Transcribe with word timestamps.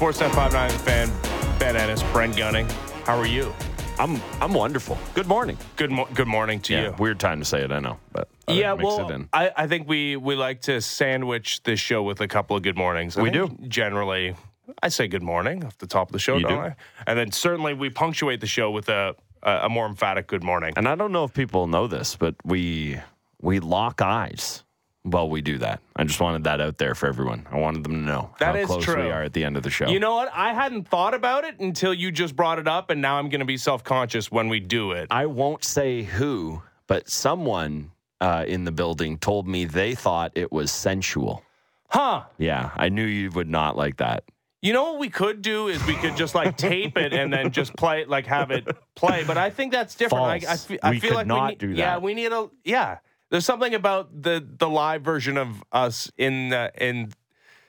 Sportsnet 0.00 0.34
59 0.34 0.70
fan, 0.78 1.12
Ben 1.58 1.76
Ennis, 1.76 2.02
Brent 2.04 2.34
Gunning. 2.34 2.66
How 3.04 3.18
are 3.18 3.26
you? 3.26 3.52
I'm 3.98 4.18
I'm 4.40 4.54
wonderful. 4.54 4.96
Good 5.12 5.26
morning. 5.26 5.58
Good 5.76 5.90
mo- 5.90 6.08
good 6.14 6.26
morning 6.26 6.58
to 6.60 6.72
Yeah, 6.72 6.82
you. 6.84 6.94
weird 6.98 7.20
time 7.20 7.38
to 7.40 7.44
say 7.44 7.60
it, 7.62 7.70
I 7.70 7.80
know, 7.80 7.98
but 8.10 8.26
uh, 8.48 8.54
yeah, 8.54 8.72
mix 8.72 8.82
well, 8.86 9.10
it 9.10 9.14
in. 9.14 9.28
I, 9.34 9.50
I 9.54 9.66
think 9.66 9.86
we, 9.86 10.16
we 10.16 10.36
like 10.36 10.62
to 10.62 10.80
sandwich 10.80 11.62
this 11.64 11.80
show 11.80 12.02
with 12.02 12.22
a 12.22 12.28
couple 12.28 12.56
of 12.56 12.62
good 12.62 12.78
mornings. 12.78 13.18
I 13.18 13.22
We 13.22 13.30
do 13.30 13.54
Generally, 13.68 14.36
I 14.82 14.88
say 14.88 15.06
good 15.06 15.22
morning 15.22 15.64
off 15.66 15.76
the 15.76 15.86
top 15.86 16.08
of 16.08 16.12
the 16.14 16.18
show, 16.18 16.38
You 16.38 16.44
don't 16.44 16.54
do. 16.54 16.60
I? 16.70 16.76
And 17.06 17.18
then 17.18 17.30
certainly 17.30 17.74
we 17.74 17.90
punctuate 17.90 18.40
the 18.40 18.46
show 18.46 18.70
with 18.70 18.88
a, 18.88 19.14
a, 19.42 19.52
a 19.64 19.68
more 19.68 19.84
emphatic 19.84 20.28
good 20.28 20.42
morning. 20.42 20.72
And 20.78 20.88
I 20.88 20.94
don't 20.94 21.12
know 21.12 21.24
if 21.24 21.34
people 21.34 21.66
know 21.66 21.86
this, 21.86 22.16
but 22.16 22.36
we 22.42 22.98
we 23.42 23.60
lock 23.60 24.00
eyes 24.00 24.64
while 25.02 25.28
we 25.30 25.40
do 25.40 25.58
that. 25.58 25.80
I 25.96 26.04
just 26.04 26.20
wanted 26.20 26.44
that 26.44 26.60
out 26.60 26.78
there 26.78 26.94
for 26.94 27.06
everyone. 27.08 27.46
I 27.50 27.58
wanted 27.58 27.84
them 27.84 27.92
to 27.92 27.98
know 27.98 28.30
That 28.38 28.54
how 28.54 28.60
is 28.60 28.66
close 28.66 28.84
true. 28.84 29.04
we 29.04 29.10
are 29.10 29.22
at 29.22 29.32
the 29.32 29.44
end 29.44 29.56
of 29.56 29.62
the 29.62 29.70
show. 29.70 29.88
You 29.88 29.98
know 30.00 30.14
what? 30.14 30.30
I 30.34 30.52
hadn't 30.52 30.88
thought 30.88 31.14
about 31.14 31.44
it 31.44 31.58
until 31.58 31.94
you 31.94 32.10
just 32.12 32.36
brought 32.36 32.58
it 32.58 32.68
up, 32.68 32.90
and 32.90 33.00
now 33.00 33.16
I'm 33.18 33.28
going 33.28 33.40
to 33.40 33.46
be 33.46 33.56
self 33.56 33.82
conscious 33.82 34.30
when 34.30 34.48
we 34.48 34.60
do 34.60 34.92
it. 34.92 35.08
I 35.10 35.26
won't 35.26 35.64
say 35.64 36.02
who, 36.02 36.62
but 36.86 37.08
someone 37.08 37.92
uh, 38.20 38.44
in 38.46 38.64
the 38.64 38.72
building 38.72 39.16
told 39.18 39.48
me 39.48 39.64
they 39.64 39.94
thought 39.94 40.32
it 40.34 40.52
was 40.52 40.70
sensual. 40.70 41.42
Huh. 41.88 42.24
Yeah, 42.38 42.70
I 42.76 42.88
knew 42.88 43.04
you 43.04 43.30
would 43.32 43.48
not 43.48 43.76
like 43.76 43.96
that. 43.96 44.24
You 44.62 44.74
know 44.74 44.90
what 44.92 45.00
we 45.00 45.08
could 45.08 45.40
do 45.40 45.68
is 45.68 45.84
we 45.86 45.94
could 45.94 46.16
just 46.18 46.34
like 46.34 46.58
tape 46.58 46.98
it 46.98 47.14
and 47.14 47.32
then 47.32 47.50
just 47.50 47.74
play 47.76 48.02
it, 48.02 48.10
like 48.10 48.26
have 48.26 48.50
it 48.50 48.68
play. 48.94 49.24
But 49.26 49.38
I 49.38 49.48
think 49.48 49.72
that's 49.72 49.94
different. 49.94 50.24
I, 50.26 50.34
I, 50.34 50.40
False. 50.40 50.64
fe- 50.66 50.78
I 50.82 50.90
We 50.90 51.00
feel 51.00 51.10
could 51.10 51.16
like 51.16 51.26
not 51.26 51.42
we 51.44 51.48
need, 51.48 51.58
do 51.58 51.70
Yeah, 51.70 51.96
we 51.96 52.12
need 52.12 52.30
a 52.30 52.50
yeah. 52.62 52.98
There's 53.30 53.44
something 53.46 53.74
about 53.74 54.22
the 54.22 54.44
the 54.58 54.68
live 54.68 55.02
version 55.02 55.36
of 55.36 55.62
us 55.72 56.10
in 56.18 56.52
uh, 56.52 56.70
in 56.78 57.12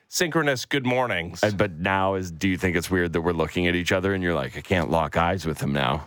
synchronous 0.08 0.66
good 0.66 0.86
mornings. 0.86 1.42
And, 1.44 1.58
but 1.58 1.72
now 1.80 2.16
is 2.16 2.32
do 2.32 2.50
you 2.50 2.58
think 2.58 2.76
it's 2.76 2.92
weird 2.92 3.14
that 3.14 3.22
we're 3.22 3.32
looking 3.34 3.68
at 3.68 3.76
each 3.76 3.92
other 3.92 4.14
and 4.14 4.22
you're 4.24 4.34
like, 4.36 4.58
I 4.58 4.62
can't 4.62 4.90
lock 4.90 5.16
eyes 5.18 5.46
with 5.46 5.62
him 5.62 5.72
now? 5.72 6.06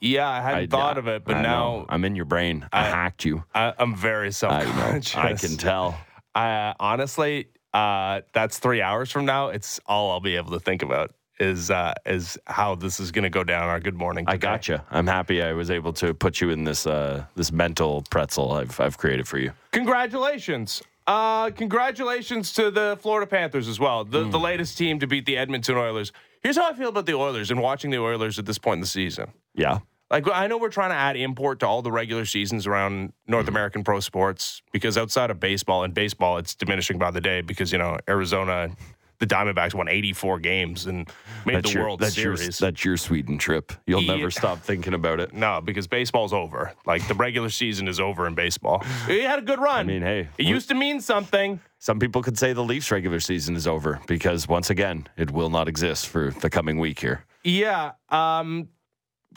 yeah, 0.00 0.28
I 0.28 0.40
hadn't 0.40 0.58
I- 0.60 0.66
thought 0.66 0.98
of 0.98 1.08
it, 1.08 1.24
but 1.24 1.36
I 1.36 1.42
now 1.42 1.48
know. 1.78 1.86
I'm 1.88 2.04
in 2.04 2.14
your 2.14 2.24
brain. 2.24 2.68
I, 2.72 2.84
hacked 2.84 3.24
you. 3.24 3.42
I, 3.54 3.72
I'm 3.78 3.96
very 3.96 4.30
self 4.32 4.52
I 4.52 4.64
know. 4.64 4.70
conscious. 4.70 5.16
I 5.16 5.34
can 5.34 5.56
tell. 5.56 5.98
I 6.34 6.74
honestly, 6.78 7.48
uh, 7.74 8.20
that's 8.32 8.58
three 8.58 8.80
hours 8.80 9.10
from 9.10 9.24
now. 9.24 9.48
It's 9.48 9.80
all 9.86 10.12
I'll 10.12 10.20
be 10.20 10.36
able 10.36 10.52
to 10.52 10.60
think 10.60 10.82
about 10.82 11.14
is 11.40 11.70
uh, 11.70 11.94
is 12.06 12.38
how 12.46 12.74
this 12.74 13.00
is 13.00 13.10
going 13.12 13.22
to 13.24 13.30
go 13.30 13.44
down. 13.44 13.68
Our 13.68 13.80
good 13.80 13.94
morning. 13.96 14.24
I 14.28 14.32
today. 14.32 14.42
gotcha. 14.46 14.84
I'm 14.90 15.06
happy 15.06 15.42
I 15.42 15.52
was 15.52 15.70
able 15.70 15.92
to 15.94 16.14
put 16.14 16.40
you 16.40 16.50
in 16.50 16.64
this 16.64 16.86
uh, 16.86 17.24
this 17.36 17.52
mental 17.52 18.04
pretzel 18.10 18.52
I've 18.52 18.78
I've 18.80 18.98
created 18.98 19.26
for 19.28 19.38
you. 19.38 19.52
Congratulations. 19.72 20.82
Uh, 21.06 21.50
congratulations 21.50 22.52
to 22.52 22.70
the 22.70 22.98
Florida 23.00 23.26
Panthers 23.26 23.66
as 23.66 23.80
well, 23.80 24.04
the, 24.04 24.24
Hmm. 24.24 24.30
the 24.30 24.38
latest 24.38 24.76
team 24.76 24.98
to 25.00 25.06
beat 25.06 25.24
the 25.24 25.38
Edmonton 25.38 25.76
Oilers. 25.76 26.12
Here's 26.42 26.56
how 26.56 26.68
I 26.68 26.74
feel 26.74 26.90
about 26.90 27.06
the 27.06 27.14
Oilers 27.14 27.50
and 27.50 27.60
watching 27.60 27.90
the 27.90 27.98
Oilers 27.98 28.38
at 28.38 28.44
this 28.46 28.58
point 28.58 28.74
in 28.76 28.80
the 28.82 28.86
season. 28.86 29.32
Yeah. 29.54 29.78
Like 30.10 30.26
I 30.30 30.46
know 30.46 30.56
we're 30.58 30.68
trying 30.68 30.90
to 30.90 30.96
add 30.96 31.16
import 31.16 31.60
to 31.60 31.66
all 31.66 31.82
the 31.82 31.90
regular 31.90 32.24
seasons 32.26 32.66
around 32.66 33.12
North 33.26 33.46
Hmm. 33.46 33.50
American 33.54 33.84
pro 33.84 34.00
sports 34.00 34.62
because 34.72 34.96
outside 34.98 35.30
of 35.30 35.40
baseball 35.40 35.82
and 35.82 35.92
baseball 35.94 36.36
it's 36.38 36.54
diminishing 36.54 36.98
by 36.98 37.10
the 37.10 37.20
day 37.20 37.40
because 37.40 37.72
you 37.72 37.78
know 37.78 37.98
Arizona, 38.08 38.70
the 39.18 39.26
Diamondbacks 39.26 39.74
won 39.74 39.88
84 39.88 40.38
games 40.38 40.86
and 40.86 41.10
made 41.44 41.56
That's 41.56 41.68
the 41.70 41.74
your 41.74 41.82
World 41.84 42.00
that's 42.00 42.14
Series. 42.14 42.60
your 42.60 42.68
that's 42.70 42.84
your 42.84 42.96
Sweden 42.96 43.36
trip. 43.38 43.72
You'll 43.86 44.02
Yeah. 44.02 44.16
never 44.16 44.30
stop 44.30 44.60
thinking 44.60 44.94
about 44.94 45.20
it. 45.20 45.34
no, 45.34 45.60
because 45.60 45.86
baseball's 45.86 46.32
over. 46.32 46.72
Like 46.86 47.06
the 47.08 47.14
regular 47.14 47.50
season 47.50 47.88
is 47.88 47.98
over 48.00 48.26
in 48.26 48.34
baseball. 48.34 48.84
He 49.06 49.20
had 49.22 49.38
a 49.40 49.42
good 49.42 49.58
run. 49.58 49.80
I 49.80 49.82
mean, 49.82 50.02
hey, 50.02 50.28
it 50.38 50.46
used 50.46 50.68
to 50.68 50.74
mean 50.74 51.00
something. 51.00 51.60
some 51.78 51.98
people 51.98 52.22
could 52.22 52.38
say 52.38 52.52
the 52.52 52.62
Leafs 52.64 52.90
regular 52.90 53.20
season 53.20 53.56
is 53.56 53.66
over 53.66 54.00
because 54.06 54.46
once 54.48 54.70
again, 54.70 55.06
it 55.16 55.30
will 55.30 55.50
not 55.50 55.68
exist 55.68 56.06
for 56.08 56.30
the 56.40 56.50
coming 56.50 56.78
week 56.78 57.00
here. 57.00 57.24
Yeah. 57.44 57.92
Um, 58.10 58.68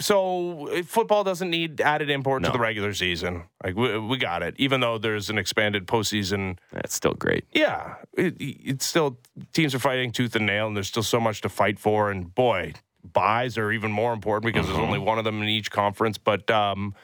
so 0.02 0.68
uh, 0.68 0.84
football 0.84 1.24
doesn't 1.24 1.50
need 1.50 1.80
added 1.82 2.10
import 2.10 2.44
to 2.44 2.52
the 2.52 2.60
regular 2.60 2.94
season. 2.94 3.44
Like 3.64 3.76
we, 3.76 3.98
we 3.98 4.18
got 4.18 4.44
it. 4.44 4.56
Even 4.58 4.82
though 4.82 4.98
there's 4.98 5.30
an 5.30 5.38
expanded 5.38 5.88
postseason. 5.88 6.58
That's 6.72 6.94
still 6.94 7.14
great. 7.14 7.46
Yeah, 7.54 7.96
it, 8.14 8.36
it's 8.40 8.86
still 8.86 9.20
teams 9.54 9.74
are 9.74 9.80
fighting 9.80 10.12
tooth 10.12 10.36
and 10.36 10.46
nail, 10.46 10.68
and 10.68 10.76
there's 10.76 10.88
still 10.88 11.04
so 11.04 11.20
much 11.20 11.42
to 11.42 11.50
fight 11.50 11.80
for. 11.80 12.12
And 12.12 12.34
boy, 12.34 12.74
buys 13.04 13.58
are 13.58 13.72
even 13.72 13.92
more 13.92 14.14
important 14.14 14.54
because 14.54 14.68
there's 14.68 14.80
only 14.80 15.00
one 15.00 15.18
of 15.18 15.24
them 15.24 15.42
in 15.42 15.50
each 15.50 15.72
conference. 15.72 16.18
But 16.18 16.50
um, 16.50 16.96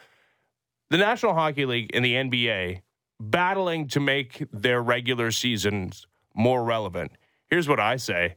the 0.90 0.98
National 0.98 1.34
Hockey 1.34 1.66
League 1.66 1.92
and 1.94 2.04
the 2.04 2.14
NBA 2.14 2.82
battling 3.20 3.88
to 3.90 4.00
make 4.00 4.46
their 4.52 4.82
regular 4.82 5.32
seasons 5.32 6.06
more 6.34 6.64
relevant. 6.64 7.12
Here's 7.48 7.68
what 7.68 7.80
I 7.80 7.96
say 7.96 8.36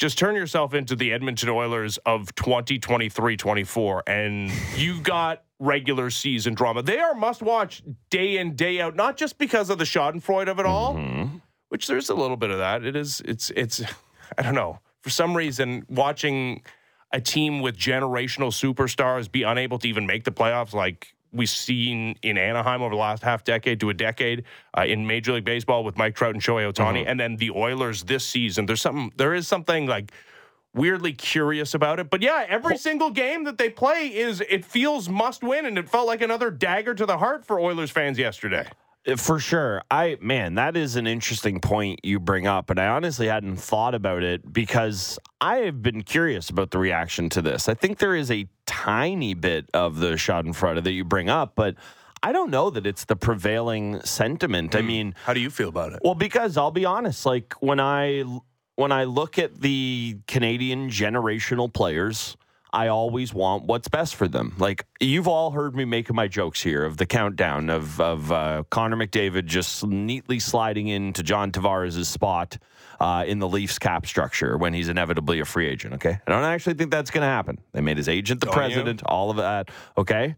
just 0.00 0.16
turn 0.16 0.34
yourself 0.34 0.72
into 0.72 0.96
the 0.96 1.12
Edmonton 1.12 1.50
Oilers 1.50 1.98
of 1.98 2.34
2023 2.34 3.36
24, 3.36 4.02
and 4.06 4.50
you 4.74 4.98
got 5.02 5.44
regular 5.58 6.08
season 6.08 6.54
drama. 6.54 6.82
They 6.82 6.98
are 6.98 7.14
must 7.14 7.42
watch 7.42 7.82
day 8.08 8.38
in, 8.38 8.56
day 8.56 8.80
out, 8.80 8.96
not 8.96 9.18
just 9.18 9.36
because 9.36 9.68
of 9.68 9.76
the 9.76 9.84
Schadenfreude 9.84 10.48
of 10.48 10.58
it 10.58 10.64
all, 10.64 10.94
mm-hmm. 10.94 11.36
which 11.68 11.86
there's 11.86 12.08
a 12.08 12.14
little 12.14 12.38
bit 12.38 12.48
of 12.48 12.56
that. 12.56 12.82
It 12.82 12.96
is, 12.96 13.20
it's, 13.26 13.50
it's, 13.50 13.82
I 14.38 14.42
don't 14.42 14.54
know. 14.54 14.80
For 15.02 15.10
some 15.10 15.36
reason, 15.36 15.84
watching 15.90 16.62
a 17.12 17.20
team 17.20 17.60
with 17.60 17.76
generational 17.76 18.52
superstars 18.52 19.30
be 19.30 19.42
unable 19.42 19.78
to 19.80 19.88
even 19.88 20.06
make 20.06 20.24
the 20.24 20.32
playoffs, 20.32 20.72
like 20.72 21.14
we've 21.32 21.50
seen 21.50 22.16
in 22.22 22.38
Anaheim 22.38 22.82
over 22.82 22.94
the 22.94 23.00
last 23.00 23.22
half 23.22 23.44
decade 23.44 23.80
to 23.80 23.90
a 23.90 23.94
decade 23.94 24.44
uh, 24.76 24.82
in 24.82 25.06
Major 25.06 25.32
League 25.32 25.44
Baseball 25.44 25.84
with 25.84 25.96
Mike 25.96 26.14
Trout 26.14 26.34
and 26.34 26.42
Shohei 26.42 26.70
Ohtani, 26.72 27.04
and 27.06 27.18
then 27.18 27.36
the 27.36 27.50
Oilers 27.50 28.04
this 28.04 28.24
season. 28.24 28.66
There's 28.66 28.80
something. 28.80 29.12
There 29.16 29.34
is 29.34 29.46
something 29.46 29.86
like 29.86 30.12
weirdly 30.74 31.12
curious 31.12 31.74
about 31.74 31.98
it. 31.98 32.10
But 32.10 32.22
yeah, 32.22 32.46
every 32.48 32.76
single 32.76 33.10
game 33.10 33.44
that 33.44 33.58
they 33.58 33.68
play 33.68 34.08
is 34.08 34.40
it 34.48 34.64
feels 34.64 35.08
must 35.08 35.42
win, 35.42 35.66
and 35.66 35.78
it 35.78 35.88
felt 35.88 36.06
like 36.06 36.22
another 36.22 36.50
dagger 36.50 36.94
to 36.94 37.06
the 37.06 37.18
heart 37.18 37.44
for 37.44 37.60
Oilers 37.60 37.90
fans 37.90 38.18
yesterday. 38.18 38.68
Uh, 39.06 39.16
For 39.16 39.38
sure. 39.38 39.82
I 39.90 40.18
man, 40.20 40.54
that 40.54 40.76
is 40.76 40.96
an 40.96 41.06
interesting 41.06 41.60
point 41.60 42.00
you 42.02 42.20
bring 42.20 42.46
up, 42.46 42.70
and 42.70 42.78
I 42.78 42.88
honestly 42.88 43.26
hadn't 43.28 43.56
thought 43.56 43.94
about 43.94 44.22
it 44.22 44.52
because 44.52 45.18
I 45.40 45.56
have 45.58 45.82
been 45.82 46.02
curious 46.02 46.50
about 46.50 46.70
the 46.70 46.78
reaction 46.78 47.28
to 47.30 47.42
this. 47.42 47.68
I 47.68 47.74
think 47.74 47.98
there 47.98 48.14
is 48.14 48.30
a 48.30 48.46
tiny 48.66 49.34
bit 49.34 49.68
of 49.74 49.98
the 49.98 50.12
Schadenfreude 50.12 50.84
that 50.84 50.92
you 50.92 51.04
bring 51.04 51.28
up, 51.30 51.54
but 51.54 51.76
I 52.22 52.32
don't 52.32 52.50
know 52.50 52.68
that 52.70 52.86
it's 52.86 53.06
the 53.06 53.16
prevailing 53.16 54.00
sentiment. 54.02 54.76
I 54.76 54.82
mean, 54.82 55.14
How 55.24 55.32
do 55.32 55.40
you 55.40 55.48
feel 55.48 55.70
about 55.70 55.92
it? 55.94 56.00
well, 56.04 56.14
because 56.14 56.58
I'll 56.58 56.70
be 56.70 56.84
honest, 56.84 57.24
like 57.24 57.54
when 57.60 57.80
I 57.80 58.24
when 58.76 58.92
I 58.92 59.04
look 59.04 59.38
at 59.38 59.60
the 59.60 60.18
Canadian 60.26 60.90
generational 60.90 61.72
players, 61.72 62.36
I 62.72 62.88
always 62.88 63.34
want 63.34 63.64
what's 63.64 63.88
best 63.88 64.14
for 64.14 64.28
them. 64.28 64.54
Like 64.58 64.86
you've 65.00 65.28
all 65.28 65.50
heard 65.50 65.74
me 65.74 65.84
making 65.84 66.16
my 66.16 66.28
jokes 66.28 66.62
here 66.62 66.84
of 66.84 66.96
the 66.96 67.06
countdown 67.06 67.70
of 67.70 68.00
of 68.00 68.30
uh, 68.30 68.62
Connor 68.70 68.96
McDavid 68.96 69.46
just 69.46 69.84
neatly 69.86 70.38
sliding 70.38 70.88
into 70.88 71.22
John 71.22 71.50
Tavares' 71.52 72.06
spot 72.06 72.58
uh, 73.00 73.24
in 73.26 73.38
the 73.38 73.48
Leafs 73.48 73.78
cap 73.78 74.06
structure 74.06 74.56
when 74.56 74.72
he's 74.74 74.88
inevitably 74.88 75.40
a 75.40 75.44
free 75.44 75.66
agent. 75.66 75.94
Okay, 75.94 76.18
I 76.26 76.30
don't 76.30 76.44
actually 76.44 76.74
think 76.74 76.90
that's 76.90 77.10
going 77.10 77.22
to 77.22 77.28
happen. 77.28 77.58
They 77.72 77.80
made 77.80 77.96
his 77.96 78.08
agent 78.08 78.40
the 78.40 78.46
Don't 78.46 78.54
you? 78.54 78.60
president, 78.60 79.02
all 79.04 79.30
of 79.30 79.38
that. 79.38 79.70
Okay. 79.96 80.36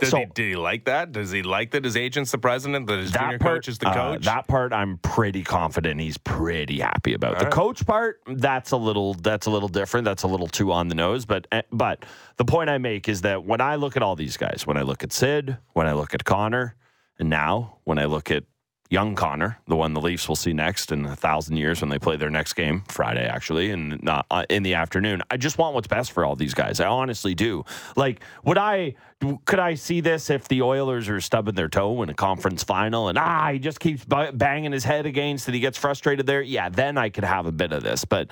Does 0.00 0.10
So- 0.10 0.18
he, 0.18 0.26
did 0.26 0.48
he 0.48 0.56
like 0.56 0.84
that? 0.86 1.12
Does 1.12 1.30
he 1.30 1.42
like 1.42 1.70
that 1.72 1.84
his 1.84 1.96
agent's 1.96 2.30
the 2.30 2.38
president, 2.38 2.86
that 2.88 2.98
his 2.98 3.12
junior 3.12 3.38
coach 3.38 3.68
is 3.68 3.78
the 3.78 3.88
uh, 3.88 3.94
coach? 3.94 4.24
that 4.24 4.48
part, 4.48 4.72
I'm 4.72 4.98
pretty 4.98 5.44
confident 5.44 6.00
he's 6.00 6.18
pretty 6.18 6.80
happy 6.80 7.14
about. 7.14 7.38
The 7.38 7.44
right. 7.44 7.52
coach 7.52 7.86
part, 7.86 8.20
that's 8.26 8.72
a 8.72 8.76
little 8.76 9.14
that's 9.14 9.46
a 9.46 9.50
little 9.50 9.68
different. 9.68 10.04
That's 10.04 10.22
a 10.22 10.28
little 10.28 10.48
too 10.48 10.72
on 10.72 10.88
the 10.88 10.94
nose. 10.94 11.24
But 11.24 11.46
eh, 11.52 11.62
but 11.70 12.04
the 12.36 12.44
point 12.44 12.70
I 12.70 12.78
make 12.78 13.08
is 13.08 13.20
that 13.22 13.44
when 13.44 13.60
I 13.60 13.76
look 13.76 13.96
at 13.96 14.02
all 14.02 14.16
these 14.16 14.36
guys, 14.36 14.66
when 14.66 14.76
I 14.76 14.82
look 14.82 15.02
at 15.04 15.12
Sid, 15.12 15.56
when 15.74 15.86
I 15.86 15.92
look 15.92 16.14
at 16.14 16.24
Connor, 16.24 16.74
and 17.18 17.28
now 17.28 17.78
when 17.84 17.98
I 17.98 18.06
look 18.06 18.30
at 18.30 18.44
young 18.90 19.14
Connor, 19.14 19.58
the 19.68 19.76
one 19.76 19.94
the 19.94 20.00
Leafs 20.00 20.28
will 20.28 20.36
see 20.36 20.52
next 20.52 20.90
in 20.90 21.06
a 21.06 21.14
thousand 21.14 21.56
years 21.56 21.80
when 21.80 21.88
they 21.88 21.98
play 21.98 22.16
their 22.16 22.28
next 22.28 22.54
game 22.54 22.82
Friday, 22.88 23.24
actually, 23.24 23.70
and 23.70 24.02
not 24.02 24.26
uh, 24.30 24.44
in 24.50 24.64
the 24.64 24.74
afternoon. 24.74 25.22
I 25.30 25.36
just 25.36 25.58
want 25.58 25.74
what's 25.74 25.86
best 25.86 26.12
for 26.12 26.24
all 26.24 26.34
these 26.34 26.54
guys. 26.54 26.80
I 26.80 26.86
honestly 26.86 27.34
do. 27.34 27.64
Like, 27.96 28.20
would 28.44 28.58
I? 28.58 28.96
Could 29.44 29.58
I 29.58 29.74
see 29.74 30.00
this 30.00 30.30
if 30.30 30.48
the 30.48 30.62
Oilers 30.62 31.08
are 31.08 31.20
stubbing 31.20 31.54
their 31.54 31.68
toe 31.68 32.02
in 32.02 32.08
a 32.08 32.14
conference 32.14 32.64
final 32.64 33.08
and 33.08 33.18
ah, 33.18 33.50
he 33.52 33.58
just 33.58 33.78
keeps 33.78 34.02
b- 34.02 34.30
banging 34.32 34.72
his 34.72 34.82
head 34.82 35.04
against 35.04 35.46
it, 35.46 35.52
he 35.52 35.60
gets 35.60 35.76
frustrated 35.76 36.26
there? 36.26 36.40
Yeah, 36.40 36.70
then 36.70 36.96
I 36.96 37.10
could 37.10 37.24
have 37.24 37.44
a 37.46 37.52
bit 37.52 37.72
of 37.72 37.82
this, 37.82 38.06
but 38.06 38.28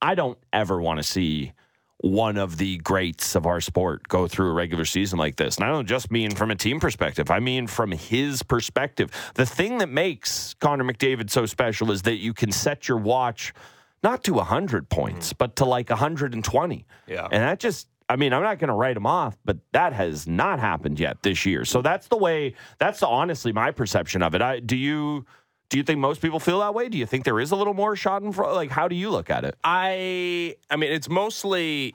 I 0.00 0.16
don't 0.16 0.36
ever 0.52 0.80
want 0.80 0.98
to 0.98 1.04
see 1.04 1.52
one 2.02 2.36
of 2.36 2.58
the 2.58 2.78
greats 2.78 3.36
of 3.36 3.46
our 3.46 3.60
sport 3.60 4.06
go 4.08 4.26
through 4.26 4.50
a 4.50 4.52
regular 4.52 4.84
season 4.84 5.18
like 5.18 5.36
this. 5.36 5.56
And 5.56 5.64
I 5.64 5.68
don't 5.68 5.86
just 5.86 6.10
mean 6.10 6.32
from 6.32 6.50
a 6.50 6.56
team 6.56 6.80
perspective, 6.80 7.30
I 7.30 7.38
mean 7.38 7.68
from 7.68 7.92
his 7.92 8.42
perspective. 8.42 9.10
The 9.34 9.46
thing 9.46 9.78
that 9.78 9.88
makes 9.88 10.54
Connor 10.54 10.84
McDavid 10.84 11.30
so 11.30 11.46
special 11.46 11.92
is 11.92 12.02
that 12.02 12.16
you 12.16 12.34
can 12.34 12.50
set 12.50 12.88
your 12.88 12.98
watch 12.98 13.54
not 14.02 14.24
to 14.24 14.34
100 14.34 14.88
points, 14.88 15.28
mm-hmm. 15.28 15.36
but 15.38 15.56
to 15.56 15.64
like 15.64 15.90
120. 15.90 16.86
Yeah. 17.06 17.28
And 17.30 17.42
that 17.42 17.60
just, 17.60 17.86
I 18.08 18.16
mean, 18.16 18.32
I'm 18.32 18.42
not 18.42 18.58
going 18.58 18.68
to 18.68 18.74
write 18.74 18.96
him 18.96 19.06
off, 19.06 19.38
but 19.44 19.58
that 19.70 19.92
has 19.92 20.26
not 20.26 20.58
happened 20.58 20.98
yet 20.98 21.22
this 21.22 21.46
year. 21.46 21.64
So 21.64 21.82
that's 21.82 22.08
the 22.08 22.16
way, 22.16 22.54
that's 22.78 23.04
honestly 23.04 23.52
my 23.52 23.70
perception 23.70 24.22
of 24.22 24.34
it. 24.34 24.42
I, 24.42 24.58
do 24.58 24.76
you. 24.76 25.24
Do 25.72 25.78
you 25.78 25.84
think 25.84 26.00
most 26.00 26.20
people 26.20 26.38
feel 26.38 26.60
that 26.60 26.74
way? 26.74 26.90
Do 26.90 26.98
you 26.98 27.06
think 27.06 27.24
there 27.24 27.40
is 27.40 27.50
a 27.50 27.56
little 27.56 27.72
more 27.72 27.94
Schadenfreude? 27.94 28.54
Like, 28.54 28.68
how 28.70 28.88
do 28.88 28.94
you 28.94 29.08
look 29.08 29.30
at 29.30 29.42
it? 29.44 29.56
I 29.64 30.54
I 30.70 30.76
mean, 30.76 30.92
it's 30.92 31.08
mostly 31.08 31.94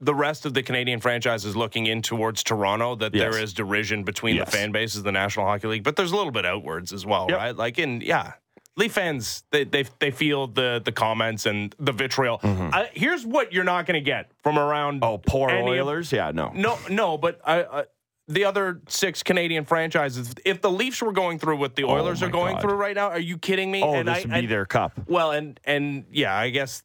the 0.00 0.14
rest 0.14 0.46
of 0.46 0.54
the 0.54 0.62
Canadian 0.62 1.00
franchises 1.00 1.56
looking 1.56 1.86
in 1.86 2.00
towards 2.00 2.44
Toronto 2.44 2.94
that 2.94 3.12
Yes. 3.12 3.32
there 3.34 3.42
is 3.42 3.52
derision 3.54 4.04
between 4.04 4.36
Yes. 4.36 4.50
the 4.52 4.56
fan 4.56 4.70
bases 4.70 4.98
of 4.98 5.04
the 5.04 5.10
National 5.12 5.46
Hockey 5.46 5.66
League, 5.66 5.82
but 5.82 5.96
there's 5.96 6.12
a 6.12 6.16
little 6.16 6.30
bit 6.30 6.46
outwards 6.46 6.92
as 6.92 7.04
well, 7.04 7.26
Yep. 7.28 7.38
right? 7.38 7.56
Like 7.56 7.78
in 7.80 8.02
yeah. 8.02 8.34
Leaf 8.76 8.92
fans, 8.92 9.42
they, 9.50 9.64
they 9.64 9.84
they 9.98 10.12
feel 10.12 10.46
the 10.46 10.80
the 10.84 10.92
comments 10.92 11.44
and 11.44 11.74
the 11.80 11.92
vitriol. 11.92 12.38
I, 12.44 12.88
here's 12.94 13.26
what 13.26 13.52
you're 13.52 13.64
not 13.64 13.84
going 13.84 14.00
to 14.02 14.10
get 14.14 14.30
from 14.44 14.58
around. 14.60 15.00
Mm-hmm. 15.02 15.12
Oh, 15.12 15.18
poor 15.18 15.50
any 15.50 15.60
of- 15.76 15.86
Oilers. 15.88 16.12
yeah, 16.12 16.30
no. 16.32 16.52
No, 16.54 16.78
no, 16.88 17.18
but 17.18 17.40
I, 17.44 17.64
I, 17.64 17.84
the 18.28 18.44
other 18.44 18.80
six 18.88 19.22
Canadian 19.22 19.64
franchises. 19.64 20.34
If 20.44 20.60
the 20.60 20.70
Leafs 20.70 21.02
were 21.02 21.12
going 21.12 21.38
through 21.38 21.56
what 21.56 21.74
the 21.76 21.84
Oilers 21.84 22.22
Oh 22.22 22.26
are 22.26 22.30
going 22.30 22.54
God. 22.54 22.62
through 22.62 22.74
right 22.74 22.94
now, 22.96 23.08
are 23.10 23.18
you 23.18 23.36
kidding 23.38 23.70
me? 23.70 23.82
Oh, 23.82 23.94
and 23.94 24.08
this 24.08 24.18
I, 24.18 24.20
would 24.20 24.30
be 24.30 24.38
and- 24.40 24.48
their 24.48 24.64
cup. 24.66 24.92
well, 25.08 25.32
and 25.32 25.58
and 25.64 26.04
yeah, 26.10 26.34
I 26.36 26.50
guess 26.50 26.82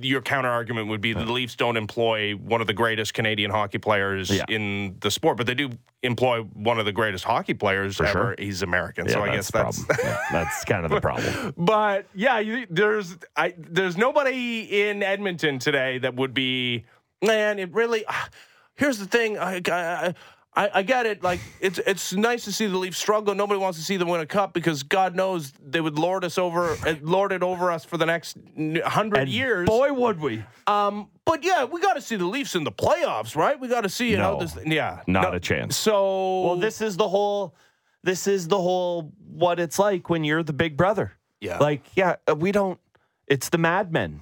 your 0.00 0.22
counter 0.22 0.48
argument 0.48 0.88
would 0.88 1.02
be 1.02 1.12
the 1.12 1.30
Leafs 1.30 1.56
don't 1.56 1.76
employ 1.76 2.32
one 2.32 2.62
of 2.62 2.66
the 2.66 2.72
greatest 2.72 3.12
Canadian 3.12 3.50
hockey 3.50 3.76
players 3.76 4.30
Yeah. 4.30 4.44
in 4.48 4.96
the 5.00 5.10
sport, 5.10 5.36
but 5.36 5.46
they 5.46 5.52
do 5.54 5.68
employ 6.02 6.40
one 6.40 6.78
of 6.78 6.86
the 6.86 6.92
greatest 6.92 7.22
hockey 7.24 7.52
players 7.52 8.00
ever. 8.00 8.10
sure. 8.10 8.34
He's 8.38 8.62
American, 8.62 9.10
so 9.10 9.22
I 9.22 9.34
guess 9.36 9.50
that's. 9.50 9.84
Yeah, 10.02 10.18
that's 10.32 10.64
kind 10.64 10.86
of 10.86 10.90
the 10.90 11.00
problem. 11.02 11.52
but 11.58 12.06
yeah, 12.14 12.38
you, 12.38 12.66
there's 12.70 13.16
I 13.36 13.52
there's 13.58 13.96
nobody 13.98 14.88
in 14.88 15.02
Edmonton 15.02 15.58
today 15.58 15.98
that 15.98 16.14
would 16.14 16.32
be 16.32 16.84
man. 17.22 17.58
It 17.58 17.72
really. 17.74 18.04
ah, 18.08 18.28
Here's 18.76 18.98
the 18.98 19.06
thing. 19.06 19.38
I, 19.38 19.60
I, 19.70 20.14
I, 20.56 20.70
I 20.74 20.82
get 20.82 21.04
it. 21.06 21.22
Like 21.22 21.42
it's 21.58 21.80
it's 21.84 22.12
nice 22.12 22.44
to 22.44 22.52
see 22.52 22.66
the 22.66 22.76
Leafs 22.78 22.98
struggle. 22.98 23.34
Nobody 23.34 23.58
wants 23.58 23.78
to 23.78 23.84
see 23.84 23.96
them 23.96 24.08
win 24.08 24.20
a 24.20 24.26
cup 24.26 24.54
because 24.54 24.82
God 24.84 25.16
knows 25.16 25.52
they 25.60 25.80
would 25.80 25.98
lord 25.98 26.24
us 26.24 26.38
over, 26.38 26.78
uh, 26.86 26.94
lord 27.02 27.32
it 27.32 27.42
over 27.42 27.72
us 27.72 27.84
for 27.84 27.96
the 27.96 28.06
next 28.06 28.36
hundred 28.84 29.28
years. 29.28 29.66
boy, 29.68 29.92
would 29.92 30.20
we. 30.20 30.44
Um, 30.66 31.08
but 31.24 31.42
yeah, 31.44 31.64
we 31.64 31.80
got 31.80 31.94
to 31.94 32.00
see 32.00 32.16
the 32.16 32.26
Leafs 32.26 32.54
in 32.54 32.62
the 32.64 32.70
playoffs, 32.72 33.34
right? 33.34 33.58
We 33.58 33.66
got 33.68 33.80
to 33.80 33.88
see 33.88 34.12
how 34.14 34.32
No. 34.34 34.38
this. 34.40 34.56
Yeah, 34.64 35.00
Not 35.08 35.22
No. 35.24 35.32
a 35.32 35.40
chance. 35.40 35.76
So 35.76 36.42
Well, 36.42 36.56
this 36.56 36.80
is 36.80 36.96
the 36.96 37.08
whole. 37.08 37.56
This 38.04 38.26
is 38.26 38.46
the 38.48 38.60
whole 38.60 39.12
what 39.26 39.58
it's 39.58 39.78
like 39.78 40.08
when 40.10 40.24
you're 40.24 40.42
the 40.42 40.52
big 40.52 40.76
brother. 40.76 41.12
Yeah. 41.40 41.58
Like, 41.58 41.82
yeah, 41.96 42.16
uh, 42.30 42.36
we 42.36 42.52
don't. 42.52 42.78
It's 43.26 43.48
the 43.48 43.58
Mad 43.58 43.90
Men. 43.92 44.20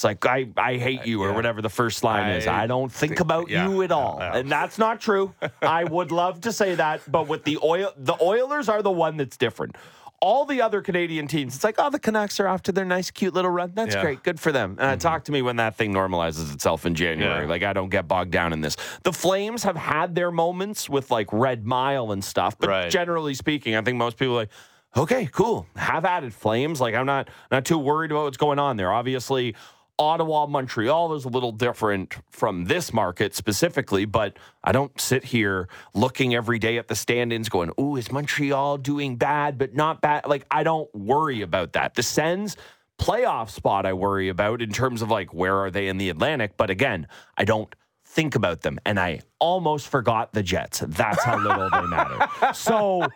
It's 0.00 0.04
like 0.04 0.24
I, 0.24 0.48
I 0.56 0.76
hate 0.78 1.04
you 1.04 1.22
or 1.22 1.28
yeah. 1.28 1.34
whatever 1.36 1.60
the 1.60 1.68
first 1.68 2.02
line 2.02 2.30
is. 2.32 2.46
I 2.46 2.62
I 2.62 2.66
don't 2.66 2.90
think, 2.90 3.10
think- 3.10 3.20
about 3.20 3.50
yeah, 3.50 3.68
you 3.68 3.82
at 3.82 3.92
all, 3.92 4.18
and 4.18 4.50
that's 4.50 4.78
not 4.78 4.98
true. 4.98 5.34
I 5.62 5.84
would 5.84 6.10
love 6.10 6.40
to 6.42 6.52
say 6.52 6.74
that, 6.76 7.02
but 7.06 7.28
with 7.28 7.44
the 7.44 7.58
oil, 7.62 7.92
the 7.98 8.16
Oilers 8.22 8.70
are 8.70 8.80
the 8.80 8.90
one 8.90 9.18
that's 9.18 9.36
different. 9.36 9.76
All 10.22 10.46
the 10.46 10.62
other 10.62 10.80
Canadian 10.80 11.26
teams, 11.26 11.54
it's 11.54 11.64
like, 11.64 11.74
oh, 11.78 11.90
the 11.90 11.98
Canucks 11.98 12.40
are 12.40 12.48
off 12.48 12.62
to 12.62 12.72
their 12.72 12.86
nice, 12.86 13.10
cute 13.10 13.34
little 13.34 13.50
run. 13.50 13.72
That's 13.74 13.94
Yeah. 13.94 14.00
great, 14.02 14.22
good 14.22 14.40
for 14.40 14.52
them. 14.52 14.76
Uh, 14.78 14.96
talk 14.96 15.24
to 15.24 15.32
me 15.32 15.42
when 15.42 15.56
that 15.56 15.76
thing 15.76 15.92
normalizes 15.92 16.52
itself 16.54 16.86
in 16.86 16.94
January. 16.94 17.46
Like 17.46 17.62
I 17.62 17.74
don't 17.74 17.90
get 17.90 18.08
bogged 18.08 18.30
down 18.30 18.54
in 18.54 18.62
this. 18.62 18.76
The 19.02 19.12
Flames 19.12 19.64
have 19.64 19.76
had 19.76 20.14
their 20.14 20.30
moments 20.30 20.88
with 20.88 21.10
like 21.10 21.28
Red 21.30 21.66
Mile 21.66 22.10
and 22.12 22.24
stuff, 22.24 22.56
but 22.58 22.70
Right. 22.70 22.90
generally 22.90 23.34
speaking, 23.34 23.76
I 23.76 23.82
think 23.82 23.98
most 23.98 24.16
people 24.16 24.32
are 24.34 24.36
like, 24.44 24.50
okay, 24.96 25.28
cool, 25.30 25.66
have 25.76 26.06
at 26.06 26.24
it, 26.24 26.32
Flames. 26.32 26.80
Like 26.80 26.94
I'm 26.94 27.06
not 27.06 27.28
not 27.50 27.66
too 27.66 27.76
worried 27.78 28.10
about 28.12 28.24
what's 28.24 28.38
going 28.38 28.58
on 28.58 28.76
there. 28.78 28.90
Obviously, 28.92 29.54
Ottawa, 30.00 30.46
Montreal 30.46 31.12
is 31.12 31.26
a 31.26 31.28
little 31.28 31.52
different 31.52 32.16
from 32.30 32.64
this 32.64 32.90
market 32.90 33.34
specifically, 33.34 34.06
but 34.06 34.38
I 34.64 34.72
don't 34.72 34.98
sit 34.98 35.24
here 35.24 35.68
looking 35.92 36.34
every 36.34 36.58
day 36.58 36.78
at 36.78 36.88
the 36.88 36.94
stand-ins 36.94 37.50
going, 37.50 37.70
"Ooh, 37.78 37.96
is 37.96 38.10
Montreal 38.10 38.78
doing 38.78 39.16
bad 39.16 39.58
but 39.58 39.74
not 39.74 40.00
bad?" 40.00 40.26
Like 40.26 40.46
I 40.50 40.62
don't 40.62 40.92
worry 40.94 41.42
about 41.42 41.74
that. 41.74 41.96
The 41.96 42.02
Sens 42.02 42.56
playoff 42.98 43.50
spot 43.50 43.84
I 43.84 43.92
worry 43.92 44.30
about 44.30 44.62
in 44.62 44.72
terms 44.72 45.02
of 45.02 45.10
like 45.10 45.34
where 45.34 45.58
are 45.58 45.70
they 45.70 45.86
in 45.86 45.98
the 45.98 46.08
Atlantic, 46.08 46.56
but 46.56 46.70
again, 46.70 47.06
I 47.36 47.44
don't 47.44 47.74
think 48.02 48.34
about 48.34 48.62
them 48.62 48.80
and 48.86 48.98
I 48.98 49.20
almost 49.40 49.88
forgot 49.88 50.32
the 50.32 50.42
Jets. 50.42 50.84
That's 50.86 51.22
how 51.24 51.38
little 51.38 51.68
they 51.70 51.86
matter. 51.86 52.28
So 52.54 53.06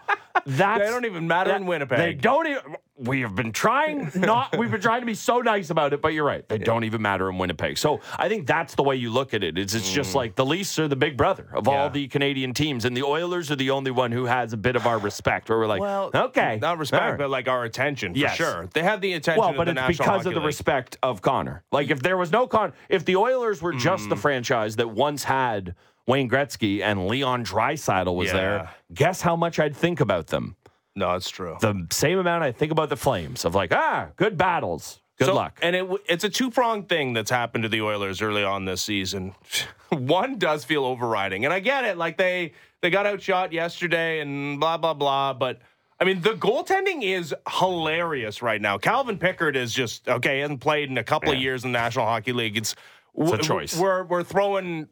that's 0.46 0.80
They 0.80 0.86
don't 0.90 1.04
even 1.04 1.28
matter 1.28 1.54
in 1.54 1.66
Winnipeg. 1.66 1.98
They 1.98 2.14
don't 2.14 2.46
even 2.46 2.76
we 2.96 3.22
have 3.22 3.34
been 3.34 3.50
trying 3.52 4.10
not 4.14 4.56
we've 4.56 4.70
been 4.70 4.80
trying 4.80 5.00
to 5.00 5.06
be 5.06 5.14
so 5.14 5.38
nice 5.40 5.70
about 5.70 5.92
it, 5.92 6.00
but 6.00 6.12
you're 6.12 6.24
right. 6.24 6.48
They 6.48 6.58
don't 6.58 6.84
even 6.84 7.02
matter 7.02 7.28
in 7.30 7.38
Winnipeg. 7.38 7.76
So 7.78 8.00
I 8.16 8.28
think 8.28 8.46
that's 8.46 8.74
the 8.76 8.82
way 8.84 8.96
you 8.96 9.10
look 9.10 9.34
at 9.34 9.42
it. 9.44 9.58
It's 9.58 9.74
it's 9.74 9.92
just 9.92 10.14
like 10.14 10.34
the 10.36 10.44
Leafs 10.46 10.78
are 10.78 10.86
the 10.88 10.96
big 10.96 11.16
brother 11.16 11.48
of 11.52 11.68
all 11.68 11.74
Mm. 11.88 11.92
The 11.92 12.08
Canadian 12.08 12.54
teams, 12.54 12.84
and 12.84 12.96
the 12.96 13.02
Oilers 13.02 13.50
are 13.50 13.56
the 13.56 13.70
only 13.70 13.90
one 13.90 14.10
who 14.12 14.24
has 14.26 14.52
a 14.52 14.56
bit 14.56 14.74
of 14.76 14.86
our 14.86 14.98
respect. 14.98 15.48
Where 15.48 15.58
we're 15.58 15.66
like, 15.66 15.82
okay, 16.14 16.58
not 16.62 16.78
respect, 16.78 17.02
all 17.02 17.10
right. 17.10 17.18
but 17.18 17.30
like 17.30 17.48
our 17.48 17.64
attention 17.64 18.12
for 18.14 18.18
Yes. 18.20 18.36
sure. 18.36 18.68
They 18.72 18.82
have 18.82 19.00
the 19.00 19.12
attention. 19.14 19.40
Well, 19.40 19.50
of 19.50 19.56
but 19.56 19.64
the 19.64 19.72
it's 19.72 19.76
National 19.80 20.06
because 20.08 20.26
of 20.26 20.34
the 20.34 20.40
League. 20.40 20.46
respect 20.46 20.96
of 21.02 21.20
Connor. 21.22 21.62
Like 21.72 21.90
if 21.90 22.00
there 22.02 22.16
was 22.16 22.30
no 22.32 22.46
Con, 22.46 22.72
if 22.88 23.04
the 23.04 23.16
Oilers 23.16 23.60
were 23.60 23.72
just 23.74 24.06
Mm. 24.06 24.10
the 24.10 24.16
franchise 24.16 24.76
that 24.76 24.90
once 24.90 25.24
had 25.24 25.74
Wayne 26.06 26.28
Gretzky 26.28 26.82
and 26.82 27.06
Leon 27.08 27.44
Draisaitl 27.44 28.14
was 28.14 28.28
Yeah. 28.28 28.32
there, 28.34 28.70
guess 28.92 29.20
how 29.22 29.36
much 29.36 29.58
I'd 29.58 29.76
think 29.76 30.00
about 30.00 30.26
them? 30.28 30.56
No, 30.96 31.14
it's 31.14 31.30
true. 31.30 31.56
The 31.60 31.86
same 31.90 32.18
amount 32.18 32.44
I 32.44 32.52
think 32.52 32.70
about 32.70 32.88
the 32.88 32.96
Flames 32.96 33.44
of 33.44 33.54
like, 33.54 33.74
ah, 33.74 34.08
good 34.16 34.36
battles, 34.36 35.00
good 35.18 35.26
So- 35.26 35.34
luck. 35.34 35.58
And 35.62 35.74
it, 35.74 35.88
it's 36.08 36.22
a 36.24 36.28
two 36.28 36.50
pronged 36.50 36.88
thing 36.88 37.14
that's 37.14 37.30
happened 37.30 37.62
to 37.64 37.68
the 37.68 37.80
Oilers 37.82 38.22
early 38.22 38.44
on 38.44 38.64
this 38.64 38.82
season. 38.82 39.34
One 39.90 40.38
does 40.38 40.64
feel 40.64 40.84
overriding, 40.84 41.44
and 41.44 41.52
I 41.54 41.60
get 41.60 41.84
it. 41.84 41.96
Like 41.98 42.16
they 42.16 42.52
they 42.80 42.90
got 42.90 43.06
outshot 43.06 43.52
yesterday, 43.52 44.20
and 44.20 44.58
blah 44.60 44.76
blah 44.76 44.94
blah. 44.94 45.32
But 45.32 45.60
I 46.00 46.04
mean, 46.04 46.20
the 46.20 46.30
goaltending 46.34 47.02
is 47.02 47.34
hilarious 47.48 48.42
right 48.42 48.60
now. 48.60 48.76
Calvin 48.78 49.18
Pickard 49.18 49.56
is 49.56 49.72
just 49.72 50.08
okay. 50.08 50.36
He 50.36 50.40
hasn't 50.40 50.60
played 50.60 50.90
in 50.90 50.98
a 50.98 51.04
couple 51.04 51.32
of 51.32 51.38
years 51.38 51.64
in 51.64 51.72
the 51.72 51.78
National 51.78 52.06
Hockey 52.06 52.32
League. 52.32 52.56
It's, 52.56 52.74
It's 53.16 53.32
a 53.32 53.38
choice. 53.38 53.76
We're 53.78 54.02
we're 54.04 54.24
throwing. 54.24 54.88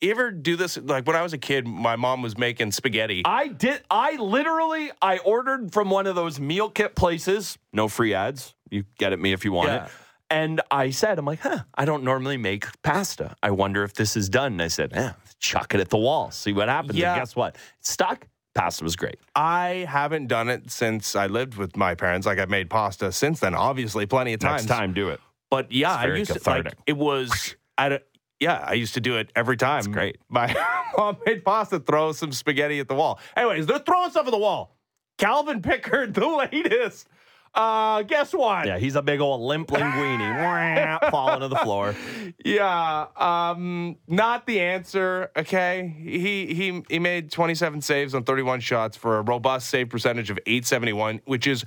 You 0.00 0.10
ever 0.12 0.30
do 0.30 0.54
this? 0.56 0.76
Like 0.76 1.06
when 1.06 1.16
I 1.16 1.22
was 1.22 1.32
a 1.32 1.38
kid, 1.38 1.66
my 1.66 1.96
mom 1.96 2.22
was 2.22 2.38
making 2.38 2.70
spaghetti. 2.72 3.22
I 3.24 3.48
did. 3.48 3.82
I 3.90 4.16
literally. 4.16 4.90
I 5.02 5.18
ordered 5.18 5.72
from 5.72 5.90
one 5.90 6.06
of 6.06 6.14
those 6.14 6.38
meal 6.38 6.70
kit 6.70 6.94
places. 6.94 7.58
No 7.72 7.88
free 7.88 8.14
ads. 8.14 8.54
You 8.70 8.84
get 8.98 9.12
at 9.12 9.18
me 9.18 9.32
if 9.32 9.44
you 9.44 9.52
want 9.52 9.68
Yeah. 9.70 9.84
it. 9.86 9.90
And 10.30 10.60
I 10.70 10.90
said, 10.90 11.18
I'm 11.18 11.24
like, 11.24 11.40
huh. 11.40 11.60
I 11.74 11.84
don't 11.86 12.04
normally 12.04 12.36
make 12.36 12.66
pasta. 12.82 13.34
I 13.42 13.50
wonder 13.50 13.82
if 13.82 13.94
this 13.94 14.14
is 14.14 14.28
done. 14.28 14.52
And 14.52 14.62
I 14.62 14.68
said, 14.68 14.92
yeah, 14.94 15.14
chuck 15.40 15.74
it 15.74 15.80
at 15.80 15.88
the 15.88 15.96
wall. 15.96 16.30
See 16.30 16.52
what 16.52 16.68
happens. 16.68 16.96
Yeah. 16.98 17.14
And 17.14 17.22
guess 17.22 17.34
what? 17.34 17.54
It 17.54 17.60
stuck. 17.80 18.28
Pasta 18.54 18.84
was 18.84 18.94
great. 18.94 19.18
I 19.34 19.86
haven't 19.88 20.26
done 20.26 20.48
it 20.50 20.70
since 20.70 21.16
I 21.16 21.28
lived 21.28 21.54
with 21.56 21.76
my 21.76 21.94
parents. 21.94 22.26
Like 22.26 22.38
I've 22.38 22.50
made 22.50 22.68
pasta 22.68 23.10
since 23.10 23.40
then, 23.40 23.54
obviously, 23.54 24.04
plenty 24.04 24.34
of 24.34 24.40
times. 24.40 24.62
Next 24.66 24.78
time, 24.78 24.92
do 24.92 25.08
it. 25.08 25.20
But 25.50 25.72
yeah, 25.72 25.94
I 25.94 26.06
used 26.14 26.32
to 26.34 26.40
like 26.50 26.74
it 26.86 26.96
was. 26.96 27.56
I 27.78 28.00
yeah, 28.40 28.64
I 28.64 28.74
used 28.74 28.94
to 28.94 29.00
do 29.00 29.16
it 29.16 29.30
every 29.34 29.56
time. 29.56 29.78
It's 29.78 29.88
great. 29.88 30.18
My 30.28 30.54
mom 30.96 31.18
made 31.26 31.44
pasta, 31.44 31.80
throw 31.80 32.12
some 32.12 32.32
spaghetti 32.32 32.78
at 32.78 32.88
the 32.88 32.94
wall. 32.94 33.18
Anyways, 33.36 33.66
they're 33.66 33.78
throwing 33.78 34.10
stuff 34.10 34.26
at 34.26 34.30
the 34.30 34.38
wall. 34.38 34.76
Calvin 35.18 35.62
Pickard, 35.62 36.14
the 36.14 36.26
latest. 36.26 37.08
Uh, 37.54 38.02
guess 38.02 38.32
what? 38.32 38.66
Yeah, 38.66 38.78
he's 38.78 38.94
a 38.94 39.02
big 39.02 39.20
old 39.20 39.40
limp 39.40 39.68
linguini 39.68 41.10
falling 41.10 41.40
to 41.40 41.48
the 41.48 41.56
floor. 41.56 41.96
Yeah, 42.44 43.06
um, 43.16 43.96
not 44.06 44.46
the 44.46 44.60
answer. 44.60 45.30
Okay, 45.34 45.96
he 45.98 46.54
he 46.54 46.82
he 46.88 46.98
made 46.98 47.32
27 47.32 47.80
saves 47.80 48.14
on 48.14 48.24
31 48.24 48.60
shots 48.60 48.96
for 48.98 49.18
a 49.18 49.22
robust 49.22 49.70
save 49.70 49.88
percentage 49.88 50.30
of 50.30 50.38
871, 50.46 51.22
which 51.24 51.46
is 51.46 51.64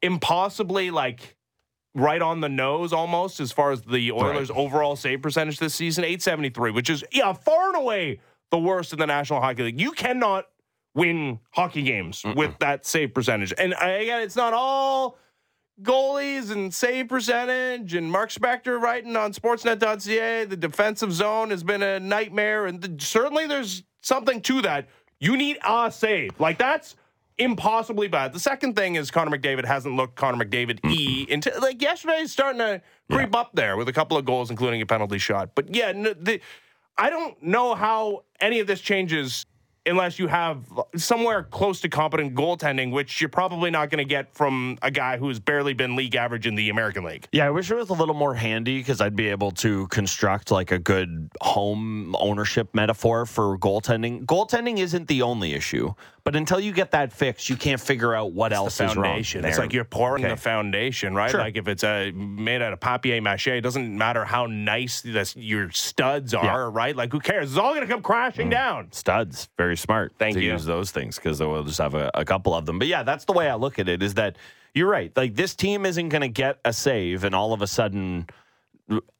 impossibly 0.00 0.90
like 0.92 1.36
right 1.94 2.22
on 2.22 2.40
the 2.40 2.48
nose 2.48 2.92
almost 2.92 3.40
as 3.40 3.52
far 3.52 3.72
as 3.72 3.82
the 3.82 4.12
Oilers' 4.12 4.50
overall 4.50 4.96
save 4.96 5.22
percentage 5.22 5.58
this 5.58 5.74
season, 5.74 6.04
873, 6.04 6.70
which 6.70 6.90
is 6.90 7.04
yeah 7.12 7.32
far 7.32 7.68
and 7.68 7.76
away 7.76 8.20
the 8.50 8.58
worst 8.58 8.92
in 8.92 8.98
the 8.98 9.06
National 9.06 9.40
Hockey 9.40 9.64
League. 9.64 9.80
You 9.80 9.92
cannot 9.92 10.46
win 10.94 11.38
hockey 11.50 11.82
games 11.82 12.24
with 12.36 12.58
that 12.58 12.86
save 12.86 13.14
percentage, 13.14 13.52
and 13.58 13.74
uh, 13.74 13.86
again, 13.86 14.22
it's 14.22 14.36
not 14.36 14.52
all 14.52 15.18
goalies 15.82 16.50
and 16.50 16.72
save 16.72 17.08
percentage 17.08 17.94
and 17.94 18.10
Mark 18.10 18.30
Spector 18.30 18.80
writing 18.80 19.16
on 19.16 19.32
sportsnet.ca 19.32 20.44
the 20.44 20.56
defensive 20.56 21.12
zone 21.12 21.50
has 21.50 21.62
been 21.62 21.82
a 21.82 21.98
nightmare. 21.98 22.66
And 22.66 22.82
th- 22.82 23.02
certainly 23.02 23.46
there's 23.46 23.82
something 24.02 24.40
to 24.42 24.62
that. 24.62 24.88
You 25.20 25.36
need 25.36 25.58
a 25.66 25.90
save. 25.90 26.38
Like 26.38 26.58
that's 26.58 26.96
impossibly 27.40 28.06
bad. 28.06 28.32
The 28.32 28.38
second 28.38 28.76
thing 28.76 28.96
is 28.96 29.10
Connor 29.10 29.36
McDavid 29.36 29.64
hasn't 29.64 29.96
looked 29.96 30.14
Connor 30.14 30.44
McDavid 30.44 30.78
E 30.90 31.26
until 31.30 31.60
like 31.60 31.80
yesterday 31.80 32.18
he's 32.20 32.32
starting 32.32 32.58
to 32.58 32.82
creep 33.10 33.34
up 33.34 33.50
there 33.54 33.76
with 33.76 33.88
a 33.88 33.92
couple 33.92 34.16
of 34.16 34.24
goals 34.24 34.50
including 34.50 34.82
a 34.82 34.86
penalty 34.86 35.18
shot. 35.18 35.54
But 35.54 35.74
yeah 35.74 35.92
the, 35.92 36.40
I 36.98 37.08
don't 37.08 37.42
know 37.42 37.74
how 37.74 38.24
any 38.40 38.60
of 38.60 38.66
this 38.66 38.80
changes 38.80 39.46
unless 39.86 40.18
you 40.18 40.26
have 40.26 40.66
somewhere 40.96 41.42
close 41.42 41.80
to 41.80 41.88
competent 41.88 42.34
goaltending, 42.34 42.92
which 42.92 43.20
you're 43.20 43.28
probably 43.30 43.70
not 43.70 43.90
going 43.90 43.98
to 43.98 44.04
get 44.08 44.34
from 44.34 44.78
a 44.82 44.90
guy 44.90 45.16
who's 45.16 45.38
barely 45.40 45.72
been 45.72 45.96
league 45.96 46.14
average 46.14 46.46
in 46.46 46.54
the 46.54 46.68
American 46.70 47.02
League. 47.04 47.26
Yeah, 47.32 47.46
I 47.46 47.50
wish 47.50 47.70
it 47.70 47.76
was 47.76 47.88
a 47.90 47.94
little 47.94 48.14
more 48.14 48.34
handy 48.34 48.78
because 48.78 49.00
I'd 49.00 49.16
be 49.16 49.28
able 49.28 49.50
to 49.52 49.86
construct 49.88 50.50
like 50.50 50.70
a 50.70 50.78
good 50.78 51.30
home 51.40 52.14
ownership 52.18 52.74
metaphor 52.74 53.26
for 53.26 53.58
goaltending. 53.58 54.24
Goaltending 54.26 54.78
isn't 54.78 55.08
the 55.08 55.22
only 55.22 55.54
issue, 55.54 55.94
but 56.24 56.36
until 56.36 56.60
you 56.60 56.72
get 56.72 56.90
that 56.90 57.12
fixed, 57.12 57.48
you 57.48 57.56
can't 57.56 57.80
figure 57.80 58.14
out 58.14 58.32
what 58.32 58.52
else 58.52 58.80
is 58.80 58.94
wrong. 58.96 59.18
It's 59.18 59.58
like 59.58 59.72
you're 59.72 59.84
pouring 59.84 60.24
Okay. 60.24 60.34
the 60.34 60.40
foundation, 60.40 61.14
right? 61.14 61.30
Sure. 61.30 61.40
Like 61.40 61.56
if 61.56 61.66
it's 61.68 61.82
a 61.84 62.10
made 62.12 62.60
out 62.60 62.72
of 62.74 62.80
papier 62.80 63.20
mache, 63.22 63.48
it 63.48 63.62
doesn't 63.62 63.96
matter 63.96 64.24
how 64.24 64.46
nice 64.46 65.00
this, 65.00 65.34
your 65.36 65.70
studs 65.70 66.34
are, 66.34 66.44
Yeah. 66.44 66.54
Mm. 66.56 66.74
right? 66.74 66.94
Like 66.96 67.12
who 67.12 67.20
cares? 67.20 67.50
It's 67.50 67.58
all 67.58 67.70
going 67.74 67.86
to 67.86 67.92
come 67.92 68.02
crashing 68.02 68.50
down. 68.50 68.92
studs. 68.92 69.48
Very 69.56 69.76
smart. 69.80 70.12
Thank 70.18 70.34
to 70.36 70.42
you. 70.42 70.52
use 70.52 70.64
those 70.64 70.90
things 70.90 71.16
because 71.16 71.40
we'll 71.40 71.64
just 71.64 71.78
have 71.78 71.94
a, 71.94 72.10
a 72.14 72.24
couple 72.24 72.54
of 72.54 72.66
them. 72.66 72.78
But 72.78 72.88
yeah, 72.88 73.02
that's 73.02 73.24
the 73.24 73.32
way 73.32 73.48
I 73.48 73.54
look 73.56 73.78
at 73.78 73.88
it. 73.88 74.02
Is 74.02 74.14
that 74.14 74.36
you're 74.74 74.88
right? 74.88 75.10
Like 75.16 75.34
this 75.34 75.54
team 75.54 75.84
isn't 75.86 76.08
going 76.10 76.22
to 76.22 76.28
get 76.28 76.58
a 76.64 76.72
save, 76.72 77.24
and 77.24 77.34
all 77.34 77.52
of 77.52 77.62
a 77.62 77.66
sudden 77.66 78.26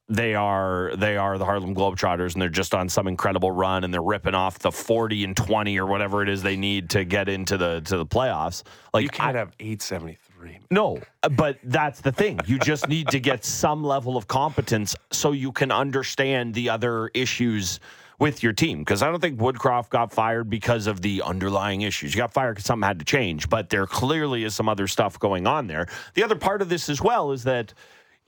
they 0.09 0.35
are 0.35 0.91
they 0.97 1.15
are 1.15 1.37
the 1.37 1.45
Harlem 1.45 1.73
Globetrotters, 1.73 2.33
and 2.33 2.41
they're 2.41 2.49
just 2.49 2.73
on 2.73 2.89
some 2.89 3.07
incredible 3.07 3.51
run, 3.51 3.83
and 3.85 3.93
they're 3.93 4.01
ripping 4.01 4.35
off 4.35 4.59
the 4.59 4.71
forty 4.71 5.23
and 5.23 5.35
twenty 5.37 5.77
or 5.79 5.85
whatever 5.85 6.21
it 6.21 6.27
is 6.29 6.43
they 6.43 6.57
need 6.57 6.89
to 6.91 7.05
get 7.05 7.29
into 7.29 7.57
the 7.57 7.81
to 7.85 7.97
the 7.97 8.05
playoffs. 8.05 8.63
Like 8.93 9.03
You 9.03 9.09
can't 9.09 9.35
I- 9.35 9.39
have 9.39 9.51
873. 9.59 10.59
no, 10.69 10.99
but 11.37 11.59
that's 11.63 12.01
the 12.01 12.11
thing. 12.11 12.39
You 12.45 12.59
just 12.59 12.89
need 12.89 13.07
to 13.09 13.19
get 13.21 13.45
some 13.45 13.83
level 13.85 14.17
of 14.17 14.27
competence 14.27 14.95
so 15.11 15.31
you 15.31 15.51
can 15.53 15.71
understand 15.71 16.53
the 16.55 16.69
other 16.69 17.09
issues 17.13 17.79
with 18.21 18.43
your 18.43 18.53
team. 18.53 18.79
Because 18.79 19.01
I 19.01 19.09
don't 19.09 19.19
think 19.19 19.39
Woodcroft 19.39 19.89
got 19.89 20.13
fired 20.13 20.49
because 20.49 20.87
of 20.87 21.01
the 21.01 21.23
underlying 21.23 21.81
issues. 21.81 22.13
You 22.13 22.19
got 22.19 22.31
fired 22.31 22.53
because 22.53 22.65
something 22.65 22.87
had 22.87 22.99
to 22.99 23.05
change, 23.05 23.49
but 23.49 23.69
there 23.69 23.87
clearly 23.87 24.45
is 24.45 24.55
some 24.55 24.69
other 24.69 24.87
stuff 24.87 25.19
going 25.19 25.47
on 25.47 25.67
there. 25.67 25.87
The 26.13 26.23
other 26.23 26.35
part 26.35 26.61
of 26.61 26.69
this 26.69 26.87
as 26.87 27.01
well 27.01 27.33
is 27.33 27.43
that. 27.43 27.73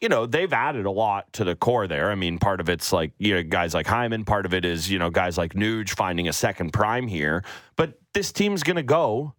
You 0.02 0.10
know, 0.10 0.26
they've 0.26 0.52
added 0.52 0.86
a 0.86 0.92
lot 0.92 1.32
to 1.34 1.46
the 1.46 1.56
core 1.56 1.88
there. 1.88 2.12
I 2.12 2.16
mean, 2.16 2.38
part 2.38 2.60
of 2.60 2.68
it's 2.68 2.92
like, 2.92 3.14
you 3.20 3.36
know, 3.36 3.44
guys 3.44 3.74
like 3.74 3.88
Hyman. 3.88 4.26
Part 4.26 4.46
of 4.46 4.54
it 4.54 4.66
is, 4.66 4.92
you 4.92 5.00
know, 5.00 5.10
guys 5.10 5.38
like 5.38 5.54
Nuge 5.54 5.92
finding 5.92 6.28
a 6.28 6.34
second 6.34 6.74
prime 6.74 7.08
here. 7.08 7.46
But 7.78 7.98
this 8.12 8.34
team's 8.34 8.64
going 8.64 8.76
to 8.76 8.84
go 8.84 9.34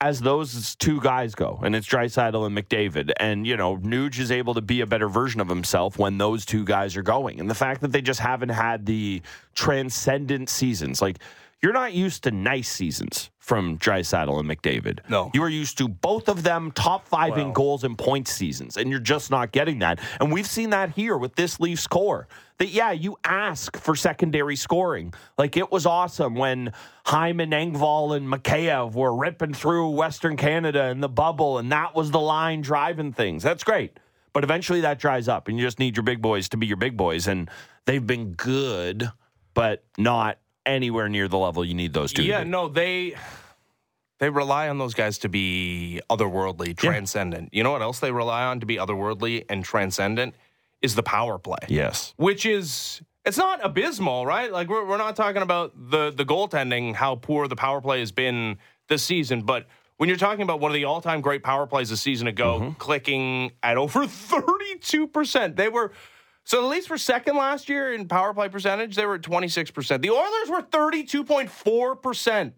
as 0.00 0.20
those 0.20 0.74
two 0.76 1.00
guys 1.00 1.34
go, 1.34 1.58
and 1.64 1.74
it's 1.74 1.86
Draisaitl 1.86 2.46
and 2.46 2.56
McDavid. 2.56 3.12
And, 3.18 3.46
you 3.46 3.56
know, 3.56 3.78
Nuge 3.78 4.18
is 4.18 4.30
able 4.30 4.54
to 4.54 4.60
be 4.60 4.82
a 4.82 4.86
better 4.86 5.08
version 5.08 5.40
of 5.40 5.48
himself 5.48 5.98
when 5.98 6.18
those 6.18 6.44
two 6.44 6.64
guys 6.64 6.96
are 6.96 7.02
going. 7.02 7.40
And 7.40 7.48
the 7.48 7.54
fact 7.54 7.80
that 7.80 7.92
they 7.92 8.02
just 8.02 8.20
haven't 8.20 8.50
had 8.50 8.84
the 8.84 9.22
transcendent 9.54 10.50
seasons, 10.50 11.00
like, 11.00 11.18
you're 11.62 11.72
not 11.72 11.92
used 11.94 12.24
to 12.24 12.30
nice 12.30 12.68
seasons 12.68 13.30
from 13.38 13.78
Draisaitl 13.78 14.38
and 14.38 14.48
McDavid. 14.48 15.00
No. 15.08 15.30
You 15.32 15.42
are 15.42 15.48
used 15.48 15.78
to 15.78 15.88
both 15.88 16.28
of 16.28 16.42
them 16.42 16.70
top 16.72 17.06
five 17.08 17.38
in 17.38 17.52
goals 17.52 17.84
and 17.84 17.96
points 17.96 18.32
seasons, 18.32 18.76
and 18.76 18.90
you're 18.90 18.98
just 18.98 19.30
not 19.30 19.52
getting 19.52 19.78
that. 19.78 20.00
And 20.20 20.32
we've 20.32 20.46
seen 20.46 20.70
that 20.70 20.90
here 20.90 21.16
with 21.16 21.34
this 21.36 21.58
Leafs 21.58 21.86
core. 21.86 22.28
That 22.58 22.68
yeah, 22.68 22.92
you 22.92 23.16
ask 23.24 23.76
for 23.76 23.94
secondary 23.94 24.56
scoring. 24.56 25.14
Like 25.38 25.56
it 25.56 25.70
was 25.70 25.86
awesome 25.86 26.34
when 26.34 26.72
Hyman, 27.04 27.50
Engvall, 27.50 28.16
and 28.16 28.28
Mikheyev 28.28 28.94
were 28.94 29.14
ripping 29.14 29.54
through 29.54 29.90
Western 29.90 30.36
Canada 30.36 30.88
in 30.88 31.00
the 31.00 31.08
bubble, 31.08 31.58
and 31.58 31.70
that 31.72 31.94
was 31.94 32.10
the 32.10 32.20
line 32.20 32.62
driving 32.62 33.12
things. 33.12 33.42
That's 33.42 33.64
great. 33.64 33.98
But 34.32 34.44
eventually 34.44 34.82
that 34.82 34.98
dries 34.98 35.28
up, 35.28 35.48
and 35.48 35.58
you 35.58 35.64
just 35.64 35.78
need 35.78 35.96
your 35.96 36.02
big 36.02 36.20
boys 36.20 36.48
to 36.50 36.56
be 36.56 36.66
your 36.66 36.76
big 36.76 36.96
boys. 36.96 37.26
And 37.26 37.50
they've 37.86 38.06
been 38.06 38.32
good, 38.32 39.10
but 39.54 39.84
not 39.96 40.38
anywhere 40.66 41.08
near 41.08 41.28
the 41.28 41.38
level 41.38 41.64
you 41.64 41.74
need 41.74 41.92
those 41.94 42.12
two. 42.12 42.22
Yeah, 42.24 42.42
no, 42.44 42.68
they 42.68 43.14
they 44.18 44.28
rely 44.30 44.68
on 44.68 44.78
those 44.78 44.94
guys 44.94 45.18
to 45.18 45.28
be 45.28 46.00
otherworldly, 46.10 46.76
transcendent. 46.76 47.50
You 47.52 47.62
know 47.62 47.70
what 47.72 47.82
else 47.82 48.00
they 48.00 48.12
rely 48.12 48.44
on 48.44 48.60
to 48.60 48.66
be 48.66 48.76
otherworldly 48.76 49.44
and 49.48 49.64
transcendent 49.64 50.34
is 50.82 50.94
the 50.94 51.02
power 51.02 51.38
play. 51.38 51.58
Yes. 51.68 52.12
Which 52.16 52.44
is 52.46 53.00
it's 53.24 53.38
not 53.38 53.64
abysmal, 53.64 54.24
right? 54.26 54.52
Like 54.52 54.68
we're 54.68 54.84
we're 54.86 54.98
not 54.98 55.16
talking 55.16 55.42
about 55.42 55.72
the 55.90 56.10
the 56.10 56.24
goaltending, 56.24 56.94
how 56.94 57.14
poor 57.16 57.48
the 57.48 57.56
power 57.56 57.80
play 57.80 58.00
has 58.00 58.12
been 58.12 58.58
this 58.88 59.02
season, 59.02 59.42
but 59.42 59.66
when 59.98 60.08
you're 60.10 60.18
talking 60.18 60.42
about 60.42 60.60
one 60.60 60.70
of 60.70 60.74
the 60.74 60.84
all-time 60.84 61.22
great 61.22 61.42
power 61.42 61.66
plays 61.66 61.90
a 61.90 61.96
season 61.96 62.26
ago, 62.26 62.60
Mm-hmm. 62.60 62.72
clicking 62.72 63.52
at 63.62 63.78
over 63.78 64.00
32%. 64.06 65.56
They 65.56 65.68
were 65.68 65.92
so 66.46 66.62
the 66.62 66.68
Leafs 66.68 66.88
were 66.88 66.96
second 66.96 67.36
last 67.36 67.68
year 67.68 67.92
in 67.92 68.06
power 68.08 68.32
play 68.32 68.48
percentage. 68.48 68.94
They 68.96 69.04
were 69.04 69.16
at 69.16 69.22
26%. 69.22 70.00
The 70.00 70.10
Oilers 70.10 70.48
were 70.48 70.62
32.4% 70.62 72.52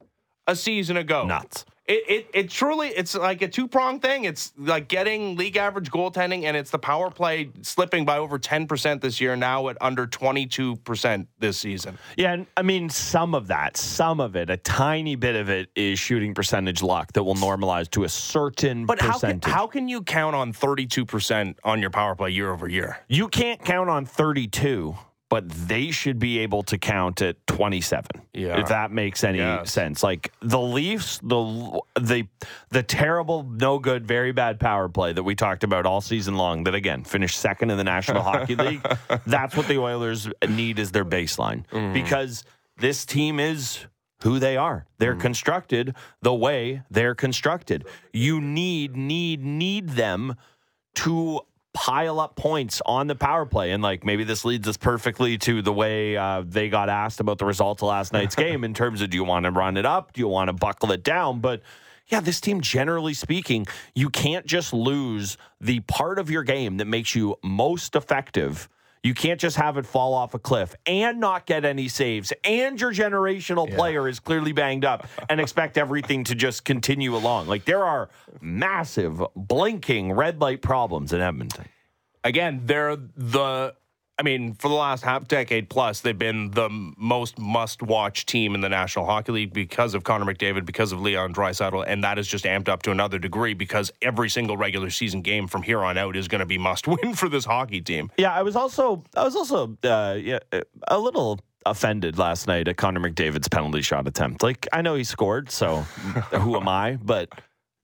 a 0.47 0.55
season 0.55 0.97
ago. 0.99 1.27
Nuts. 1.27 1.65
It, 1.89 2.05
it 2.09 2.31
it 2.35 2.51
truly 2.51 2.89
it's 2.89 3.15
like 3.15 3.41
a 3.43 3.49
two 3.49 3.67
prong 3.67 3.99
thing. 3.99 4.25
It's 4.25 4.53
like 4.59 4.89
getting 4.89 5.37
league 5.37 5.57
average 5.57 5.91
goaltending, 5.91 6.45
and 6.45 6.57
it's 6.57 6.71
the 6.71 6.79
power 6.79 7.11
play 7.11 7.51
slipping 7.63 8.05
by 8.05 8.19
over 8.19 8.39
ten 8.39 8.67
percent 8.67 9.01
this 9.01 9.21
year. 9.21 9.35
Now 9.37 9.69
at 9.69 9.79
under 9.81 10.07
twenty 10.07 10.47
two 10.47 10.77
percent 10.77 11.29
this 11.39 11.59
season. 11.59 11.99
Yeah, 12.17 12.35
and 12.35 12.47
I 12.59 12.63
mean 12.63 12.91
some 12.91 13.35
of 13.35 13.47
that, 13.47 13.79
some 13.79 14.21
of 14.21 14.37
it, 14.37 14.51
a 14.51 14.59
tiny 14.59 15.17
bit 15.17 15.35
of 15.35 15.49
it 15.49 15.71
is 15.75 15.99
shooting 15.99 16.35
percentage 16.35 16.83
luck 16.83 17.13
that 17.15 17.25
will 17.25 17.35
normalize 17.35 17.91
to 17.93 18.05
a 18.05 18.09
certain 18.09 18.85
But 18.85 19.01
how 19.01 19.19
can, 19.19 19.41
how 19.43 19.67
can 19.67 19.89
you 19.89 20.03
count 20.03 20.37
on 20.37 20.53
thirty 20.53 20.87
two 20.87 21.07
percent 21.07 21.59
on 21.65 21.81
your 21.81 21.91
power 21.91 22.15
play 22.15 22.31
year 22.31 22.53
over 22.53 22.69
year? 22.69 22.99
you 23.09 23.29
can't 23.29 23.65
count 23.65 23.89
on 23.89 24.05
32, 24.05 24.95
but 25.29 25.49
they 25.49 25.91
should 25.91 26.19
be 26.19 26.39
able 26.39 26.63
to 26.63 26.79
count 26.79 27.21
at 27.21 27.47
27. 27.47 28.07
Yeah. 28.33 28.61
If 28.61 28.69
that 28.69 28.91
makes 28.91 29.25
any 29.25 29.39
Yes. 29.39 29.73
sense. 29.73 30.03
Like 30.03 30.33
the 30.41 30.61
Leafs, 30.61 31.19
the 31.23 31.81
the 32.01 32.27
the 32.71 32.83
terrible, 32.83 33.43
no 33.43 33.79
good, 33.79 34.07
very 34.07 34.33
bad 34.33 34.59
power 34.59 34.89
play 34.89 35.13
that 35.13 35.23
we 35.23 35.35
talked 35.35 35.65
about 35.65 35.87
all 35.87 36.01
season 36.01 36.37
long 36.37 36.65
that 36.65 36.75
again 36.75 37.05
finished 37.05 37.39
second 37.39 37.71
in 37.71 37.77
the 37.77 37.85
National 37.85 38.23
Hockey 38.23 38.55
League. 38.65 38.87
That's 39.27 39.57
what 39.57 39.69
the 39.69 39.79
Oilers 39.79 40.29
need 40.49 40.79
as 40.79 40.93
their 40.93 41.05
baseline. 41.05 41.67
Mm-hmm. 41.69 41.93
Because 41.93 42.45
this 42.79 43.05
team 43.05 43.39
is 43.39 43.87
who 44.23 44.39
they 44.39 44.57
are. 44.57 44.87
They're 44.99 45.13
mm-hmm. 45.13 45.21
constructed 45.21 45.95
the 46.23 46.35
way 46.35 46.83
they're 46.91 47.15
constructed. 47.15 47.87
You 48.13 48.41
need, 48.41 48.97
need, 48.97 49.45
need 49.45 49.91
them 49.91 50.37
to 50.97 51.41
pile 51.79 52.19
up 52.19 52.35
points 52.35 52.83
on 52.85 53.07
the 53.07 53.15
power 53.15 53.47
play. 53.47 53.71
And 53.71 53.81
like 53.81 54.05
maybe 54.05 54.25
this 54.25 54.45
leads 54.45 54.67
us 54.67 54.77
perfectly 54.77 55.39
to 55.39 55.63
the 55.63 55.73
way 55.73 56.17
uh, 56.17 56.43
they 56.45 56.69
got 56.69 56.89
asked 56.89 57.21
about 57.21 57.39
the 57.39 57.45
result 57.45 57.83
of 57.83 57.89
last 57.89 58.13
night's 58.13 58.35
game 58.47 58.65
in 58.65 58.75
terms 58.75 59.01
of 59.01 59.11
do 59.11 59.17
you 59.17 59.23
want 59.23 59.45
to 59.45 59.53
run 59.53 59.77
it 59.77 59.87
up? 59.87 60.13
Do 60.13 60.21
you 60.21 60.27
want 60.27 60.49
to 60.49 60.53
buckle 60.53 60.91
it 60.91 61.05
down? 61.05 61.39
But 61.39 61.63
yeah, 62.09 62.19
this 62.19 62.41
team, 62.41 62.63
generally 62.63 63.15
speaking, 63.15 63.65
you 63.95 64.11
can't 64.11 64.45
just 64.45 64.73
lose 64.73 65.39
the 65.61 65.79
part 65.81 66.19
of 66.19 66.31
your 66.31 66.43
game 66.43 66.79
that 66.79 66.87
makes 66.87 67.15
you 67.15 67.37
most 67.45 67.95
effective. 67.95 68.69
You 69.09 69.15
can't 69.15 69.41
just 69.41 69.57
have 69.57 69.79
it 69.79 69.87
fall 69.87 70.13
off 70.13 70.35
a 70.35 70.39
cliff 70.39 70.75
and 70.85 71.19
not 71.19 71.47
get 71.47 71.65
any 71.65 71.89
saves, 71.89 72.31
and 72.45 72.79
your 72.79 72.93
generational 72.93 73.75
player 73.75 74.07
is 74.07 74.21
clearly 74.21 74.53
banged 74.53 74.85
up, 74.85 75.09
and 75.31 75.41
expect 75.41 75.79
everything 75.79 76.25
to 76.25 76.35
just 76.35 76.67
continue 76.67 77.17
along. 77.17 77.47
Like 77.47 77.65
there 77.65 77.87
are 77.87 78.11
massive, 78.43 79.23
blinking 79.35 80.13
red 80.13 80.43
light 80.43 80.61
problems 80.61 81.15
in 81.15 81.23
Edmonton. 81.23 81.65
Again, 82.23 82.61
they're 82.67 82.97
the. 82.97 83.75
I 84.19 84.25
mean, 84.25 84.55
for 84.55 84.69
the 84.69 84.75
last 84.75 85.05
half 85.05 85.29
decade 85.29 85.71
plus, 85.71 86.01
they've 86.01 86.19
been 86.19 86.51
the 86.51 86.69
most 86.97 87.39
must-watch 87.39 88.27
team 88.27 88.57
in 88.57 88.61
the 88.61 88.69
National 88.69 89.07
Hockey 89.07 89.31
League 89.31 89.53
because 89.53 89.95
of 89.95 90.03
Connor 90.03 90.25
McDavid, 90.25 90.67
because 90.67 90.91
of 90.91 91.01
Leon 91.01 91.33
Draisaitl, 91.33 91.85
and 91.87 92.03
that 92.03 92.19
is 92.19 92.27
just 92.27 92.45
amped 92.45 92.69
up 92.69 92.83
to 92.83 92.91
another 92.91 93.21
degree 93.21 93.55
because 93.55 93.93
every 94.03 94.29
single 94.29 94.57
regular 94.57 94.91
season 94.91 95.23
game 95.23 95.47
from 95.47 95.63
here 95.63 95.85
on 95.85 95.97
out 95.97 96.17
is 96.17 96.27
going 96.27 96.41
to 96.41 96.47
be 96.47 96.59
must-win 96.59 97.15
for 97.15 97.29
this 97.29 97.45
hockey 97.45 97.81
team. 97.81 98.11
Yeah, 98.19 98.35
I 98.35 98.43
was 98.43 98.57
also 98.57 99.05
I 99.17 99.23
was 99.23 99.37
also 99.37 99.77
uh, 99.85 100.17
yeah, 100.21 100.41
a 100.89 100.99
little 100.99 101.39
offended 101.65 102.19
last 102.19 102.49
night 102.49 102.67
at 102.67 102.77
Connor 102.77 103.01
McDavid's 103.01 103.49
penalty 103.49 103.83
shot 103.83 104.09
attempt. 104.09 104.43
Like 104.43 104.67
I 104.73 104.83
know 104.83 104.97
he 104.97 105.05
scored, 105.05 105.51
so 105.51 105.77
who 106.33 106.57
am 106.57 106.67
I? 106.67 106.99
But 107.01 107.29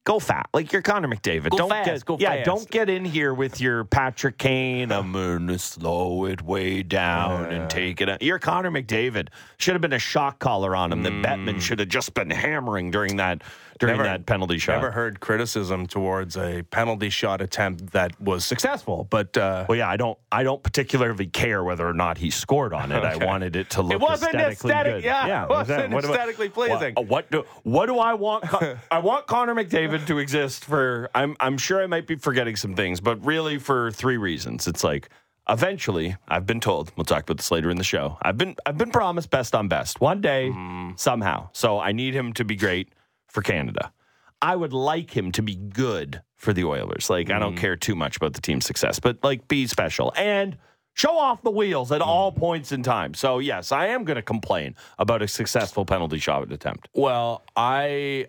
go 0.05 0.19
fat. 0.19 0.49
like 0.55 0.73
you're 0.73 0.83
Connor 0.83 1.09
McDavid. 1.09 1.51
Go 1.51 1.57
don't 1.57 1.69
fast, 1.71 1.89
get 1.89 2.05
go 2.05 2.17
yeah, 2.21 2.35
fast. 2.37 2.47
don't 2.47 2.71
get 2.71 2.89
in 2.89 3.05
here 3.05 3.35
with 3.35 3.61
your 3.61 3.85
Patrick 3.85 4.39
Kane. 4.39 4.93
I'm 4.93 5.13
gonna 5.13 5.59
slow 5.59 6.27
it 6.27 6.43
way 6.43 6.83
down 6.83 7.47
and 7.53 7.69
take 7.69 8.01
it. 8.01 8.09
Out. 8.09 8.23
You're 8.23 8.39
Connor 8.39 8.71
McDavid. 8.71 9.29
Should 9.59 9.75
have 9.75 9.83
been 9.83 9.93
a 9.93 9.99
shock 9.99 10.39
collar 10.39 10.77
on 10.77 10.93
him 10.93 11.03
that 11.03 11.13
mm. 11.13 11.25
Bettman 11.25 11.61
should 11.61 11.79
have 11.79 11.89
just 11.89 12.15
been 12.15 12.31
hammering 12.31 12.91
during 12.91 13.17
that 13.17 13.43
during 13.79 13.97
Never- 13.97 14.09
that 14.09 14.27
penalty 14.27 14.59
shot. 14.59 14.77
I've 14.77 14.83
never 14.83 14.93
heard 14.93 15.21
criticism 15.21 15.87
towards 15.87 16.37
a 16.37 16.63
penalty 16.71 17.11
shot 17.11 17.41
attempt 17.41 17.93
that 17.93 18.19
was 18.21 18.45
successful, 18.45 19.07
but 19.11 19.37
uh, 19.37 19.67
Well, 19.69 19.77
yeah, 19.79 19.89
I 19.89 19.97
don't. 19.97 20.19
I 20.31 20.43
don't 20.43 20.63
particularly 20.63 21.27
care 21.27 21.63
whether 21.65 21.87
or 21.87 21.93
not 21.95 22.19
he 22.19 22.31
scored 22.31 22.73
on 22.73 22.93
it. 22.93 23.03
I 23.05 23.17
wanted 23.25 23.57
it 23.57 23.71
to 23.71 23.83
look 23.83 24.01
wasn't 24.01 24.35
aesthetically 24.35 24.71
aesthetic- 24.71 24.95
good. 24.97 25.05
yeah, 25.05 25.45
it 25.45 25.49
wasn't. 25.49 25.93
What 25.93 26.05
aesthetically 26.05 26.49
pleasing. 26.49 26.95
What, 26.95 27.07
what 27.09 27.31
do 27.31 27.45
What 27.63 27.87
do 27.87 27.99
I 27.99 28.15
want? 28.15 28.45
I 28.91 28.99
want 28.99 29.27
Connor 29.27 29.55
McDavid 29.55 30.07
to 30.07 30.19
exist 30.19 30.65
for. 30.65 31.11
I'm. 31.15 31.37
I'm 31.41 31.59
sure 31.59 31.83
I 31.83 31.87
might 31.87 32.07
be 32.07 32.17
forgetting 32.17 32.57
some 32.57 32.75
things, 32.75 33.01
but 33.01 33.25
really 33.25 33.59
for 33.59 33.91
three 33.91 34.17
reasons. 34.17 34.67
It's 34.67 34.85
like. 34.85 35.09
Eventually, 35.47 36.17
I've 36.27 36.47
been 36.47 36.59
told. 36.59 36.91
We'll 36.97 37.05
talk 37.05 37.25
about 37.25 37.37
this 37.37 37.51
later 37.51 37.69
in 37.69 37.77
the 37.77 37.85
show. 37.85 38.17
I've 38.23 38.39
been 38.39 38.57
I've 38.65 38.79
been 38.79 38.91
promised 38.91 39.29
best 39.29 39.55
on 39.55 39.69
best. 39.69 40.01
One 40.01 40.23
day, 40.23 40.51
somehow. 40.97 41.51
So 41.53 41.79
I 41.79 41.93
need 41.93 42.15
him 42.15 42.33
to 42.33 42.47
be 42.47 42.57
great 42.57 42.94
for 43.35 43.43
Canada. 43.43 43.93
I 44.41 44.57
would 44.57 44.73
like 44.73 45.15
him 45.15 45.33
to 45.33 45.43
be 45.43 45.57
good 45.57 46.23
for 46.37 46.53
the 46.53 46.65
Oilers. 46.65 47.11
Like 47.11 47.31
I 47.31 47.39
don't 47.39 47.57
care 47.57 47.77
too 47.77 47.95
much 47.95 48.17
about 48.17 48.35
the 48.35 48.41
team's 48.41 48.65
success, 48.65 49.01
but 49.01 49.19
like 49.23 49.49
be 49.49 49.67
special 49.67 50.13
and 50.17 50.57
show 50.93 51.19
off 51.19 51.43
the 51.43 51.51
wheels 51.51 51.91
at 51.91 52.01
all 52.01 52.31
points 52.31 52.71
in 52.71 52.83
time. 52.83 53.15
So 53.15 53.39
yes, 53.39 53.73
I 53.73 53.89
am 53.89 54.05
going 54.05 54.17
to 54.17 54.23
complain 54.23 54.77
about 54.99 55.23
a 55.23 55.29
successful 55.29 55.85
penalty 55.85 56.19
shot 56.19 56.51
attempt. 56.53 56.89
Well, 56.95 57.43
I 57.57 58.29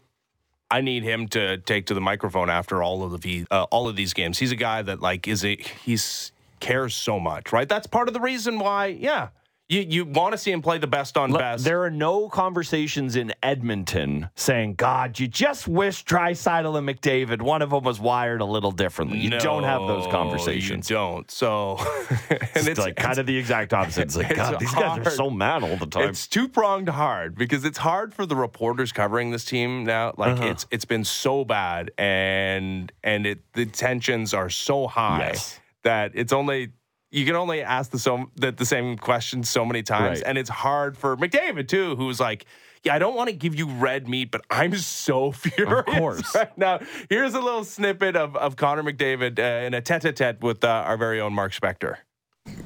I 0.71 0.81
need 0.81 1.03
him 1.03 1.27
to 1.29 1.57
take 1.57 1.88
to 1.88 1.93
the 1.93 2.01
microphone 2.01 2.50
after 2.50 2.81
all 2.81 3.03
of 3.03 3.21
the 3.21 3.45
uh, 3.51 3.63
all 3.63 3.88
of 3.88 3.95
these 3.95 4.13
games. 4.13 4.39
He's 4.39 4.51
a 4.51 4.57
guy 4.57 4.81
that 4.81 5.01
like 5.01 5.27
is 5.27 5.45
a 5.45 5.57
he's 5.83 6.31
cares 6.59 6.95
so 6.95 7.19
much, 7.19 7.51
right? 7.51 7.67
That's 7.67 7.88
part 7.88 8.07
of 8.07 8.13
the 8.13 8.21
reason 8.21 8.57
why. 8.57 8.88
Yeah, 8.88 9.29
you 9.67 9.81
you 9.81 10.05
want 10.05 10.31
to 10.34 10.38
see 10.38 10.51
him 10.51 10.62
play 10.62 10.77
the 10.77 10.88
best 10.88 11.17
on 11.17 11.31
Look, 11.31 11.39
best. 11.41 11.63
There 11.63 11.84
are 11.84 11.89
no 11.89 12.29
conversations 12.29 13.15
in 13.15 13.34
Edmonton 13.41 14.29
saying, 14.36 14.75
God, 14.75 15.19
you 15.19 15.27
just 15.27 15.67
wish 15.67 16.05
Draisaitl 16.05 16.77
and 16.77 16.88
McDavid, 16.88 17.41
one 17.41 17.62
of 17.62 17.72
them 17.72 17.84
was 17.84 18.00
wired 18.00 18.41
a 18.41 18.45
little 18.45 18.72
differently. 18.72 19.17
You 19.19 19.31
don't 19.31 19.63
have 19.63 19.81
those 19.88 20.05
conversations. 20.07 20.89
You 20.89 20.95
don't. 20.98 21.31
So, 21.31 21.77
and 22.29 22.67
It's, 22.67 22.79
like 22.79 22.95
kind 22.95 23.17
of 23.17 23.25
the 23.25 23.38
exact 23.38 23.74
opposite. 23.74 24.01
It's 24.03 24.15
like, 24.15 24.27
it's 24.29 24.38
God, 24.38 24.60
these 24.60 24.74
guys 24.74 25.00
are 25.05 25.10
so 25.10 25.29
mad 25.29 25.63
all 25.63 25.77
the 25.77 25.88
time. 25.88 26.10
It's 26.10 26.27
two 26.27 26.48
pronged 26.48 26.89
hard 26.89 27.36
because 27.36 27.65
it's 27.65 27.77
hard 27.79 28.13
for 28.13 28.25
the 28.25 28.36
reporters 28.36 28.91
covering 28.91 29.31
this 29.31 29.45
team 29.45 29.84
now. 29.86 30.13
Like 30.17 30.34
Uh-huh. 30.38 30.45
it's 30.48 30.67
it's 30.72 30.86
been 30.86 31.03
so 31.03 31.43
bad 31.45 31.91
and 31.98 32.91
and 33.03 33.25
it 33.25 33.39
the 33.53 33.65
tensions 33.65 34.34
are 34.34 34.50
so 34.50 34.88
high 34.88 35.29
Yes. 35.31 35.60
that 35.84 36.12
it's 36.13 36.34
only 36.34 36.69
you 37.15 37.25
can 37.25 37.36
only 37.36 37.62
ask 37.62 37.91
the 37.91 38.00
so 38.00 38.29
the, 38.36 38.51
the 38.51 38.65
same 38.65 38.98
question 38.98 39.43
so 39.43 39.65
many 39.65 39.81
times, 39.84 40.19
Right. 40.19 40.27
and 40.27 40.38
it's 40.38 40.50
hard 40.50 40.98
for 40.98 41.15
McDavid 41.17 41.67
too, 41.67 41.95
who's 41.95 42.19
like. 42.19 42.45
Yeah, 42.84 42.93
I 42.93 43.00
don't 43.00 43.15
want 43.15 43.31
to 43.31 43.36
give 43.36 43.55
you 43.55 43.65
red 43.67 44.07
meat, 44.07 44.29
but 44.29 44.41
I'm 44.51 44.75
so 44.77 45.31
furious 45.43 45.86
course. 45.98 46.36
right 46.36 46.55
now. 46.65 46.79
Here's 47.10 47.34
a 47.34 47.39
little 47.39 47.63
snippet 47.63 48.15
of, 48.15 48.36
of 48.36 48.57
Connor 48.57 48.84
McDavid 48.84 49.39
uh, 49.39 49.65
in 49.65 49.74
a 49.74 49.81
tete-a-tete 49.81 50.39
with 50.43 50.63
uh, 50.63 50.67
our 50.67 50.95
very 50.95 51.19
own 51.19 51.34
Mark 51.34 51.51
Spector. 51.51 51.95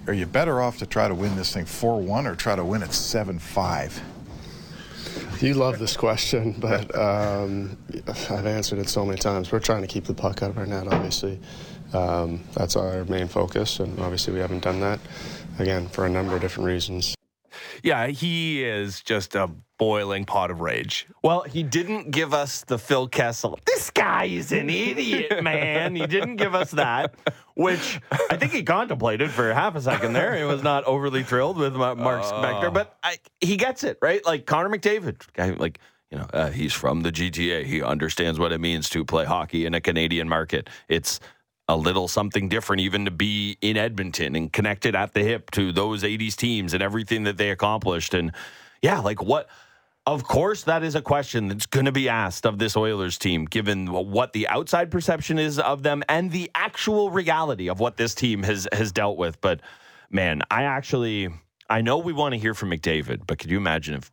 Are 0.07 0.13
you 0.13 0.25
better 0.25 0.61
off 0.61 0.77
to 0.79 0.85
try 0.85 1.07
to 1.07 1.15
win 1.15 1.37
this 1.37 1.53
thing 1.53 1.63
4 1.63 2.01
1 2.01 2.27
or 2.27 2.35
try 2.35 2.57
to 2.57 2.65
win 2.65 2.83
it 2.83 2.91
7 2.91 3.39
5? 3.39 4.01
You 5.39 5.53
love 5.53 5.79
this 5.79 5.95
question, 5.95 6.51
but 6.59 6.93
um, 6.99 7.77
I've 8.29 8.45
answered 8.45 8.79
it 8.79 8.89
so 8.89 9.05
many 9.05 9.17
times. 9.19 9.53
We're 9.53 9.59
trying 9.61 9.83
to 9.83 9.87
keep 9.87 10.03
the 10.03 10.13
puck 10.13 10.43
out 10.43 10.49
of 10.49 10.57
our 10.57 10.65
net, 10.65 10.87
obviously. 10.91 11.39
Um, 11.93 12.43
that's 12.53 12.75
our 12.75 13.03
main 13.05 13.27
focus, 13.27 13.79
and 13.79 13.99
obviously 13.99 14.33
we 14.33 14.39
haven't 14.39 14.63
done 14.63 14.79
that, 14.81 14.99
again, 15.57 15.87
for 15.87 16.05
a 16.05 16.09
number 16.09 16.35
of 16.35 16.41
different 16.41 16.67
reasons. 16.67 17.15
Yeah, 17.83 18.07
he 18.07 18.63
is 18.63 19.01
just 19.01 19.35
a 19.35 19.49
boiling 19.77 20.25
pot 20.25 20.51
of 20.51 20.59
rage. 20.61 21.07
Well, 21.23 21.41
he 21.41 21.63
didn't 21.63 22.11
give 22.11 22.33
us 22.33 22.63
the 22.65 22.77
Phil 22.77 23.07
Kessel. 23.07 23.59
This 23.65 23.89
guy 23.89 24.25
is 24.25 24.51
an 24.51 24.69
idiot, 24.69 25.43
man. 25.43 25.95
He 25.95 26.05
didn't 26.05 26.35
give 26.35 26.53
us 26.53 26.71
that, 26.71 27.15
which 27.55 27.99
I 28.29 28.35
think 28.35 28.51
he 28.51 28.63
contemplated 28.63 29.31
for 29.31 29.53
half 29.53 29.75
a 29.75 29.81
second 29.81 30.13
there. 30.13 30.37
He 30.37 30.43
was 30.43 30.61
not 30.61 30.83
overly 30.83 31.23
thrilled 31.23 31.57
with 31.57 31.73
Ma- 31.73 31.95
Mark 31.95 32.23
Spector, 32.23 32.73
but 32.73 32.97
I, 33.03 33.17
he 33.39 33.57
gets 33.57 33.83
it, 33.83 33.97
right? 34.01 34.23
Like 34.25 34.45
Connor 34.45 34.69
McDavid, 34.69 35.21
guy, 35.33 35.51
like, 35.51 35.79
you 36.11 36.17
know, 36.17 36.27
uh, 36.33 36.49
he's 36.49 36.73
from 36.73 37.01
the 37.01 37.11
GTA. 37.11 37.65
He 37.65 37.81
understands 37.81 38.39
what 38.39 38.51
it 38.51 38.59
means 38.59 38.89
to 38.89 39.05
play 39.05 39.25
hockey 39.25 39.65
in 39.65 39.73
a 39.73 39.81
Canadian 39.81 40.27
market. 40.27 40.69
It's 40.89 41.19
a 41.69 41.77
little 41.77 42.07
something 42.07 42.49
different 42.49 42.81
even 42.81 43.05
to 43.05 43.11
be 43.11 43.57
in 43.61 43.77
Edmonton 43.77 44.35
and 44.35 44.51
connected 44.51 44.95
at 44.95 45.13
the 45.13 45.23
hip 45.23 45.51
to 45.51 45.71
those 45.71 46.03
80s 46.03 46.35
teams 46.35 46.73
and 46.73 46.81
everything 46.81 47.23
that 47.23 47.37
they 47.37 47.51
accomplished. 47.51 48.15
And 48.15 48.33
yeah, 48.81 48.99
like 48.99 49.21
what 49.21 49.47
of 50.09 50.23
course, 50.23 50.63
that 50.63 50.81
is 50.81 50.95
a 50.95 51.03
question 51.03 51.49
that's 51.49 51.67
going 51.67 51.85
to 51.85 51.91
be 51.91 52.09
asked 52.09 52.47
of 52.47 52.57
this 52.57 52.75
Oilers 52.75 53.19
team, 53.19 53.45
given 53.45 53.91
what 53.91 54.33
the 54.33 54.47
outside 54.47 54.89
perception 54.89 55.37
is 55.37 55.59
of 55.59 55.83
them 55.83 56.01
and 56.09 56.31
the 56.31 56.49
actual 56.55 57.11
reality 57.11 57.69
of 57.69 57.79
what 57.79 57.97
this 57.97 58.15
team 58.15 58.41
has 58.41 58.67
has 58.71 58.91
dealt 58.91 59.17
with. 59.17 59.39
But 59.39 59.61
man, 60.09 60.41
I 60.49 60.63
actually 60.63 61.29
I 61.69 61.81
know 61.81 61.99
we 61.99 62.13
want 62.13 62.33
to 62.33 62.39
hear 62.39 62.55
from 62.55 62.71
McDavid, 62.71 63.27
but 63.27 63.37
could 63.37 63.51
you 63.51 63.57
imagine 63.57 63.93
if 63.93 64.11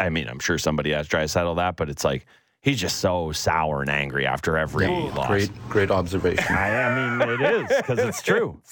I 0.00 0.08
mean 0.08 0.26
I'm 0.26 0.40
sure 0.40 0.58
somebody 0.58 0.90
has 0.90 1.06
tried 1.06 1.22
to 1.22 1.28
settle 1.28 1.54
that, 1.56 1.76
but 1.76 1.88
it's 1.88 2.02
like 2.02 2.26
he's 2.66 2.80
just 2.80 2.96
so 2.98 3.30
sour 3.30 3.80
and 3.80 3.88
angry 3.88 4.26
after 4.26 4.58
every 4.58 4.88
loss. 4.88 5.28
Great, 5.28 5.50
great 5.68 5.90
observation. 5.90 6.52
I, 6.52 6.82
I 6.82 7.16
mean, 7.16 7.28
it 7.30 7.40
is 7.40 7.76
because 7.78 7.98
it's 8.00 8.20
true. 8.20 8.60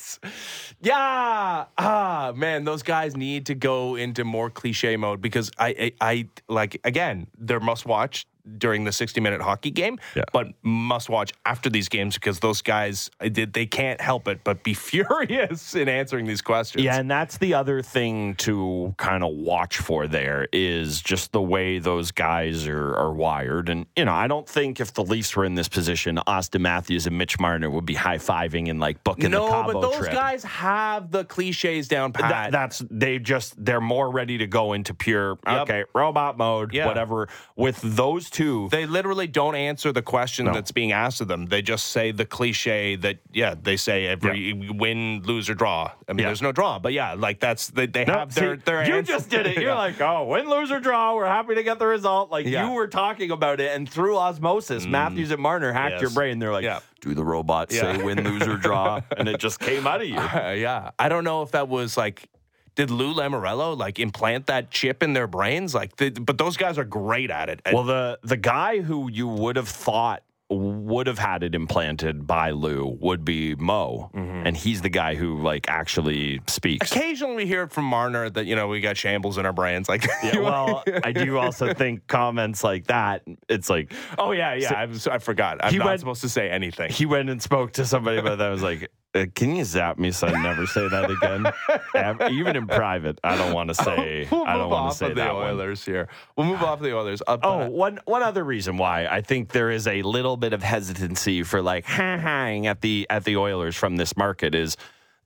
Yeah, 0.80 1.64
ah, 1.78 2.32
man, 2.36 2.64
those 2.64 2.82
guys 2.82 3.16
need 3.16 3.46
to 3.46 3.54
go 3.54 3.94
into 3.94 4.22
more 4.22 4.50
cliche 4.50 4.98
mode 4.98 5.22
because 5.22 5.50
I, 5.56 5.68
I, 5.68 5.92
I 6.10 6.28
like 6.46 6.78
again, 6.84 7.28
they're 7.38 7.58
must 7.58 7.86
watch 7.86 8.26
during 8.58 8.84
the 8.84 8.92
60 8.92 9.20
minute 9.20 9.40
hockey 9.40 9.70
game, 9.70 9.98
Yeah. 10.14 10.24
but 10.32 10.48
must 10.62 11.08
watch 11.08 11.32
after 11.46 11.70
these 11.70 11.88
games 11.88 12.14
because 12.14 12.40
those 12.40 12.60
guys, 12.62 13.10
they 13.20 13.66
can't 13.66 14.00
help 14.00 14.28
it 14.28 14.40
but 14.44 14.62
be 14.62 14.74
furious 15.18 15.74
in 15.74 15.88
answering 15.88 16.26
these 16.26 16.42
questions. 16.42 16.84
Yeah, 16.84 16.98
and 16.98 17.10
that's 17.10 17.38
the 17.38 17.54
other 17.54 17.82
thing 17.82 18.34
to 18.36 18.94
kind 18.98 19.24
of 19.24 19.32
watch 19.34 19.78
for 19.78 20.06
there 20.06 20.46
is 20.52 21.00
just 21.00 21.32
the 21.32 21.40
way 21.42 21.78
those 21.78 22.10
guys 22.10 22.66
are, 22.66 22.94
are 22.96 23.12
wired. 23.12 23.68
And, 23.68 23.86
you 23.96 24.04
know, 24.04 24.12
I 24.12 24.26
don't 24.26 24.48
think 24.48 24.80
if 24.80 24.92
the 24.92 25.04
Leafs 25.04 25.34
were 25.36 25.44
in 25.44 25.54
this 25.54 25.68
position, 25.68 26.18
Auston 26.26 26.60
Matthews 26.60 27.06
and 27.06 27.16
Mitch 27.16 27.38
Marner 27.40 27.70
would 27.70 27.86
be 27.86 27.94
high 27.94 28.18
fiving 28.18 28.68
and 28.70 28.78
like 28.80 29.02
booking 29.04 29.30
no, 29.30 29.46
the 29.46 29.50
Cabo 29.52 29.72
but 29.72 29.80
those 29.80 29.96
trip. 29.98 30.12
guys 30.12 30.44
have 30.44 31.10
the 31.10 31.24
cliches 31.24 31.88
down 31.88 32.12
pat. 32.12 32.30
That, 32.30 32.52
that's 32.52 32.82
they 32.90 33.18
just 33.18 33.62
they're 33.64 33.80
more 33.80 34.10
ready 34.10 34.38
to 34.38 34.46
go 34.46 34.72
into 34.74 34.94
pure 34.94 35.38
Yep. 35.46 35.62
okay 35.62 35.84
robot 35.94 36.36
mode 36.38 36.72
Yeah. 36.74 36.86
whatever 36.86 37.28
with 37.56 37.80
those 37.82 38.30
two 38.34 38.68
they 38.70 38.84
literally 38.84 39.26
don't 39.26 39.54
answer 39.54 39.92
the 39.92 40.02
question 40.02 40.44
No. 40.46 40.52
that's 40.52 40.72
being 40.72 40.92
asked 40.92 41.20
of 41.22 41.28
them. 41.28 41.46
They 41.46 41.62
just 41.62 41.86
say 41.86 42.10
the 42.10 42.26
cliche 42.26 42.96
that 42.96 43.18
yeah, 43.32 43.54
they 43.60 43.76
say 43.78 44.06
every 44.06 44.52
win, 44.52 45.22
lose 45.24 45.48
or 45.48 45.54
draw. 45.54 45.92
I 46.08 46.12
mean, 46.12 46.18
Yeah. 46.18 46.26
there's 46.26 46.42
no 46.42 46.52
draw, 46.52 46.78
but 46.78 46.92
yeah, 46.92 47.14
like 47.14 47.40
that's 47.40 47.68
they, 47.68 47.86
they 47.86 48.04
No, 48.04 48.14
have 48.18 48.34
their 48.34 48.56
see, 48.56 48.62
their. 48.64 48.84
you 48.86 48.94
answer- 48.96 49.12
just 49.12 49.30
did 49.30 49.46
it. 49.46 49.54
You're 49.62 49.70
Yeah. 49.70 49.74
like, 49.78 50.00
oh, 50.00 50.24
win, 50.26 50.50
lose, 50.50 50.70
or 50.70 50.80
draw. 50.80 51.14
We're 51.14 51.26
happy 51.26 51.54
to 51.54 51.62
get 51.62 51.78
the 51.78 51.86
result. 51.86 52.30
Like 52.30 52.46
Yeah. 52.46 52.66
you 52.66 52.72
were 52.74 52.88
talking 52.88 53.30
about 53.30 53.60
it, 53.60 53.74
and 53.74 53.88
through 53.88 54.18
osmosis, 54.18 54.84
Matthews 54.84 55.30
and 55.30 55.40
Marner 55.40 55.72
hacked 55.72 55.92
Yes. 55.92 56.00
your 56.02 56.10
brain. 56.10 56.38
They're 56.40 56.52
like, 56.52 56.64
Yeah. 56.64 56.80
do 57.00 57.14
the 57.14 57.24
robot 57.24 57.72
Yeah. 57.72 57.96
say 57.96 58.02
win, 58.02 58.22
lose, 58.24 58.42
or 58.48 58.56
draw, 58.56 59.00
and 59.16 59.28
it 59.28 59.38
just 59.38 59.60
came 59.60 59.86
out 59.86 60.02
of 60.02 60.08
you. 60.08 60.18
Uh, 60.18 60.54
yeah, 60.58 60.90
I 60.98 61.08
don't 61.08 61.24
know 61.24 61.42
if 61.42 61.52
that 61.52 61.68
was 61.68 61.96
like. 61.96 62.28
Did 62.76 62.90
Lou 62.90 63.14
Lamoriello 63.14 63.76
like 63.76 63.98
implant 63.98 64.46
that 64.48 64.70
chip 64.70 65.02
in 65.02 65.12
their 65.12 65.26
brains? 65.26 65.74
Like, 65.74 65.96
the, 65.96 66.10
but 66.10 66.38
those 66.38 66.56
guys 66.56 66.76
are 66.78 66.84
great 66.84 67.30
at 67.30 67.48
it. 67.48 67.60
Well, 67.72 67.84
the 67.84 68.18
the 68.22 68.36
guy 68.36 68.80
who 68.80 69.08
you 69.10 69.28
would 69.28 69.56
have 69.56 69.68
thought 69.68 70.22
would 70.50 71.06
have 71.06 71.18
had 71.18 71.42
it 71.42 71.54
implanted 71.54 72.26
by 72.26 72.50
Lou 72.50 72.98
would 73.00 73.24
be 73.24 73.54
Mo, 73.54 74.10
mm-hmm. 74.14 74.46
and 74.46 74.54
he's 74.56 74.82
the 74.82 74.90
guy 74.90 75.14
who 75.14 75.40
like 75.40 75.68
actually 75.70 76.40
speaks. 76.48 76.92
occasionally 76.92 77.36
we 77.36 77.46
hear 77.46 77.62
it 77.62 77.72
from 77.72 77.86
Marner 77.86 78.28
that 78.28 78.44
you 78.44 78.54
know 78.54 78.68
we 78.68 78.80
got 78.80 78.96
shambles 78.96 79.38
in 79.38 79.46
our 79.46 79.52
brains. 79.54 79.88
Like, 79.88 80.04
Yeah, 80.22 80.40
well, 80.40 80.84
I 81.02 81.12
do 81.12 81.38
also 81.38 81.72
think 81.74 82.06
comments 82.08 82.62
like 82.62 82.88
that. 82.88 83.22
It's 83.48 83.70
like 83.70 83.92
oh 84.18 84.32
yeah, 84.32 84.54
yeah. 84.54 84.74
I, 84.74 84.84
was, 84.86 85.06
I 85.06 85.18
forgot. 85.18 85.58
I'm 85.64 85.72
He 85.72 85.78
not 85.78 85.86
went- 85.86 86.00
supposed 86.00 86.20
to 86.20 86.28
say 86.28 86.50
anything. 86.50 86.90
he 86.90 87.06
went 87.06 87.30
and 87.30 87.40
spoke 87.42 87.72
to 87.74 87.86
somebody 87.86 88.18
about 88.18 88.38
that. 88.38 88.48
I 88.48 88.50
was 88.50 88.62
like, 88.62 88.90
uh, 89.14 89.26
"Can 89.34 89.54
you 89.56 89.64
zap 89.64 89.98
me 89.98 90.10
so 90.10 90.26
I 90.26 90.42
never 90.42 90.66
say 90.66 90.88
that 90.88 91.10
again?" 91.10 91.46
Ev- 91.94 92.32
Even 92.32 92.56
in 92.56 92.66
private, 92.66 93.18
I 93.24 93.36
don't 93.36 93.52
want 93.52 93.68
to 93.68 93.74
say. 93.74 94.26
We'll 94.30 94.44
I 94.44 94.56
don't 94.56 94.70
want 94.70 94.92
to 94.92 94.98
say 94.98 95.06
of 95.06 95.14
the 95.14 95.20
that 95.22 95.34
one. 95.34 95.46
Oilers 95.50 95.84
here. 95.84 96.08
We'll 96.36 96.46
move 96.46 96.62
off 96.62 96.80
the 96.80 96.96
Oilers. 96.96 97.22
Up 97.26 97.40
Oh, 97.42 97.68
one 97.70 98.00
one 98.04 98.22
other 98.22 98.44
reason 98.44 98.76
why 98.76 99.06
I 99.06 99.20
think 99.20 99.50
there 99.50 99.70
is 99.70 99.86
a 99.86 100.02
little 100.02 100.36
bit 100.36 100.52
of 100.52 100.62
hesitancy 100.62 101.42
for 101.42 101.62
like 101.62 101.84
ha 101.86 102.16
haing 102.18 102.66
at 102.66 102.80
the 102.80 103.06
at 103.10 103.24
the 103.24 103.36
Oilers 103.36 103.76
from 103.76 103.96
this 103.96 104.16
market 104.16 104.54
is 104.54 104.76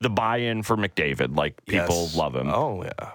the 0.00 0.10
buy-in 0.10 0.62
for 0.62 0.76
McDavid. 0.76 1.36
Like 1.36 1.64
people 1.66 2.02
Yes. 2.02 2.14
love 2.16 2.34
him. 2.36 2.48
Oh 2.50 2.82
yeah. 2.84 3.10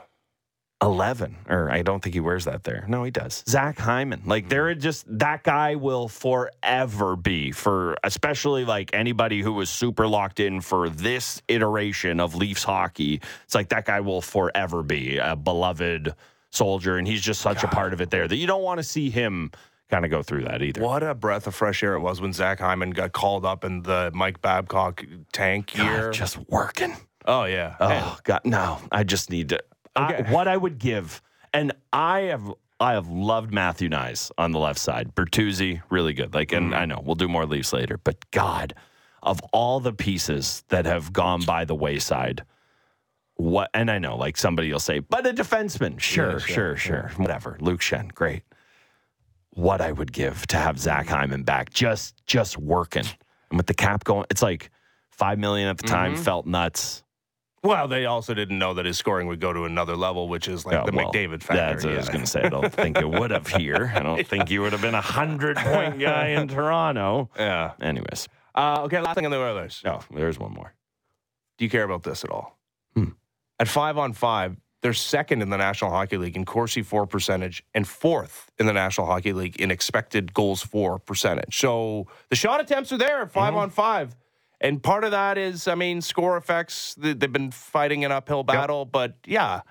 Eleven, 0.83 1.37
or 1.47 1.71
I 1.71 1.81
don't 1.81 2.03
think 2.03 2.13
he 2.13 2.19
wears 2.19 2.45
that 2.45 2.63
there. 2.63 2.85
No, 2.87 3.03
he 3.03 3.11
does. 3.11 3.43
Zach 3.47 3.77
Hyman, 3.79 4.23
like 4.25 4.49
they're 4.49 4.75
just 4.75 5.05
that 5.19 5.43
guy 5.43 5.75
will 5.75 6.09
forever 6.09 7.15
be 7.15 7.51
for 7.51 7.95
especially 8.03 8.65
like 8.65 8.89
anybody 8.93 9.41
who 9.41 9.53
was 9.53 9.69
super 9.69 10.07
locked 10.07 10.39
in 10.39 10.61
for 10.61 10.89
this 10.89 11.41
iteration 11.47 12.19
of 12.19 12.35
Leafs 12.35 12.63
hockey. 12.63 13.21
It's 13.45 13.55
like 13.55 13.69
that 13.69 13.85
guy 13.85 14.01
will 14.01 14.21
forever 14.21 14.83
be 14.83 15.17
a 15.17 15.35
beloved 15.35 16.13
soldier, 16.51 16.97
and 16.97 17.07
he's 17.07 17.21
just 17.21 17.41
such 17.41 17.63
a 17.63 17.67
part 17.67 17.93
of 17.93 18.01
it 18.01 18.09
there 18.09 18.27
that 18.27 18.35
you 18.35 18.45
don't 18.45 18.63
want 18.63 18.79
to 18.79 18.83
see 18.83 19.09
him 19.09 19.51
kind 19.89 20.05
of 20.05 20.11
go 20.11 20.21
through 20.21 20.43
that 20.43 20.61
either. 20.61 20.81
What 20.81 21.03
a 21.03 21.13
breath 21.15 21.47
of 21.47 21.55
fresh 21.55 21.81
air 21.83 21.93
it 21.93 21.99
was 21.99 22.19
when 22.19 22.33
Zach 22.33 22.59
Hyman 22.59 22.91
got 22.91 23.11
called 23.13 23.45
up 23.45 23.63
in 23.63 23.83
the 23.83 24.11
Mike 24.13 24.41
Babcock 24.41 25.05
tank 25.31 25.71
God, 25.75 25.85
year. 25.85 26.11
just 26.11 26.37
working. 26.49 26.95
oh 27.25 27.45
yeah. 27.45 27.75
Oh 27.79 28.17
God, 28.23 28.41
no! 28.43 28.79
I 28.91 29.03
just 29.03 29.29
need 29.29 29.49
to. 29.49 29.59
I- 29.95 30.21
what 30.31 30.47
I 30.47 30.57
would 30.57 30.77
give, 30.79 31.21
and 31.53 31.71
I 31.91 32.21
have, 32.21 32.51
I 32.79 32.93
have 32.93 33.07
loved 33.07 33.53
Matthew 33.53 33.89
Knies 33.89 34.31
on 34.37 34.51
the 34.51 34.59
left 34.59 34.79
side. 34.79 35.13
Bertuzzi, 35.15 35.81
really 35.89 36.13
good. 36.13 36.33
Like, 36.33 36.51
and 36.51 36.73
I 36.75 36.85
know 36.85 37.01
we'll 37.03 37.15
do 37.15 37.27
more 37.27 37.45
Leafs 37.45 37.71
later, 37.73 37.97
but 37.97 38.29
God, 38.31 38.73
of 39.21 39.39
all 39.53 39.79
the 39.79 39.93
pieces 39.93 40.63
that 40.69 40.85
have 40.85 41.13
gone 41.13 41.41
by 41.43 41.63
the 41.65 41.75
wayside, 41.75 42.43
what 43.35 43.69
and 43.73 43.89
I 43.89 43.97
know 43.99 44.15
like 44.17 44.37
somebody 44.37 44.71
will 44.71 44.79
say, 44.79 44.99
but 44.99 45.25
a 45.25 45.33
defenseman. 45.33 45.99
Sure, 45.99 46.33
Yeah, 46.33 46.37
sure, 46.39 46.77
sure, 46.77 46.77
sure. 46.77 47.11
Whatever. 47.17 47.57
Luke 47.59 47.81
Schenn, 47.81 48.13
great. 48.13 48.43
What 49.51 49.81
I 49.81 49.91
would 49.91 50.11
give 50.11 50.45
to 50.47 50.57
have 50.57 50.79
Zach 50.79 51.07
Hyman 51.07 51.43
back 51.43 51.71
just 51.71 52.25
just 52.25 52.57
working. 52.57 53.05
And 53.49 53.57
with 53.57 53.67
the 53.67 53.73
cap 53.73 54.03
going, 54.03 54.25
it's 54.31 54.41
like 54.41 54.69
five 55.11 55.37
million 55.39 55.67
at 55.69 55.77
the 55.77 55.87
time 55.87 56.13
Mm-hmm. 56.13 56.23
felt 56.23 56.45
nuts. 56.45 57.03
Well, 57.63 57.87
they 57.87 58.05
also 58.05 58.33
didn't 58.33 58.59
know 58.59 58.73
that 58.73 58.85
his 58.85 58.97
scoring 58.97 59.27
would 59.27 59.39
go 59.39 59.53
to 59.53 59.63
another 59.63 59.95
level, 59.95 60.27
which 60.27 60.47
is 60.49 60.65
like 60.65 60.85
the 60.85 60.91
well, 60.91 61.11
McDavid 61.11 61.41
factor. 61.41 61.55
That's 61.55 61.83
what 61.85 61.93
I 61.93 61.97
was 61.97 62.09
going 62.09 62.21
to 62.25 62.27
say. 62.29 62.41
I 62.43 62.49
don't 62.49 62.73
think 62.73 62.97
it 62.97 63.09
would 63.09 63.31
have 63.31 63.47
here. 63.47 63.91
I 63.95 63.99
don't 64.01 64.27
think 64.27 64.49
he 64.49 64.59
would 64.59 64.73
have 64.73 64.81
been 64.81 64.95
a 64.95 65.01
hundred 65.01 65.55
point 65.57 65.97
guy 65.99 66.27
in 66.29 66.47
Toronto. 66.49 67.29
Yeah. 67.37 67.71
Anyways, 67.81 68.27
Uh, 68.53 68.81
okay, 68.83 68.99
last 68.99 69.15
thing 69.15 69.25
on 69.25 69.31
the 69.31 69.37
Oilers. 69.39 69.81
oh, 69.85 70.01
there's 70.13 70.37
one 70.37 70.51
more. 70.53 70.73
Do 71.57 71.63
you 71.65 71.69
care 71.71 71.83
about 71.83 72.03
this 72.03 72.23
at 72.25 72.29
all? 72.31 72.59
Hmm. 72.95 73.09
At 73.59 73.67
five 73.69 73.97
on 73.97 74.11
five, 74.13 74.57
they're 74.81 74.93
second 74.93 75.41
in 75.41 75.49
the 75.49 75.55
National 75.57 75.89
Hockey 75.91 76.17
League 76.17 76.35
in 76.35 76.43
Corsi 76.43 76.81
for 76.81 77.07
percentage 77.07 77.63
and 77.73 77.87
fourth 77.87 78.51
in 78.59 78.65
the 78.65 78.73
National 78.73 79.07
Hockey 79.07 79.31
League 79.31 79.55
in 79.61 79.71
expected 79.71 80.33
goals 80.33 80.61
for 80.61 80.99
percentage. 80.99 81.57
So 81.57 82.07
the 82.29 82.35
shot 82.35 82.59
attempts 82.59 82.91
are 82.91 82.97
there 82.97 83.21
at 83.21 83.31
5 83.31 83.51
Mm-hmm. 83.51 83.57
on 83.59 83.69
five. 83.69 84.15
And 84.63 84.81
part 84.81 85.03
of 85.03 85.11
that 85.11 85.37
is, 85.37 85.67
I 85.67 85.75
mean, 85.75 86.01
score 86.01 86.37
effects. 86.37 86.95
They- 86.95 87.13
They've 87.13 87.31
been 87.31 87.51
fighting 87.51 88.05
an 88.05 88.11
uphill 88.11 88.43
battle, 88.43 88.85
but 88.85 89.17
yeah, 89.25 89.61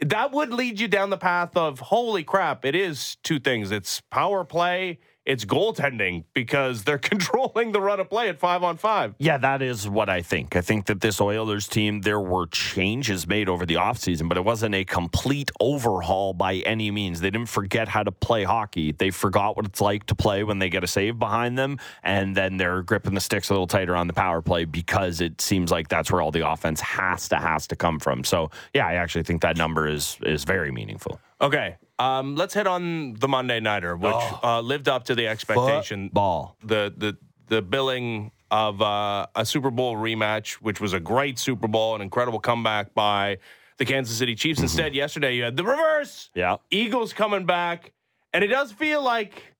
that 0.00 0.32
would 0.32 0.52
lead 0.52 0.80
you 0.80 0.88
down 0.88 1.10
the 1.10 1.16
path 1.16 1.56
of 1.56 1.78
holy 1.78 2.24
crap. 2.24 2.64
It 2.64 2.74
is 2.74 3.16
two 3.22 3.38
things 3.38 3.70
it's 3.70 4.00
power 4.10 4.44
play, 4.44 4.98
it's 5.24 5.44
goaltending 5.44 6.24
because 6.34 6.84
they're 6.84 6.98
controlling 7.12 7.72
the 7.72 7.80
run 7.80 8.00
of 8.00 8.08
play 8.08 8.28
at 8.28 8.38
five 8.38 8.62
on 8.62 8.76
five. 8.76 9.14
Yeah, 9.18 9.38
that 9.38 9.62
is 9.62 9.88
what 9.88 10.08
I 10.08 10.22
think. 10.22 10.56
I 10.56 10.60
think 10.60 10.86
that 10.86 11.00
this 11.00 11.20
Oilers 11.20 11.68
team, 11.68 12.00
there 12.00 12.20
were 12.20 12.46
changes 12.46 13.26
made 13.26 13.48
over 13.48 13.64
the 13.66 13.74
offseason, 13.74 14.28
but 14.28 14.36
it 14.36 14.44
wasn't 14.44 14.74
a 14.74 14.84
complete 14.84 15.50
overhaul 15.60 16.32
by 16.34 16.56
any 16.56 16.90
means. 16.90 17.20
They 17.20 17.30
didn't 17.30 17.48
forget 17.48 17.88
how 17.88 18.02
to 18.02 18.12
play 18.12 18.44
hockey. 18.44 18.92
They 18.92 19.10
forgot 19.10 19.56
what 19.56 19.66
it's 19.66 19.80
like 19.80 20.06
to 20.06 20.14
play 20.14 20.44
when 20.44 20.58
they 20.58 20.68
get 20.68 20.84
a 20.84 20.86
save 20.86 21.18
behind 21.18 21.58
them, 21.58 21.78
and 22.02 22.36
then 22.36 22.56
they're 22.56 22.82
gripping 22.82 23.14
the 23.14 23.20
sticks 23.20 23.50
a 23.50 23.52
little 23.52 23.66
tighter 23.66 23.96
on 23.96 24.06
the 24.06 24.12
power 24.12 24.42
play 24.42 24.64
because 24.64 25.20
it 25.20 25.40
seems 25.40 25.70
like 25.70 25.88
that's 25.88 26.10
where 26.10 26.20
all 26.20 26.30
the 26.30 26.48
offense 26.48 26.80
has 26.80 27.28
to 27.28 27.36
has 27.36 27.66
to 27.68 27.76
come 27.76 27.98
from. 27.98 28.24
So 28.24 28.50
yeah, 28.74 28.86
I 28.86 28.94
actually 28.94 29.24
think 29.24 29.42
that 29.42 29.56
number 29.56 29.86
is 29.86 30.16
is 30.22 30.44
very 30.44 30.72
meaningful. 30.72 31.20
Okay. 31.40 31.76
Um, 31.98 32.36
let's 32.36 32.54
hit 32.54 32.66
on 32.66 33.14
the 33.14 33.28
Monday 33.28 33.60
Nighter, 33.60 33.96
which 33.96 34.14
uh, 34.42 34.60
lived 34.60 34.88
up 34.88 35.04
to 35.04 35.14
the 35.14 35.26
expectation. 35.28 36.08
Ball. 36.12 36.56
The 36.64 36.92
the 36.96 37.16
the 37.48 37.62
billing 37.62 38.32
of 38.50 38.82
uh, 38.82 39.26
a 39.34 39.44
Super 39.46 39.70
Bowl 39.70 39.96
rematch, 39.96 40.54
which 40.54 40.80
was 40.80 40.92
a 40.92 41.00
great 41.00 41.38
Super 41.38 41.68
Bowl, 41.68 41.94
an 41.94 42.02
incredible 42.02 42.40
comeback 42.40 42.94
by 42.94 43.38
the 43.78 43.84
Kansas 43.84 44.16
City 44.16 44.34
Chiefs. 44.34 44.60
Instead, 44.60 44.94
yesterday 44.94 45.34
you 45.36 45.42
had 45.42 45.56
the 45.56 45.64
reverse. 45.64 46.30
Yeah. 46.34 46.56
Eagles 46.70 47.12
coming 47.12 47.46
back, 47.46 47.92
and 48.32 48.42
it 48.44 48.48
does 48.48 48.72
feel 48.72 49.02
like, 49.02 49.54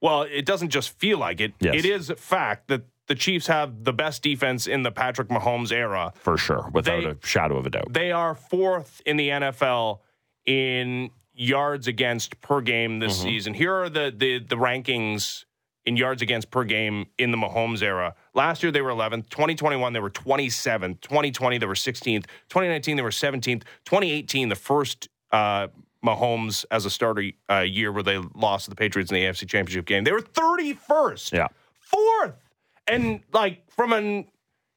well, 0.00 0.22
it 0.22 0.44
doesn't 0.46 0.70
just 0.70 0.98
feel 0.98 1.18
like 1.18 1.40
it. 1.40 1.54
Yes. 1.60 1.74
It 1.76 1.84
is 1.84 2.10
a 2.10 2.16
fact 2.16 2.68
that 2.68 2.82
the 3.08 3.14
Chiefs 3.14 3.46
have 3.46 3.84
the 3.84 3.92
best 3.92 4.22
defense 4.22 4.66
in 4.66 4.82
the 4.82 4.90
Patrick 4.92 5.28
Mahomes 5.28 5.72
era. 5.72 6.12
For 6.16 6.36
sure, 6.36 6.68
without 6.72 7.02
They- 7.02 7.10
a 7.10 7.16
shadow 7.24 7.56
of 7.56 7.66
a 7.66 7.70
doubt. 7.70 7.92
They 7.92 8.12
are 8.12 8.34
fourth 8.34 9.00
in 9.06 9.16
the 9.16 9.28
NFL 9.30 10.00
in 10.44 11.10
yards 11.36 11.86
against 11.86 12.40
per 12.40 12.60
game 12.60 12.98
this 12.98 13.20
season. 13.20 13.54
Here 13.54 13.72
are 13.74 13.88
the, 13.88 14.12
the 14.16 14.38
the 14.38 14.56
rankings 14.56 15.44
in 15.84 15.96
yards 15.96 16.20
against 16.22 16.50
per 16.50 16.64
game 16.64 17.06
in 17.18 17.30
the 17.30 17.36
Mahomes 17.36 17.82
era. 17.82 18.14
Last 18.34 18.62
year 18.62 18.72
they 18.72 18.80
were 18.80 18.90
11th. 18.90 19.28
2021 19.28 19.92
they 19.92 20.00
were 20.00 20.10
27th. 20.10 21.00
2020 21.02 21.58
they 21.58 21.66
were 21.66 21.74
16th. 21.74 22.24
2019 22.48 22.96
they 22.96 23.02
were 23.02 23.10
17th. 23.10 23.62
2018 23.84 24.48
the 24.48 24.54
first 24.56 25.08
uh, 25.30 25.68
Mahomes 26.04 26.64
as 26.70 26.86
a 26.86 26.90
starter 26.90 27.24
uh, 27.50 27.58
year 27.60 27.92
where 27.92 28.02
they 28.02 28.18
lost 28.34 28.64
to 28.64 28.70
the 28.70 28.76
Patriots 28.76 29.10
in 29.10 29.16
the 29.16 29.22
AFC 29.24 29.48
Championship 29.48 29.86
game. 29.86 30.04
They 30.04 30.12
were 30.12 30.22
31st 30.22 31.32
Yeah. 31.32 31.48
fourth. 31.80 32.34
And 32.88 33.20
like 33.32 33.70
from 33.70 33.92
an 33.92 34.26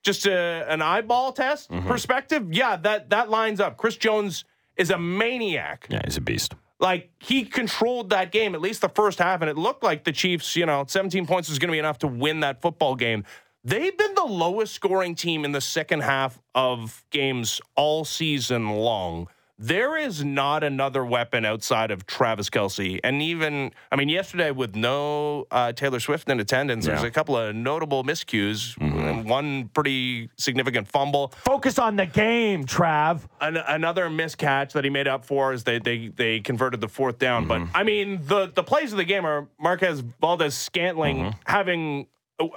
just 0.03 0.25
a, 0.25 0.65
an 0.69 0.81
eyeball 0.81 1.31
test 1.33 1.69
Mm-hmm. 1.71 1.87
perspective, 1.87 2.47
yeah, 2.53 2.75
that 2.77 3.09
that 3.11 3.29
lines 3.29 3.59
up. 3.59 3.77
Chris 3.77 3.95
Jones 3.97 4.45
is 4.79 4.89
a 4.89 4.97
maniac. 4.97 5.85
Yeah, 5.89 6.01
he's 6.03 6.17
a 6.17 6.21
beast. 6.21 6.55
Like 6.79 7.11
he 7.19 7.43
controlled 7.43 8.11
that 8.11 8.31
game 8.31 8.55
at 8.55 8.61
least 8.61 8.81
the 8.81 8.89
first 8.89 9.19
half, 9.19 9.41
and 9.41 9.49
it 9.49 9.57
looked 9.57 9.83
like 9.83 10.05
the 10.05 10.13
Chiefs, 10.13 10.55
you 10.55 10.65
know, 10.65 10.85
17 10.87 11.27
points 11.27 11.49
was 11.49 11.59
going 11.59 11.67
to 11.67 11.73
be 11.73 11.79
enough 11.79 11.99
to 11.99 12.07
win 12.07 12.39
that 12.39 12.61
football 12.61 12.95
game. 12.95 13.25
They've 13.65 13.95
been 13.95 14.15
the 14.15 14.23
lowest 14.23 14.73
scoring 14.73 15.15
team 15.15 15.43
in 15.43 15.51
the 15.51 15.59
second 15.59 15.99
half 16.01 16.39
of 16.55 17.03
games 17.11 17.59
all 17.75 18.05
season 18.05 18.69
long. 18.69 19.27
There 19.61 19.97
is 19.97 20.23
not 20.23 20.63
another 20.63 21.03
weapon 21.03 21.43
outside 21.43 21.91
of 21.91 22.05
Travis 22.05 22.49
Kelce. 22.49 23.01
And 23.03 23.21
even, 23.21 23.73
I 23.91 23.97
mean, 23.97 24.07
yesterday 24.07 24.51
with 24.51 24.73
no 24.73 25.47
uh, 25.51 25.73
Taylor 25.73 25.99
Swift 25.99 26.29
in 26.29 26.39
attendance, 26.39 26.85
there's 26.85 27.03
a 27.03 27.11
couple 27.11 27.35
of 27.35 27.53
notable 27.53 28.05
miscues, 28.05 28.77
and 28.79 29.29
one 29.29 29.67
pretty 29.73 30.29
significant 30.37 30.87
fumble. 30.87 31.33
Focus 31.43 31.77
on 31.77 31.97
the 31.97 32.05
game, 32.05 32.63
Trav. 32.65 33.27
An- 33.41 33.57
another 33.57 34.07
miscatch 34.07 34.71
that 34.71 34.85
he 34.85 34.89
made 34.89 35.09
up 35.09 35.25
for 35.25 35.51
is 35.51 35.65
they 35.65 35.77
they 35.77 36.07
they 36.07 36.39
converted 36.39 36.79
the 36.79 36.87
fourth 36.87 37.19
down. 37.19 37.45
But 37.45 37.59
mm-hmm. 37.59 37.75
I 37.75 37.83
mean, 37.83 38.21
the 38.23 38.47
the 38.55 38.63
plays 38.63 38.93
of 38.93 38.97
the 38.97 39.03
game 39.03 39.25
are 39.25 39.49
Marquez 39.59 39.99
Valdes-Scantling 40.21 41.17
mm-hmm. 41.17 41.39
having 41.45 42.07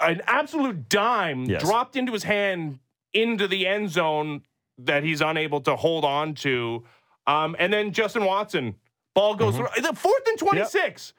an 0.00 0.20
absolute 0.28 0.88
dime 0.88 1.46
Yes. 1.46 1.64
dropped 1.64 1.96
into 1.96 2.12
his 2.12 2.22
hand 2.22 2.78
into 3.12 3.48
the 3.48 3.66
end 3.66 3.90
zone 3.90 4.42
that 4.78 5.02
he's 5.04 5.20
unable 5.20 5.60
to 5.62 5.76
hold 5.76 6.04
on 6.04 6.34
to, 6.36 6.84
um, 7.26 7.54
and 7.58 7.72
then 7.72 7.92
Justin 7.92 8.24
Watson 8.24 8.74
ball 9.14 9.34
goes 9.34 9.56
through 9.56 9.68
the 9.80 9.92
fourth 9.94 10.26
and 10.26 10.38
twenty 10.38 10.64
six. 10.64 11.12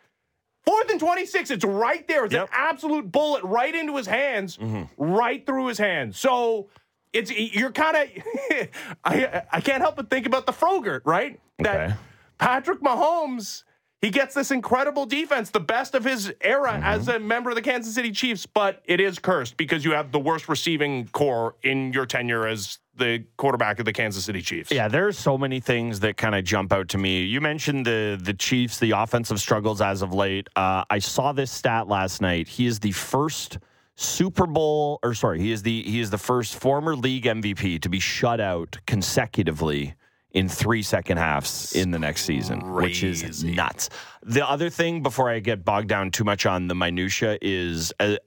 Fourth 0.66 0.89
and 0.89 0.98
26. 0.98 1.52
It's 1.52 1.66
right 1.66 2.08
there. 2.08 2.24
It's 2.24 2.34
Yep. 2.34 2.44
an 2.44 2.50
absolute 2.54 3.12
bullet 3.12 3.44
right 3.44 3.76
into 3.76 3.98
his 3.98 4.08
hands, 4.08 4.58
right 4.98 5.46
through 5.46 5.68
his 5.68 5.78
hands. 5.78 6.18
So 6.18 6.70
it's 7.12 7.30
you're 7.32 7.70
kind 7.74 7.98
of 7.98 8.68
I 9.04 9.44
I 9.52 9.60
can't 9.60 9.82
help 9.82 9.98
but 9.98 10.10
think 10.10 10.26
about 10.26 10.46
the 10.46 10.54
Frogurt, 10.54 11.04
right? 11.06 11.38
That 11.60 11.76
Okay. 11.89 11.94
Patrick 12.38 12.80
Mahomes, 12.80 13.66
he 14.04 14.10
gets 14.10 14.36
this 14.36 14.52
incredible 14.52 15.06
defense, 15.06 15.50
the 15.50 15.62
best 15.62 15.96
of 15.96 16.04
his 16.04 16.34
era 16.42 16.78
as 16.84 17.08
a 17.08 17.18
member 17.20 17.50
of 17.52 17.56
the 17.56 17.62
Kansas 17.62 17.96
City 17.96 18.12
Chiefs, 18.12 18.46
but 18.46 18.82
it 18.84 19.00
is 19.00 19.18
cursed 19.18 19.56
because 19.56 19.86
you 19.86 19.92
have 19.92 20.12
the 20.12 20.20
worst 20.20 20.50
receiving 20.50 21.08
corps 21.08 21.56
in 21.63 21.94
your 21.94 22.06
tenure 22.06 22.46
as 22.46 22.80
the 22.98 23.24
quarterback 23.38 23.80
of 23.80 23.86
the 23.86 23.94
Kansas 23.94 24.26
City 24.26 24.42
Chiefs. 24.42 24.74
Yeah, 24.74 24.89
there's 24.89 25.18
so 25.18 25.38
many 25.38 25.62
things 25.62 26.02
that 26.02 26.18
kind 26.18 26.36
of 26.36 26.44
jump 26.44 26.74
out 26.74 26.89
to 26.89 26.98
me. 26.98 27.24
You 27.24 27.39
mentioned 27.39 27.86
the 27.86 28.20
the 28.22 28.34
Chiefs, 28.34 28.78
the 28.78 28.92
offensive 28.92 29.39
struggles 29.39 29.80
as 29.80 30.02
of 30.02 30.13
late. 30.13 30.50
Uh, 30.54 30.84
I 30.89 31.00
saw 31.00 31.32
this 31.32 31.50
stat 31.50 31.88
last 31.88 32.20
night. 32.20 32.50
He 32.50 32.66
is 32.66 32.82
the 32.82 32.92
first 32.92 33.58
Super 33.96 34.46
Bowl, 34.46 35.00
or 35.02 35.13
sorry, 35.13 35.39
he 35.39 35.54
is 35.54 35.63
the 35.63 35.82
he 35.84 36.02
is 36.02 36.10
the 36.10 36.18
first 36.18 36.56
former 36.56 36.98
league 36.98 37.24
MVP 37.24 37.82
to 37.82 37.88
be 37.88 38.02
shut 38.02 38.42
out 38.42 38.78
consecutively 38.86 39.96
in 40.34 40.50
three 40.50 40.82
second 40.82 41.17
halves 41.17 41.74
in 41.74 41.91
the 41.91 42.00
next 42.00 42.24
season, 42.24 42.74
which 42.74 43.04
is 43.04 43.43
nuts. 43.43 43.89
The 44.24 44.48
other 44.48 44.69
thing, 44.69 45.04
before 45.04 45.30
I 45.30 45.39
get 45.39 45.63
bogged 45.63 45.88
down 45.88 46.12
too 46.12 46.24
much 46.24 46.46
on 46.46 46.67
the 46.67 46.76
minutia, 46.76 47.38
is 47.41 47.93
uh, 48.00 48.17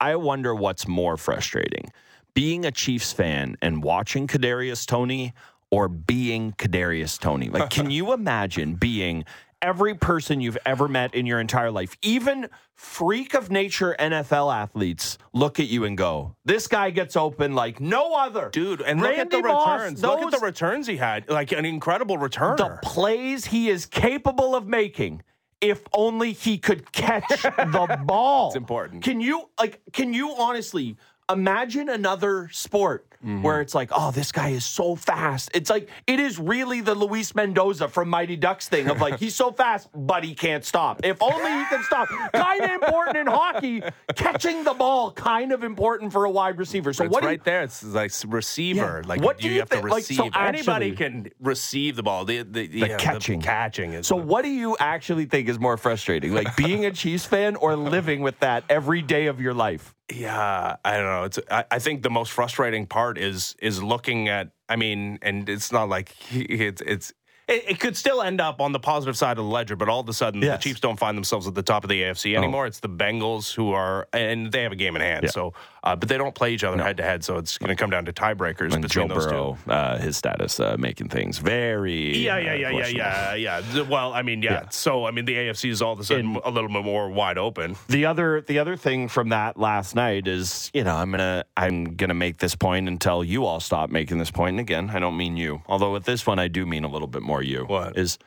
I 0.00 0.16
wonder 0.16 0.54
what's 0.54 0.88
more 0.88 1.16
frustrating: 1.16 1.90
being 2.34 2.64
a 2.64 2.70
Chiefs 2.70 3.12
fan 3.12 3.56
and 3.62 3.82
watching 3.82 4.26
Kadarius 4.26 4.84
Toney, 4.86 5.32
or 5.70 5.88
being 5.88 6.52
Kadarius 6.52 7.18
Toney. 7.18 7.48
Like, 7.48 7.70
can 7.70 7.90
you 7.92 8.12
imagine 8.12 8.74
being 8.74 9.24
every 9.64 9.94
person 9.94 10.40
you've 10.40 10.58
ever 10.66 10.86
met 10.86 11.14
in 11.14 11.24
your 11.24 11.40
entire 11.40 11.70
life, 11.70 11.96
even 12.02 12.48
freak 12.74 13.32
of 13.34 13.50
nature 13.50 13.96
NFL 13.98 14.54
athletes, 14.54 15.16
look 15.32 15.58
at 15.58 15.66
you 15.66 15.84
and 15.84 15.96
go, 15.96 16.36
"This 16.44 16.66
guy 16.66 16.90
gets 16.90 17.16
open 17.16 17.54
like 17.54 17.80
no 17.80 18.14
other." 18.14 18.50
Dude, 18.52 18.82
and 18.82 19.00
look 19.00 19.16
at 19.16 19.30
the 19.30 19.40
Moss, 19.40 19.80
returns. 19.80 20.02
look 20.02 20.20
at 20.20 20.30
the 20.30 20.44
returns 20.44 20.86
he 20.86 20.98
had. 20.98 21.28
Like 21.30 21.52
an 21.52 21.64
incredible 21.64 22.18
return. 22.18 22.56
the 22.56 22.78
plays 22.82 23.46
he 23.46 23.70
is 23.70 23.86
capable 23.86 24.54
of 24.54 24.66
making 24.66 25.22
if 25.60 25.82
only 25.94 26.32
he 26.32 26.58
could 26.58 26.92
catch 26.92 27.42
the 27.42 27.98
ball. 28.04 28.48
It's 28.48 28.56
important. 28.56 29.02
Can 29.02 29.20
you 29.20 29.48
like 29.58 29.80
can 29.92 30.12
you 30.12 30.34
honestly 30.36 30.96
imagine 31.30 31.88
another 31.88 32.50
sport 32.52 33.06
Mm-hmm. 33.24 33.42
where 33.42 33.62
it's 33.62 33.74
like, 33.74 33.88
oh, 33.92 34.10
this 34.10 34.32
guy 34.32 34.50
is 34.50 34.66
so 34.66 34.96
fast. 34.96 35.50
It's 35.54 35.70
like 35.70 35.88
it 36.06 36.20
is 36.20 36.38
really 36.38 36.82
the 36.82 36.94
Luis 36.94 37.34
Mendoza 37.34 37.88
from 37.88 38.10
Mighty 38.10 38.36
Ducks 38.36 38.68
thing 38.68 38.90
of 38.90 39.00
like 39.00 39.18
he's 39.18 39.34
so 39.34 39.50
fast, 39.50 39.88
but 39.94 40.24
he 40.24 40.34
can't 40.34 40.62
stop. 40.64 41.00
If 41.04 41.22
only 41.22 41.50
he 41.50 41.64
can 41.70 41.82
stop. 41.84 42.08
kind 42.34 42.60
of 42.62 42.70
important 42.70 43.16
in 43.16 43.26
hockey. 43.26 43.82
Catching 44.14 44.64
the 44.64 44.74
ball, 44.74 45.10
kind 45.12 45.52
of 45.52 45.64
important 45.64 46.12
for 46.12 46.26
a 46.26 46.30
wide 46.30 46.58
receiver. 46.58 46.92
So 46.92 47.04
it's 47.04 47.12
what 47.12 47.20
do 47.20 47.26
you- 47.26 47.30
right 47.30 47.44
there. 47.44 47.62
It's 47.62 47.82
like 47.82 48.12
receiver. 48.26 49.00
Yeah. 49.02 49.08
Like 49.08 49.22
What 49.22 49.38
do 49.38 49.48
you, 49.48 49.60
have 49.60 49.70
to 49.70 49.76
think- 49.76 49.88
like, 49.88 49.96
receive. 50.02 50.16
so 50.18 50.28
Anybody 50.34 50.90
actually- 50.90 50.96
can 50.96 51.30
receive 51.40 51.96
the 51.96 52.02
ball. 52.02 52.26
The, 52.26 52.42
the, 52.42 52.66
The 52.66 52.78
yeah, 52.88 52.96
catching. 52.98 53.40
catching 53.40 53.94
is 53.94 54.06
So, 54.06 54.16
what 54.16 54.42
do 54.42 54.50
you 54.50 54.76
actually 54.78 55.24
think 55.24 55.48
is 55.48 55.58
more 55.58 55.76
frustrating, 55.78 56.34
like 56.34 56.54
being 56.58 56.84
a 56.84 56.90
Chiefs 56.90 57.24
fan 57.24 57.56
or 57.56 57.74
living 57.76 58.20
with 58.20 58.38
that 58.40 58.64
every 58.68 59.00
day 59.00 59.26
of 59.28 59.40
your 59.40 59.54
life? 59.54 59.94
Yeah, 60.12 60.76
I 60.84 60.96
don't 60.98 61.06
know. 61.06 61.22
It's 61.24 61.38
I, 61.50 61.64
I 61.70 61.78
think 61.78 62.02
the 62.02 62.10
most 62.10 62.30
frustrating 62.32 62.86
part 62.86 63.13
is 63.18 63.54
is 63.60 63.82
looking 63.82 64.28
at 64.28 64.50
I 64.68 64.76
mean, 64.76 65.18
and 65.22 65.48
it's 65.48 65.72
not 65.72 65.88
like 65.88 66.10
he, 66.14 66.42
it's 66.42 66.80
it's 66.82 67.12
it, 67.46 67.64
it 67.68 67.80
could 67.80 67.96
still 67.96 68.22
end 68.22 68.40
up 68.40 68.60
on 68.60 68.72
the 68.72 68.78
positive 68.80 69.16
side 69.18 69.32
of 69.38 69.44
the 69.44 69.50
ledger, 69.50 69.76
but 69.76 69.88
all 69.88 70.00
of 70.00 70.08
a 70.08 70.14
sudden 70.14 70.40
Yes. 70.40 70.58
the 70.58 70.62
Chiefs 70.62 70.80
don't 70.80 70.98
find 70.98 71.16
themselves 71.16 71.46
at 71.46 71.54
the 71.54 71.62
top 71.62 71.84
of 71.84 71.90
the 71.90 72.00
AFC 72.02 72.36
anymore. 72.36 72.66
It's 72.66 72.80
the 72.80 72.88
Bengals 72.88 73.54
who 73.54 73.72
are, 73.72 74.08
and 74.14 74.50
they 74.50 74.62
have 74.62 74.72
a 74.72 74.76
game 74.76 74.96
in 74.96 75.02
hand. 75.02 75.24
Yeah. 75.24 75.30
So, 75.30 75.52
uh, 75.84 75.94
but 75.94 76.08
they 76.08 76.16
don't 76.16 76.34
play 76.34 76.52
each 76.52 76.64
other 76.64 76.82
head 76.82 76.96
to 76.96 77.02
head. 77.02 77.22
So 77.22 77.36
it's 77.36 77.58
going 77.58 77.68
to 77.68 77.76
come 77.76 77.90
down 77.90 78.06
to 78.06 78.12
tiebreakers 78.12 78.72
And 78.72 78.88
Joe 78.88 79.06
between 79.06 79.08
those 79.08 79.26
two. 79.26 79.70
Uh, 79.70 79.98
his 79.98 80.16
status, 80.16 80.58
uh, 80.58 80.76
making 80.78 81.10
things 81.10 81.38
very 81.38 82.16
Yeah, 82.16 82.34
uh, 82.34 82.38
yeah, 82.38 82.54
yeah, 82.54 82.86
yeah, 82.86 83.34
yeah, 83.34 83.58
yeah. 83.58 83.82
Well, 83.82 84.12
I 84.12 84.22
mean, 84.22 84.42
yeah. 84.42 84.52
Yeah. 84.52 84.68
So, 84.70 85.04
I 85.04 85.10
mean, 85.10 85.26
the 85.26 85.34
AFC 85.34 85.70
is 85.70 85.82
all 85.82 85.92
of 85.92 86.00
a 86.00 86.04
sudden 86.04 86.36
a 86.44 86.50
little 86.50 86.70
bit 86.70 86.84
more 86.84 87.10
wide 87.10 87.38
open. 87.38 87.76
The 87.88 88.06
other 88.06 88.40
the 88.40 88.58
other 88.58 88.76
thing 88.76 89.08
from 89.08 89.28
that 89.28 89.58
last 89.58 89.94
night 89.94 90.26
is, 90.26 90.70
you 90.72 90.84
know, 90.84 90.96
I'm 90.96 91.10
gonna 91.10 91.44
I'm 91.56 91.96
gonna 91.96 92.14
make 92.14 92.38
this 92.38 92.54
point 92.54 92.88
until 92.88 93.22
you 93.22 93.44
all 93.44 93.60
stop 93.60 93.90
making 93.90 94.18
this 94.18 94.30
point. 94.30 94.54
And 94.54 94.60
again, 94.60 94.90
I 94.90 94.98
don't 94.98 95.16
mean 95.16 95.36
you. 95.36 95.62
Although 95.66 95.92
with 95.92 96.04
this 96.04 96.26
one 96.26 96.38
I 96.38 96.48
do 96.48 96.64
mean 96.66 96.84
a 96.84 96.88
little 96.88 97.08
bit 97.08 97.22
more 97.22 97.42
you. 97.42 97.64
What? 97.64 97.98
is 97.98 98.18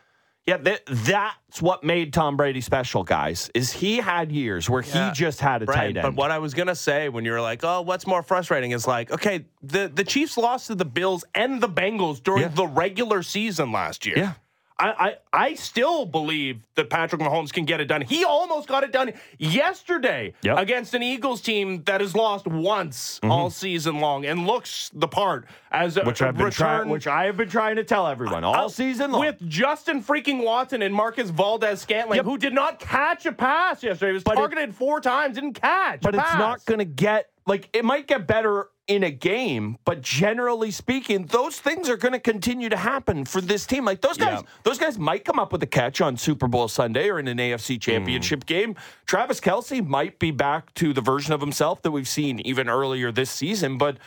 yeah, 0.47 0.57
that, 0.57 0.81
that's 0.87 1.61
what 1.61 1.83
made 1.83 2.13
Tom 2.13 2.37
Brady 2.37 2.61
special, 2.61 3.03
guys. 3.03 3.51
Is 3.53 3.71
he 3.73 3.97
had 3.97 4.31
years 4.31 4.69
where 4.69 4.81
Yeah. 4.81 5.09
he 5.09 5.13
just 5.15 5.41
had 5.41 5.61
a 5.61 5.65
Brian, 5.65 5.93
tight 5.93 5.97
end. 5.97 6.03
But 6.03 6.15
what 6.15 6.31
I 6.31 6.39
was 6.39 6.53
gonna 6.53 6.73
say 6.75 7.09
when 7.09 7.25
you 7.25 7.31
were 7.33 7.41
like, 7.41 7.63
"Oh, 7.63 7.81
what's 7.81 8.07
more 8.07 8.23
frustrating?" 8.23 8.71
is 8.71 8.87
like, 8.87 9.11
okay, 9.11 9.45
the 9.61 9.91
the 9.93 10.03
Chiefs 10.05 10.37
lost 10.37 10.67
to 10.67 10.75
the 10.75 10.85
Bills 10.85 11.25
and 11.35 11.61
the 11.61 11.69
Bengals 11.69 12.23
during 12.23 12.43
Yeah. 12.43 12.47
the 12.49 12.65
regular 12.67 13.21
season 13.23 13.71
last 13.71 14.05
year. 14.05 14.17
Yeah. 14.17 14.33
I, 14.79 14.89
I 15.07 15.15
I 15.33 15.53
still 15.55 16.05
believe 16.05 16.61
that 16.75 16.89
Patrick 16.89 17.19
Mahomes 17.21 17.51
can 17.51 17.65
get 17.65 17.79
it 17.81 17.85
done. 17.85 18.01
He 18.01 18.23
almost 18.23 18.67
got 18.67 18.83
it 18.83 18.91
done 18.91 19.11
yesterday 19.39 20.33
Yep. 20.43 20.53
Mm-hmm. 20.55 20.61
against 20.61 20.93
an 20.93 21.01
Eagles 21.03 21.41
team 21.41 21.83
that 21.85 22.01
has 22.01 22.15
lost 22.15 22.45
once 22.47 23.19
all 23.23 23.49
season 23.49 23.99
long 23.99 24.25
and 24.25 24.45
looks 24.45 24.91
the 24.93 25.07
part 25.07 25.47
as 25.71 25.97
a 25.97 26.03
which 26.03 26.21
I've 26.21 26.35
been 26.37 26.45
return 26.45 26.77
trying, 26.79 26.89
which 26.89 27.07
I 27.07 27.25
have 27.25 27.37
been 27.37 27.49
trying 27.49 27.75
to 27.77 27.83
tell 27.83 28.07
everyone 28.07 28.43
all 28.43 28.65
uh, 28.65 28.69
season 28.69 29.11
long. 29.11 29.21
with 29.21 29.47
Justin 29.49 30.03
freaking 30.03 30.43
Watson 30.43 30.81
and 30.81 30.93
Marcus 30.93 31.29
Valdes-Scantling, 31.31 32.17
Yep. 32.17 32.25
who 32.25 32.37
did 32.37 32.53
not 32.53 32.79
catch 32.79 33.25
a 33.25 33.31
pass 33.31 33.81
yesterday. 33.83 34.11
He 34.11 34.13
was 34.13 34.23
But 34.23 34.33
it- 34.33 34.37
targeted 34.37 34.75
four 34.75 35.01
times, 35.01 35.35
didn't 35.35 35.53
catch. 35.59 36.01
but 36.01 36.13
it's 36.15 36.33
not 36.33 36.63
going 36.65 36.79
to 36.79 36.85
get 36.85 37.29
like 37.45 37.69
it 37.73 37.83
might 37.85 38.07
get 38.07 38.27
better 38.27 38.67
in 38.87 39.03
a 39.03 39.11
game, 39.11 39.77
but 39.83 40.01
generally 40.01 40.71
speaking, 40.71 41.25
those 41.25 41.59
things 41.59 41.89
are 41.89 41.97
going 41.97 42.13
to 42.13 42.19
continue 42.19 42.69
to 42.69 42.77
happen 42.77 43.25
for 43.25 43.41
this 43.41 43.65
team. 43.65 43.83
Like 43.83 44.01
those 44.01 44.17
guys, 44.17 44.41
Yeah. 44.41 44.49
those 44.63 44.77
guys 44.79 44.97
might 44.97 45.25
come 45.25 45.39
up 45.39 45.51
with 45.51 45.61
a 45.61 45.67
catch 45.67 45.99
on 45.99 46.15
Super 46.15 46.47
Bowl 46.47 46.69
Sunday 46.69 47.09
or 47.09 47.19
in 47.19 47.27
an 47.27 47.37
AFC 47.37 47.75
hmm. 47.75 47.79
Championship 47.79 48.45
game. 48.45 48.75
Travis 49.05 49.41
Kelce 49.41 49.85
might 49.85 50.19
be 50.19 50.31
back 50.31 50.73
to 50.75 50.93
the 50.93 51.01
version 51.01 51.33
of 51.33 51.41
himself 51.41 51.81
that 51.81 51.91
we've 51.91 52.07
seen 52.07 52.39
even 52.41 52.69
earlier 52.69 53.11
this 53.11 53.29
season, 53.29 53.77
but. 53.77 53.97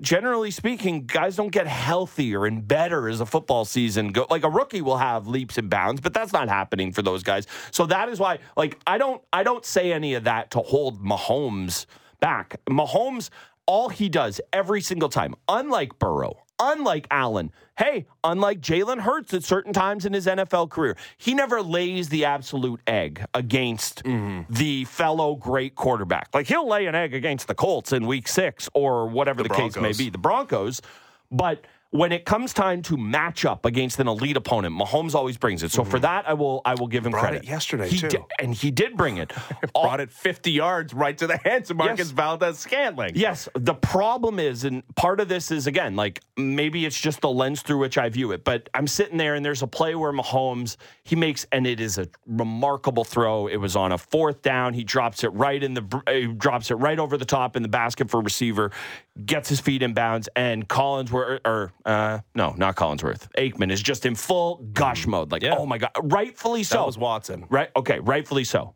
Generally 0.00 0.52
speaking, 0.52 1.06
guys 1.06 1.34
don't 1.34 1.50
get 1.50 1.66
healthier 1.66 2.46
and 2.46 2.68
better 2.68 3.08
as 3.08 3.20
a 3.20 3.26
football 3.26 3.64
season 3.64 4.12
go. 4.12 4.28
Like 4.30 4.44
a 4.44 4.48
rookie 4.48 4.80
will 4.80 4.98
have 4.98 5.26
leaps 5.26 5.58
and 5.58 5.68
bounds, 5.68 6.00
but 6.00 6.14
that's 6.14 6.32
not 6.32 6.48
happening 6.48 6.92
for 6.92 7.02
those 7.02 7.24
guys. 7.24 7.48
So 7.72 7.84
that 7.86 8.08
is 8.08 8.20
why, 8.20 8.38
like, 8.56 8.78
I 8.86 8.96
don't, 8.96 9.20
I 9.32 9.42
don't 9.42 9.64
say 9.64 9.92
any 9.92 10.14
of 10.14 10.22
that 10.22 10.52
to 10.52 10.60
hold 10.60 11.02
Mahomes 11.02 11.86
back. 12.20 12.60
Mahomes, 12.66 13.30
all 13.68 13.90
he 13.90 14.08
does 14.08 14.40
every 14.52 14.80
single 14.80 15.10
time, 15.10 15.34
unlike 15.46 15.98
Burrow, 15.98 16.38
unlike 16.58 17.06
Allen, 17.10 17.52
hey, 17.76 18.06
unlike 18.24 18.60
Jalen 18.60 19.00
Hurts 19.00 19.34
at 19.34 19.44
certain 19.44 19.74
times 19.74 20.06
in 20.06 20.14
his 20.14 20.26
NFL 20.26 20.70
career, 20.70 20.96
he 21.18 21.34
never 21.34 21.62
lays 21.62 22.08
the 22.08 22.24
absolute 22.24 22.80
egg 22.86 23.24
against 23.34 24.02
mm-hmm. 24.04 24.52
the 24.52 24.86
fellow 24.86 25.36
great 25.36 25.74
quarterback. 25.74 26.30
Like 26.32 26.46
he'll 26.46 26.66
lay 26.66 26.86
an 26.86 26.94
egg 26.94 27.14
against 27.14 27.46
the 27.46 27.54
Colts 27.54 27.92
in 27.92 28.06
week 28.06 28.26
six 28.26 28.68
or 28.72 29.06
whatever 29.06 29.42
the, 29.42 29.50
The 29.50 29.54
case 29.54 29.76
may 29.76 29.92
be, 29.92 30.08
the 30.10 30.18
Broncos. 30.18 30.80
But 31.30 31.66
when 31.90 32.12
it 32.12 32.26
comes 32.26 32.52
time 32.52 32.82
to 32.82 32.98
match 32.98 33.46
up 33.46 33.64
against 33.64 33.98
an 33.98 34.08
elite 34.08 34.36
opponent, 34.36 34.74
Mahomes 34.74 35.14
always 35.14 35.38
brings 35.38 35.62
it. 35.62 35.70
So 35.70 35.84
for 35.84 35.96
mm-hmm. 35.96 36.02
that, 36.02 36.28
I 36.28 36.34
will 36.34 36.60
I 36.66 36.74
will 36.74 36.86
give 36.86 37.06
him 37.06 37.12
Brought 37.12 37.22
credit. 37.22 37.44
it 37.44 37.48
yesterday, 37.48 37.88
He 37.88 37.98
too. 37.98 38.08
di- 38.08 38.24
and 38.38 38.52
he 38.54 38.70
did 38.70 38.94
bring 38.94 39.16
it. 39.16 39.32
All- 39.74 39.84
brought 39.84 40.00
it 40.00 40.12
50 40.12 40.50
yards 40.50 40.92
right 40.92 41.16
to 41.16 41.26
the 41.26 41.38
hands 41.38 41.70
of 41.70 41.78
Marcus 41.78 41.98
Yes. 41.98 42.10
Valdes-Scantling. 42.10 43.12
Yes, 43.14 43.48
the 43.54 43.74
problem 43.74 44.38
is, 44.38 44.64
and 44.64 44.82
part 44.96 45.18
of 45.18 45.28
this 45.28 45.50
is 45.50 45.66
again, 45.66 45.96
like 45.96 46.20
maybe 46.36 46.84
it's 46.84 47.00
just 47.00 47.22
the 47.22 47.30
lens 47.30 47.62
through 47.62 47.78
which 47.78 47.96
I 47.96 48.10
view 48.10 48.32
it. 48.32 48.44
But 48.44 48.68
I'm 48.74 48.86
sitting 48.86 49.16
there, 49.16 49.34
and 49.34 49.42
there's 49.44 49.62
a 49.62 49.66
play 49.66 49.94
where 49.94 50.12
Mahomes 50.12 50.76
he 51.04 51.16
makes, 51.16 51.46
and 51.52 51.66
it 51.66 51.80
is 51.80 51.96
a 51.96 52.06
remarkable 52.26 53.04
throw. 53.04 53.46
It 53.46 53.56
was 53.56 53.76
on 53.76 53.92
a 53.92 53.98
fourth 53.98 54.42
down. 54.42 54.74
He 54.74 54.84
drops 54.84 55.24
it 55.24 55.28
right 55.28 55.62
in 55.62 55.72
the, 55.72 56.02
he 56.06 56.26
drops 56.26 56.70
it 56.70 56.74
right 56.74 56.98
over 56.98 57.16
the 57.16 57.24
top 57.24 57.56
in 57.56 57.62
the 57.62 57.68
basket 57.68 58.10
for 58.10 58.20
receiver, 58.20 58.72
gets 59.24 59.48
his 59.48 59.60
feet 59.60 59.82
in 59.82 59.94
bounds, 59.94 60.28
and 60.36 60.68
Collinsworth, 60.68 61.40
or 61.44 61.72
uh, 61.84 62.20
no, 62.34 62.54
not 62.56 62.76
Collinsworth, 62.76 63.28
Aikman 63.36 63.70
is 63.72 63.82
just 63.82 64.06
in 64.06 64.14
full 64.14 64.56
gush 64.72 65.06
mode. 65.06 65.32
Like, 65.32 65.42
Yeah. 65.42 65.56
oh 65.58 65.66
my 65.66 65.78
god, 65.78 65.90
rightfully 66.02 66.62
so. 66.62 66.78
That 66.78 66.86
was 66.86 66.98
Watson. 66.98 67.46
Right. 67.48 67.70
Okay. 67.76 67.98
Rightfully 68.00 68.44
so. 68.44 68.74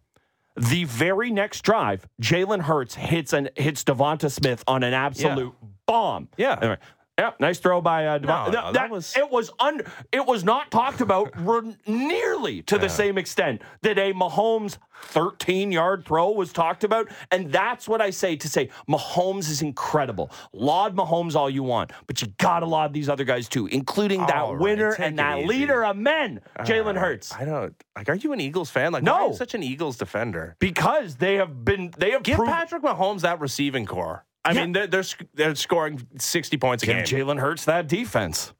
The 0.57 0.85
very 0.85 1.31
next 1.31 1.63
drive, 1.63 2.07
Jalen 2.21 2.61
Hurts 2.61 2.95
hits 2.95 3.33
and 3.33 3.51
hits 3.57 3.85
Devonta 3.85 4.31
Smith 4.31 4.63
on 4.67 4.83
an 4.83 4.93
absolute 4.93 5.55
bomb. 5.87 6.29
Yeah. 6.37 6.59
Anyway, 6.61 6.77
yeah, 7.19 7.33
nice 7.39 7.59
throw 7.59 7.81
by 7.81 8.07
uh, 8.07 8.19
Devonta. 8.19 8.53
No, 8.53 8.61
no, 8.67 8.73
that 8.73 8.91
was- 8.91 9.15
it 9.17 9.31
was 9.31 9.51
under. 9.61 9.85
It 10.13 10.25
was 10.27 10.45
not 10.45 10.71
talked 10.71 11.01
about 11.01 11.31
re- 11.37 11.77
nearly 11.87 12.63
to 12.63 12.79
the 12.79 12.89
same 12.89 13.19
extent 13.19 13.63
that 13.83 13.99
a 13.99 14.13
Mahomes 14.13 14.79
13 15.07 15.73
yard 15.73 16.05
throw 16.07 16.31
was 16.31 16.53
talked 16.53 16.85
about, 16.85 17.09
and 17.31 17.53
that's 17.53 17.87
what 17.89 18.01
I 18.01 18.11
say 18.11 18.37
to 18.37 18.49
say 18.49 18.71
Mahomes 18.89 19.51
is 19.51 19.61
incredible. 19.63 20.31
Laud 20.53 20.97
Mahomes 20.97 21.35
all 21.35 21.51
you 21.51 21.63
want, 21.63 21.93
but 22.07 22.23
you 22.23 22.29
gotta 22.39 22.67
laud 22.67 22.93
these 22.95 23.09
other 23.09 23.25
guys 23.25 23.49
too, 23.49 23.67
including 23.67 24.21
that 24.27 24.35
right, 24.35 24.59
winner 24.59 24.93
and 24.99 25.19
that 25.19 25.39
easy. 25.41 25.49
leader 25.49 25.85
of 25.85 25.97
men, 25.97 26.41
Jalen 26.61 26.97
Uh, 26.97 27.01
Hurts. 27.01 27.33
I 27.35 27.45
don't 27.45 27.75
like. 27.97 28.09
Are 28.09 28.15
you 28.15 28.33
an 28.33 28.41
Eagles 28.41 28.71
fan? 28.71 28.93
Like, 28.93 29.03
No. 29.03 29.13
why 29.13 29.21
are 29.25 29.29
you 29.29 29.35
such 29.37 29.55
an 29.55 29.63
Eagles 29.63 29.97
defender? 29.99 30.57
because 30.61 31.17
they 31.17 31.35
have 31.35 31.65
been 31.65 31.93
they 31.99 32.13
have 32.13 32.23
Give 32.23 32.37
proven 32.37 32.55
Patrick 32.55 32.83
Mahomes 32.83 33.21
that 33.21 33.39
receiving 33.41 33.85
corps. 33.87 34.25
I 34.45 34.53
Yeah. 34.53 34.61
mean, 34.63 34.73
they're, 34.73 34.87
they're 34.87 35.03
sc- 35.03 35.23
they're 35.35 35.55
scoring 35.55 36.07
60 36.19 36.57
points 36.57 36.83
a 36.83 36.87
give 36.87 37.05
game. 37.05 37.27
Jalen 37.27 37.39
Hurts 37.41 37.65
that 37.67 37.87
defense. 37.89 38.53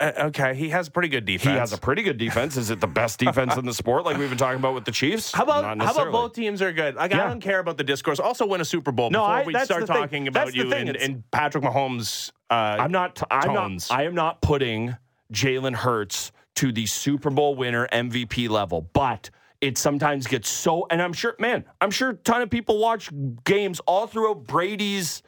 Uh, 0.00 0.10
okay, 0.18 0.54
he 0.54 0.70
has 0.70 0.88
pretty 0.88 1.08
good 1.08 1.24
defense. 1.24 1.52
He 1.52 1.56
has 1.58 1.72
a 1.72 1.78
pretty 1.78 2.02
good 2.02 2.18
defense. 2.18 2.56
Is 2.56 2.68
it 2.70 2.80
the 2.80 2.86
best 2.88 3.20
defense 3.20 3.56
in 3.56 3.64
the 3.64 3.72
sport, 3.72 4.04
like 4.04 4.16
we've 4.16 4.28
been 4.28 4.36
talking 4.38 4.58
about 4.58 4.74
with 4.74 4.84
the 4.84 4.90
Chiefs? 4.90 5.30
How 5.32 5.44
about 5.44 5.64
how 5.80 5.92
about 5.92 6.10
both 6.10 6.32
teams 6.34 6.60
are 6.62 6.72
good? 6.72 6.96
Like 6.96 7.12
Yeah. 7.12 7.24
I 7.24 7.28
don't 7.28 7.40
care 7.40 7.60
about 7.60 7.78
the 7.78 7.84
discourse. 7.84 8.18
Also 8.18 8.44
win 8.44 8.60
a 8.60 8.64
Super 8.64 8.90
Bowl 8.90 9.10
No, 9.10 9.20
before 9.20 9.32
I- 9.34 9.44
we 9.44 9.52
start 9.64 9.82
the 9.82 9.86
thing. 9.86 9.96
talking 10.02 10.24
That's 10.24 10.50
about 10.50 10.54
you 10.54 10.72
and, 10.72 10.96
and 10.96 11.30
Patrick 11.30 11.62
Mahomes. 11.62 12.32
Uh, 12.50 12.54
I'm 12.80 12.90
not. 12.90 13.22
I'm 13.30 13.54
tones. 13.54 13.88
not. 13.88 13.98
I 13.98 14.02
am 14.04 14.14
not 14.16 14.40
putting 14.42 14.96
Jalen 15.32 15.74
Hurts 15.76 16.32
to 16.56 16.72
the 16.72 16.86
Super 16.86 17.30
Bowl 17.30 17.54
winner 17.54 17.86
MVP 17.92 18.48
level, 18.48 18.88
but 18.92 19.30
it 19.64 19.78
sometimes 19.78 20.26
gets 20.26 20.50
so. 20.50 20.86
And 20.90 21.00
I'm 21.00 21.14
sure, 21.14 21.34
man, 21.38 21.64
I'm 21.80 21.90
sure 21.90 22.10
a 22.10 22.14
ton 22.14 22.42
of 22.42 22.50
people 22.50 22.78
watch 22.78 23.10
games 23.44 23.80
all 23.86 24.06
throughout 24.06 24.44
Brady's 24.44 25.22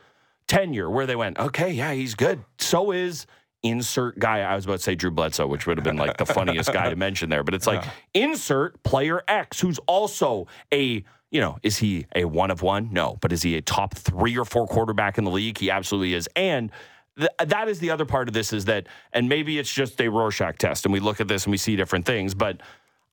tenure 0.46 0.90
where 0.90 1.06
they 1.06 1.16
went, 1.16 1.38
okay, 1.38 1.72
yeah, 1.72 1.92
he's 1.94 2.14
good. 2.14 2.44
So 2.58 2.92
is 2.92 3.26
insert 3.62 4.18
guy. 4.18 4.40
I 4.40 4.54
was 4.54 4.66
about 4.66 4.76
to 4.76 4.82
say 4.82 4.94
Drew 4.94 5.10
Bledsoe, 5.10 5.46
which 5.46 5.66
would 5.66 5.78
have 5.78 5.84
been 5.84 5.96
like 5.96 6.18
the 6.18 6.26
funniest 6.26 6.70
guy 6.70 6.90
to 6.90 6.96
mention 6.96 7.30
there, 7.30 7.42
but 7.42 7.54
it's 7.54 7.66
like 7.66 7.82
insert 8.12 8.82
player 8.82 9.22
X, 9.26 9.58
who's 9.58 9.78
also 9.86 10.46
a 10.72 11.02
you 11.30 11.40
know, 11.40 11.58
is 11.62 11.78
he 11.78 12.06
a 12.14 12.24
one 12.24 12.50
of 12.50 12.62
one? 12.62 12.90
No, 12.92 13.18
but 13.20 13.32
is 13.32 13.42
he 13.42 13.56
a 13.56 13.62
top 13.62 13.94
three 13.94 14.38
or 14.38 14.44
four 14.44 14.66
quarterback 14.68 15.18
in 15.18 15.24
the 15.24 15.30
league? 15.30 15.58
He 15.58 15.70
absolutely 15.70 16.14
is. 16.14 16.28
And 16.36 16.70
th- 17.18 17.30
that 17.44 17.68
is 17.68 17.80
the 17.80 17.90
other 17.90 18.04
part 18.04 18.28
of 18.28 18.34
this 18.34 18.52
is 18.52 18.66
that, 18.66 18.86
and 19.12 19.28
maybe 19.28 19.58
it's 19.58 19.72
just 19.72 20.00
a 20.00 20.08
Rorschach 20.08 20.56
test, 20.58 20.84
and 20.84 20.92
we 20.92 21.00
look 21.00 21.20
at 21.20 21.26
this 21.26 21.44
and 21.44 21.50
we 21.50 21.56
see 21.56 21.74
different 21.74 22.06
things, 22.06 22.32
but 22.32 22.60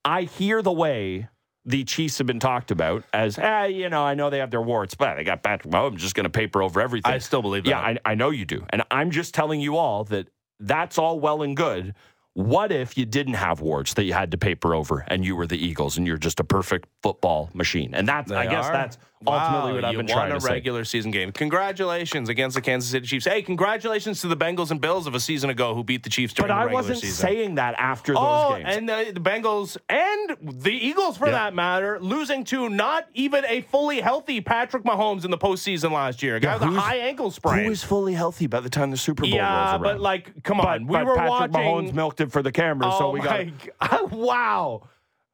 I 0.06 0.24
hear 0.24 0.62
the 0.62 0.72
way 0.72 1.30
the 1.66 1.84
Chiefs 1.86 2.18
have 2.18 2.28
been 2.28 2.40
talked 2.40 2.72
about 2.72 3.06
as, 3.14 3.40
ah, 3.42 3.64
you 3.64 3.90
know, 3.90 4.04
I 4.04 4.16
know 4.16 4.30
they 4.30 4.40
have 4.40 4.52
their 4.52 4.62
warts, 4.62 4.96
but 4.96 5.16
they 5.16 5.24
got 5.24 5.44
Patrick 5.44 5.74
Mahomes 5.74 5.92
I'm 5.94 5.98
just 5.98 6.16
going 6.16 6.26
to 6.26 6.30
paper 6.30 6.62
over 6.62 6.82
everything. 6.82 7.12
I 7.14 7.20
still 7.20 7.42
believe 7.42 7.66
Yeah, 7.66 7.82
that. 7.94 8.02
I, 8.06 8.12
I 8.12 8.16
know 8.16 8.32
you 8.32 8.46
do. 8.46 8.66
And 8.72 8.84
I'm 8.92 9.12
just 9.12 9.34
telling 9.34 9.62
you 9.62 9.78
all 9.78 10.04
that 10.06 10.28
that's 10.60 10.98
all 10.98 11.20
well 11.20 11.42
and 11.42 11.56
good. 11.56 11.96
What 12.34 12.72
if 12.72 12.98
you 12.98 13.06
didn't 13.06 13.36
have 13.36 13.62
warts 13.62 13.94
that 13.94 14.06
you 14.06 14.14
had 14.14 14.32
to 14.32 14.38
paper 14.38 14.74
over 14.74 15.06
and 15.08 15.24
you 15.24 15.36
were 15.36 15.46
the 15.46 15.58
Eagles 15.58 15.98
and 15.98 16.08
you're 16.08 16.18
just 16.18 16.40
a 16.40 16.44
perfect 16.44 16.90
football 17.04 17.50
machine? 17.54 17.94
And 17.94 18.08
that's, 18.08 18.32
I 18.32 18.48
guess 18.48 18.66
are? 18.66 18.74
that's 18.74 18.98
ultimately 19.28 19.72
Wow, 19.72 19.76
what 19.76 19.86
I've 19.86 19.92
been 19.98 20.06
won 20.06 20.16
trying 20.16 20.32
a 20.32 20.36
to 20.36 20.42
say. 20.42 20.52
regular 20.52 20.84
season 20.86 21.12
game. 21.12 21.32
Congratulations 21.32 22.30
against 22.30 22.56
the 22.56 22.62
Kansas 22.62 22.90
City 22.92 23.06
Chiefs. 23.08 23.26
Hey, 23.26 23.42
congratulations 23.42 24.22
to 24.22 24.28
the 24.28 24.36
Bengals 24.38 24.72
and 24.72 24.82
Bills 24.82 25.08
of 25.08 25.16
a 25.16 25.20
season 25.20 25.50
ago 25.50 25.74
who 25.76 25.84
beat 25.84 26.04
the 26.04 26.10
Chiefs 26.10 26.34
during 26.34 26.50
But 26.50 26.54
the 26.56 26.60
I 26.60 26.64
regular 26.66 26.82
wasn't 26.82 27.00
season. 27.00 27.28
saying 27.28 27.56
that 27.56 27.76
after 27.78 28.14
those 28.14 28.22
Oh, 28.24 28.56
games. 28.58 28.76
and 28.78 28.90
the, 28.90 29.12
the 29.14 29.20
Bengals 29.20 29.78
and 29.90 30.38
the 30.42 30.72
Eagles, 30.74 31.18
for 31.18 31.28
Yeah. 31.28 31.32
that 31.34 31.54
matter, 31.56 32.00
losing 32.02 32.44
to 32.46 32.70
not 32.70 33.06
even 33.14 33.46
a 33.48 33.62
fully 33.62 34.02
healthy 34.02 34.42
Patrick 34.42 34.84
Mahomes 34.84 35.26
in 35.26 35.32
the 35.32 35.38
postseason 35.38 35.92
last 35.92 36.22
year. 36.24 36.36
A 36.36 36.40
guy 36.40 36.54
with 36.56 36.64
a 36.64 36.80
high 36.80 36.98
ankle 36.98 37.32
sprain. 37.32 37.64
Who 37.64 37.70
was 37.70 37.84
fully 37.84 38.14
healthy 38.14 38.48
by 38.48 38.60
the 38.60 38.70
time 38.70 38.92
the 38.92 38.98
Super 38.98 39.22
Bowl 39.24 39.30
yeah, 39.32 39.78
but 39.78 40.00
like, 40.00 40.44
come 40.44 40.60
on, 40.60 40.86
But- 40.86 40.88
we 40.88 40.98
but 40.98 41.06
were 41.06 41.16
Patrick 41.16 41.52
watching. 41.54 41.54
Mahomes 41.90 41.94
milked 41.94 42.22
it 42.22 42.32
for 42.32 42.42
the 42.42 42.52
camera, 42.52 42.90
oh 42.92 43.00
so 43.00 43.10
we 43.12 43.20
got. 43.22 43.46
God. 43.80 44.12
wow. 44.12 44.84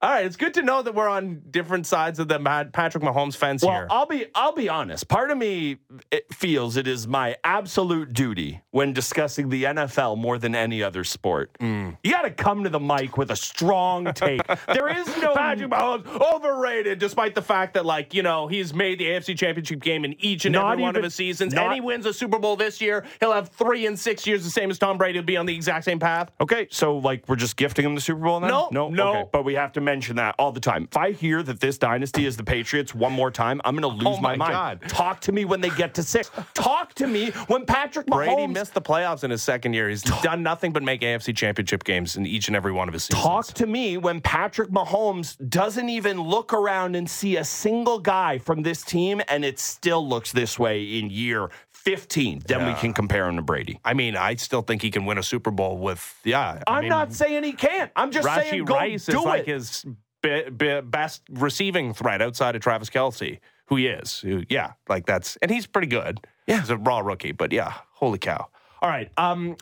All 0.02 0.10
right, 0.10 0.26
it's 0.26 0.38
good 0.38 0.54
to 0.54 0.62
know 0.62 0.82
that 0.82 0.96
we're 0.96 1.10
on 1.10 1.42
different 1.52 1.86
sides 1.86 2.20
of 2.20 2.30
the 2.30 2.40
Patrick 2.72 3.04
Mahomes 3.04 3.36
fence 3.36 3.64
Well, 3.64 3.72
here. 3.74 3.88
I'll 3.90 4.06
be 4.06 4.28
I'll 4.34 4.54
be 4.54 4.70
honest. 4.70 5.10
Part 5.10 5.30
of 5.30 5.38
me 5.38 5.78
it 6.10 6.34
feels 6.34 6.78
it 6.78 6.88
is 6.88 7.06
my 7.06 7.36
absolute 7.44 8.14
duty 8.14 8.62
when 8.72 8.94
discussing 8.94 9.50
the 9.50 9.66
NFL 9.66 10.18
more 10.18 10.38
than 10.38 10.56
any 10.56 10.82
other 10.82 11.04
sport. 11.04 11.52
Mm. 11.60 11.98
You 12.02 12.12
got 12.12 12.22
to 12.22 12.32
come 12.32 12.64
to 12.64 12.70
the 12.70 12.80
mic 12.80 13.18
with 13.18 13.30
a 13.30 13.36
strong 13.36 14.14
take. 14.14 14.42
there 14.68 14.88
is 14.88 15.06
no 15.22 15.34
Patrick 15.36 15.70
Mahomes 15.70 16.08
overrated, 16.34 16.98
despite 17.00 17.36
the 17.36 17.42
fact 17.42 17.74
that, 17.74 17.86
like, 17.86 18.14
you 18.14 18.24
know, 18.24 18.48
he's 18.48 18.74
made 18.74 19.00
the 19.00 19.06
AFC 19.06 19.38
Championship 19.38 19.82
game 19.82 20.06
in 20.06 20.16
each 20.24 20.46
and 20.46 20.54
Not 20.54 20.72
every 20.72 20.84
one 20.84 20.96
of 20.96 21.04
his 21.04 21.14
seasons, 21.16 21.54
not- 21.54 21.66
and 21.66 21.74
he 21.74 21.82
wins 21.82 22.06
a 22.06 22.14
Super 22.14 22.40
Bowl 22.40 22.56
this 22.56 22.80
year. 22.80 23.04
He'll 23.20 23.34
have 23.34 23.50
three 23.50 23.86
in 23.86 23.98
six 23.98 24.26
years, 24.26 24.46
the 24.46 24.50
same 24.50 24.72
as 24.72 24.80
Tom 24.80 24.98
Brady. 24.98 25.18
He'll 25.18 25.24
be 25.26 25.36
on 25.36 25.46
the 25.46 25.56
exact 25.56 25.84
same 25.84 26.00
path. 26.00 26.32
Okay, 26.40 26.68
so 26.72 26.98
like 27.00 27.28
we're 27.28 27.36
just 27.36 27.58
gifting 27.58 27.84
him 27.86 27.96
the 27.96 28.02
Super 28.02 28.22
Bowl 28.22 28.40
now? 28.40 28.48
No, 28.48 28.70
no, 28.72 28.90
no. 28.90 29.10
Okay, 29.10 29.30
but 29.34 29.44
we 29.44 29.56
have 29.56 29.74
to 29.74 29.82
mention 29.90 30.16
that 30.18 30.36
all 30.38 30.52
the 30.52 30.60
time. 30.60 30.88
If 30.92 30.98
I 30.98 31.12
hear 31.12 31.42
that 31.42 31.60
this 31.60 31.80
dynasty 31.80 32.26
is 32.28 32.38
the 32.38 32.44
Patriots 32.44 32.94
one 32.94 33.12
more 33.12 33.32
time, 33.32 33.60
I'm 33.66 33.76
going 33.76 33.82
to 33.98 34.04
lose 34.06 34.18
Oh 34.18 34.22
my, 34.22 34.36
my 34.36 34.52
mind. 34.52 34.82
God. 34.82 34.90
Talk 34.90 35.20
to 35.22 35.32
me 35.32 35.46
when 35.46 35.62
they 35.62 35.72
get 35.72 35.96
to 35.96 36.04
six. 36.04 36.30
Talk 36.54 36.94
to 36.96 37.08
me 37.08 37.32
when 37.48 37.66
Patrick 37.66 38.06
Mahomes 38.06 38.36
Brady 38.36 38.48
missed 38.48 38.74
the 38.76 38.82
playoffs 38.82 39.24
in 39.24 39.32
his 39.32 39.42
second 39.42 39.74
year. 39.74 39.90
He's 39.90 40.04
done 40.04 40.44
nothing 40.44 40.72
but 40.72 40.84
make 40.84 41.02
AFC 41.02 41.36
Championship 41.36 41.84
games 41.84 42.18
in 42.18 42.28
each 42.28 42.48
and 42.48 42.56
every 42.56 42.72
one 42.72 42.88
of 42.88 42.94
his 42.94 43.06
seasons. 43.06 43.24
Talk 43.24 43.46
to 43.56 43.66
me 43.66 43.98
when 43.98 44.22
Patrick 44.22 44.70
Mahomes 44.70 45.38
doesn't 45.50 45.90
even 45.90 46.22
look 46.22 46.54
around 46.54 46.96
and 46.96 47.10
see 47.10 47.38
a 47.38 47.44
single 47.44 47.98
guy 48.00 48.38
from 48.38 48.62
this 48.62 48.84
team, 48.84 49.22
and 49.28 49.44
it 49.44 49.58
still 49.58 50.08
looks 50.08 50.32
this 50.32 50.60
way 50.60 50.84
in 51.00 51.10
year 51.10 51.50
15. 51.84 52.44
Then 52.46 52.68
we 52.68 52.74
can 52.74 52.94
compare 52.94 53.28
him 53.28 53.38
to 53.38 53.42
Brady. 53.42 53.80
I 53.86 53.94
mean, 53.94 54.16
I 54.16 54.36
still 54.36 54.62
think 54.62 54.82
he 54.82 54.92
can 54.92 55.06
win 55.06 55.18
a 55.18 55.24
Super 55.24 55.50
Bowl 55.52 55.78
with, 55.78 56.20
yeah. 56.24 56.62
I 56.68 56.76
I'm 56.76 56.82
mean, 56.82 56.90
not 56.90 57.14
saying 57.14 57.44
he 57.44 57.54
can't. 57.54 57.92
I'm 57.96 58.12
just 58.12 58.28
Rashee 58.28 58.50
saying 58.50 58.66
go 58.66 58.76
Rice 58.76 59.06
do 59.06 59.20
is 59.20 59.24
it. 59.24 59.28
like 59.28 59.46
his 59.46 59.86
be, 60.22 60.50
be, 60.50 60.82
best 60.82 61.22
receiving 61.32 61.94
threat 61.94 62.22
outside 62.22 62.56
of 62.56 62.62
Travis 62.62 62.90
Kelce, 62.90 63.40
who 63.68 63.78
he 63.78 63.88
is. 63.88 64.20
Who, 64.20 64.44
yeah, 64.50 64.74
like 64.90 65.06
that's 65.06 65.38
and 65.38 65.50
he's 65.50 65.66
pretty 65.66 65.88
good. 65.88 66.20
Yeah, 66.48 66.60
he's 66.60 66.70
a 66.70 66.78
raw 66.78 67.00
rookie, 67.00 67.32
but 67.32 67.52
yeah, 67.54 67.74
holy 67.94 68.20
cow! 68.20 68.48
All 68.82 68.90
right, 68.90 69.10
um, 69.18 69.56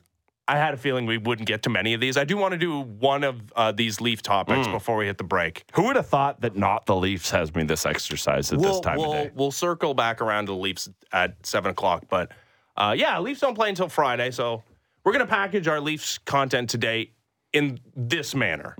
I 0.47 0.57
had 0.57 0.73
a 0.73 0.77
feeling 0.77 1.05
we 1.05 1.17
wouldn't 1.17 1.47
get 1.47 1.63
to 1.63 1.69
many 1.69 1.93
of 1.93 1.99
these. 2.01 2.15
I 2.17 2.23
do 2.23 2.37
want 2.37 2.53
to 2.53 2.57
do 2.57 2.79
one 2.81 3.23
of 3.23 3.41
uh, 3.55 3.71
these 3.71 3.99
Leaf 3.99 4.21
topics 4.21 4.65
Hmm. 4.67 4.73
before 4.73 4.95
we 4.97 5.05
hit 5.05 5.17
the 5.17 5.23
break. 5.23 5.65
Who 5.73 5.83
would 5.83 5.95
have 5.97 6.07
thought 6.07 6.41
that 6.41 6.55
not 6.55 6.85
the 6.85 6.95
Leafs 6.95 7.29
has 7.31 7.53
me 7.53 7.63
this 7.63 7.85
exercise 7.85 8.51
at 8.53 8.59
this 8.59 8.71
we'll, 8.71 8.81
time 8.81 8.97
we'll, 8.97 9.13
of 9.13 9.23
day? 9.25 9.31
We'll 9.35 9.51
circle 9.51 9.93
back 9.93 10.21
around 10.21 10.45
to 10.45 10.53
the 10.53 10.57
Leafs 10.57 10.89
at 11.11 11.35
seven 11.45 11.71
o'clock, 11.71 12.05
but 12.09 12.31
uh, 12.77 12.95
yeah, 12.97 13.19
Leafs 13.19 13.41
don't 13.41 13.55
play 13.55 13.69
until 13.69 13.89
Friday, 13.89 14.31
so 14.31 14.63
we're 15.03 15.11
gonna 15.11 15.25
package 15.27 15.67
our 15.67 15.81
Leafs 15.81 16.17
content 16.19 16.69
today 16.69 17.11
in 17.53 17.79
this 17.95 18.35
manner. 18.35 18.75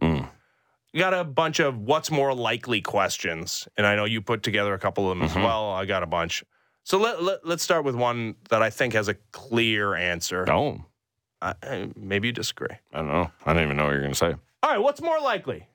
You 0.94 1.00
got 1.04 1.14
a 1.14 1.24
bunch 1.24 1.60
of 1.60 1.78
what's 1.80 2.10
more 2.10 2.34
likely 2.34 2.82
questions, 2.82 3.68
and 3.78 3.86
I 3.86 3.96
know 3.96 4.06
you 4.06 4.22
put 4.22 4.42
together 4.42 4.74
a 4.74 4.80
couple 4.80 5.12
of 5.12 5.18
them 5.18 5.26
as 5.28 5.36
well. 5.36 5.72
I 5.72 5.86
got 5.86 6.02
a 6.02 6.08
bunch. 6.08 6.44
So 6.84 6.98
let, 6.98 7.22
let, 7.22 7.46
let's 7.46 7.62
start 7.62 7.84
with 7.84 7.94
one 7.96 8.36
that 8.50 8.64
I 8.64 8.70
think 8.70 8.94
has 8.94 9.08
a 9.10 9.14
clear 9.32 9.94
answer. 9.94 10.46
No, 10.46 10.86
Uh, 11.42 11.54
maybe 11.96 12.30
you 12.30 12.32
disagree. 12.32 12.76
I 12.94 12.98
don't 12.98 13.08
know. 13.08 13.32
I 13.46 13.54
don't 13.54 13.64
even 13.64 13.78
know 13.78 13.86
what 13.86 13.92
you're 13.92 14.02
going 14.02 14.14
to 14.14 14.18
say. 14.18 14.36
All 14.64 14.72
right, 14.72 14.80
what's 14.80 15.02
more 15.02 15.20
likely? 15.20 15.68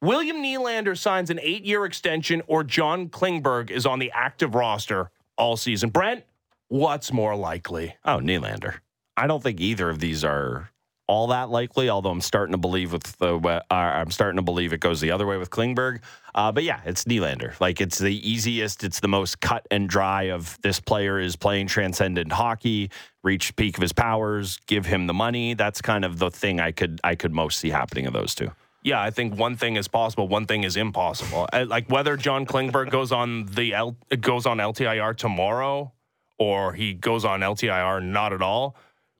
William 0.00 0.36
Nylander 0.36 0.96
signs 0.96 1.30
an 1.30 1.40
eight 1.42 1.64
year 1.64 1.84
extension 1.84 2.42
or 2.46 2.62
John 2.62 3.08
Klingberg 3.08 3.70
is 3.70 3.86
on 3.86 3.98
the 3.98 4.10
active 4.12 4.54
roster 4.54 5.10
all 5.36 5.56
season. 5.56 5.90
Brent, 5.90 6.24
what's 6.68 7.12
more 7.12 7.34
likely? 7.34 7.96
Oh, 8.04 8.18
Nylander. 8.18 8.76
I 9.16 9.26
don't 9.26 9.42
think 9.42 9.60
either 9.60 9.90
of 9.90 9.98
these 9.98 10.24
are 10.24 10.70
all 11.08 11.26
that 11.28 11.50
likely. 11.50 11.88
Although 11.88 12.10
I'm 12.10 12.20
starting 12.20 12.52
to 12.52 12.58
believe 12.58 12.92
with 12.92 13.02
the, 13.18 13.36
uh, 13.38 13.62
I'm 13.74 14.10
starting 14.10 14.36
to 14.36 14.42
believe 14.42 14.72
it 14.72 14.80
goes 14.80 15.00
the 15.00 15.10
other 15.10 15.26
way 15.26 15.36
with 15.36 15.50
Klingberg. 15.50 16.00
Uh, 16.34 16.52
but 16.52 16.62
yeah, 16.62 16.80
it's 16.84 17.04
Nylander. 17.04 17.58
Like 17.60 17.80
it's 17.80 17.98
the 17.98 18.30
easiest. 18.30 18.84
It's 18.84 19.00
the 19.00 19.08
most 19.08 19.40
cut 19.40 19.66
and 19.70 19.88
dry 19.88 20.24
of 20.24 20.58
this 20.62 20.78
player 20.78 21.18
is 21.18 21.34
playing 21.34 21.66
transcendent 21.66 22.30
hockey, 22.30 22.90
reach 23.24 23.56
peak 23.56 23.76
of 23.76 23.82
his 23.82 23.92
powers, 23.92 24.60
give 24.66 24.86
him 24.86 25.06
the 25.06 25.14
money. 25.14 25.54
That's 25.54 25.80
kind 25.82 26.04
of 26.04 26.18
the 26.18 26.30
thing 26.30 26.60
I 26.60 26.70
could 26.70 27.00
I 27.02 27.14
could 27.16 27.32
most 27.32 27.58
see 27.58 27.70
happening 27.70 28.06
of 28.06 28.12
those 28.12 28.34
two. 28.34 28.52
Yeah, 28.84 29.02
I 29.02 29.10
think 29.10 29.36
one 29.36 29.56
thing 29.56 29.76
is 29.76 29.88
possible, 29.88 30.28
one 30.28 30.46
thing 30.46 30.62
is 30.62 30.76
impossible. 30.76 31.48
Uh, 31.52 31.64
Like 31.66 31.90
whether 31.90 32.16
John 32.16 32.46
Klingberg 32.46 32.90
goes 32.98 33.10
on 33.10 33.46
the 33.46 33.74
L, 33.74 33.96
goes 34.20 34.46
on 34.46 34.58
LTIR 34.58 35.16
tomorrow 35.16 35.92
or 36.38 36.72
he 36.72 36.94
goes 36.94 37.24
on 37.24 37.40
LTIR 37.40 38.02
not 38.04 38.32
at 38.32 38.42
all. 38.42 38.76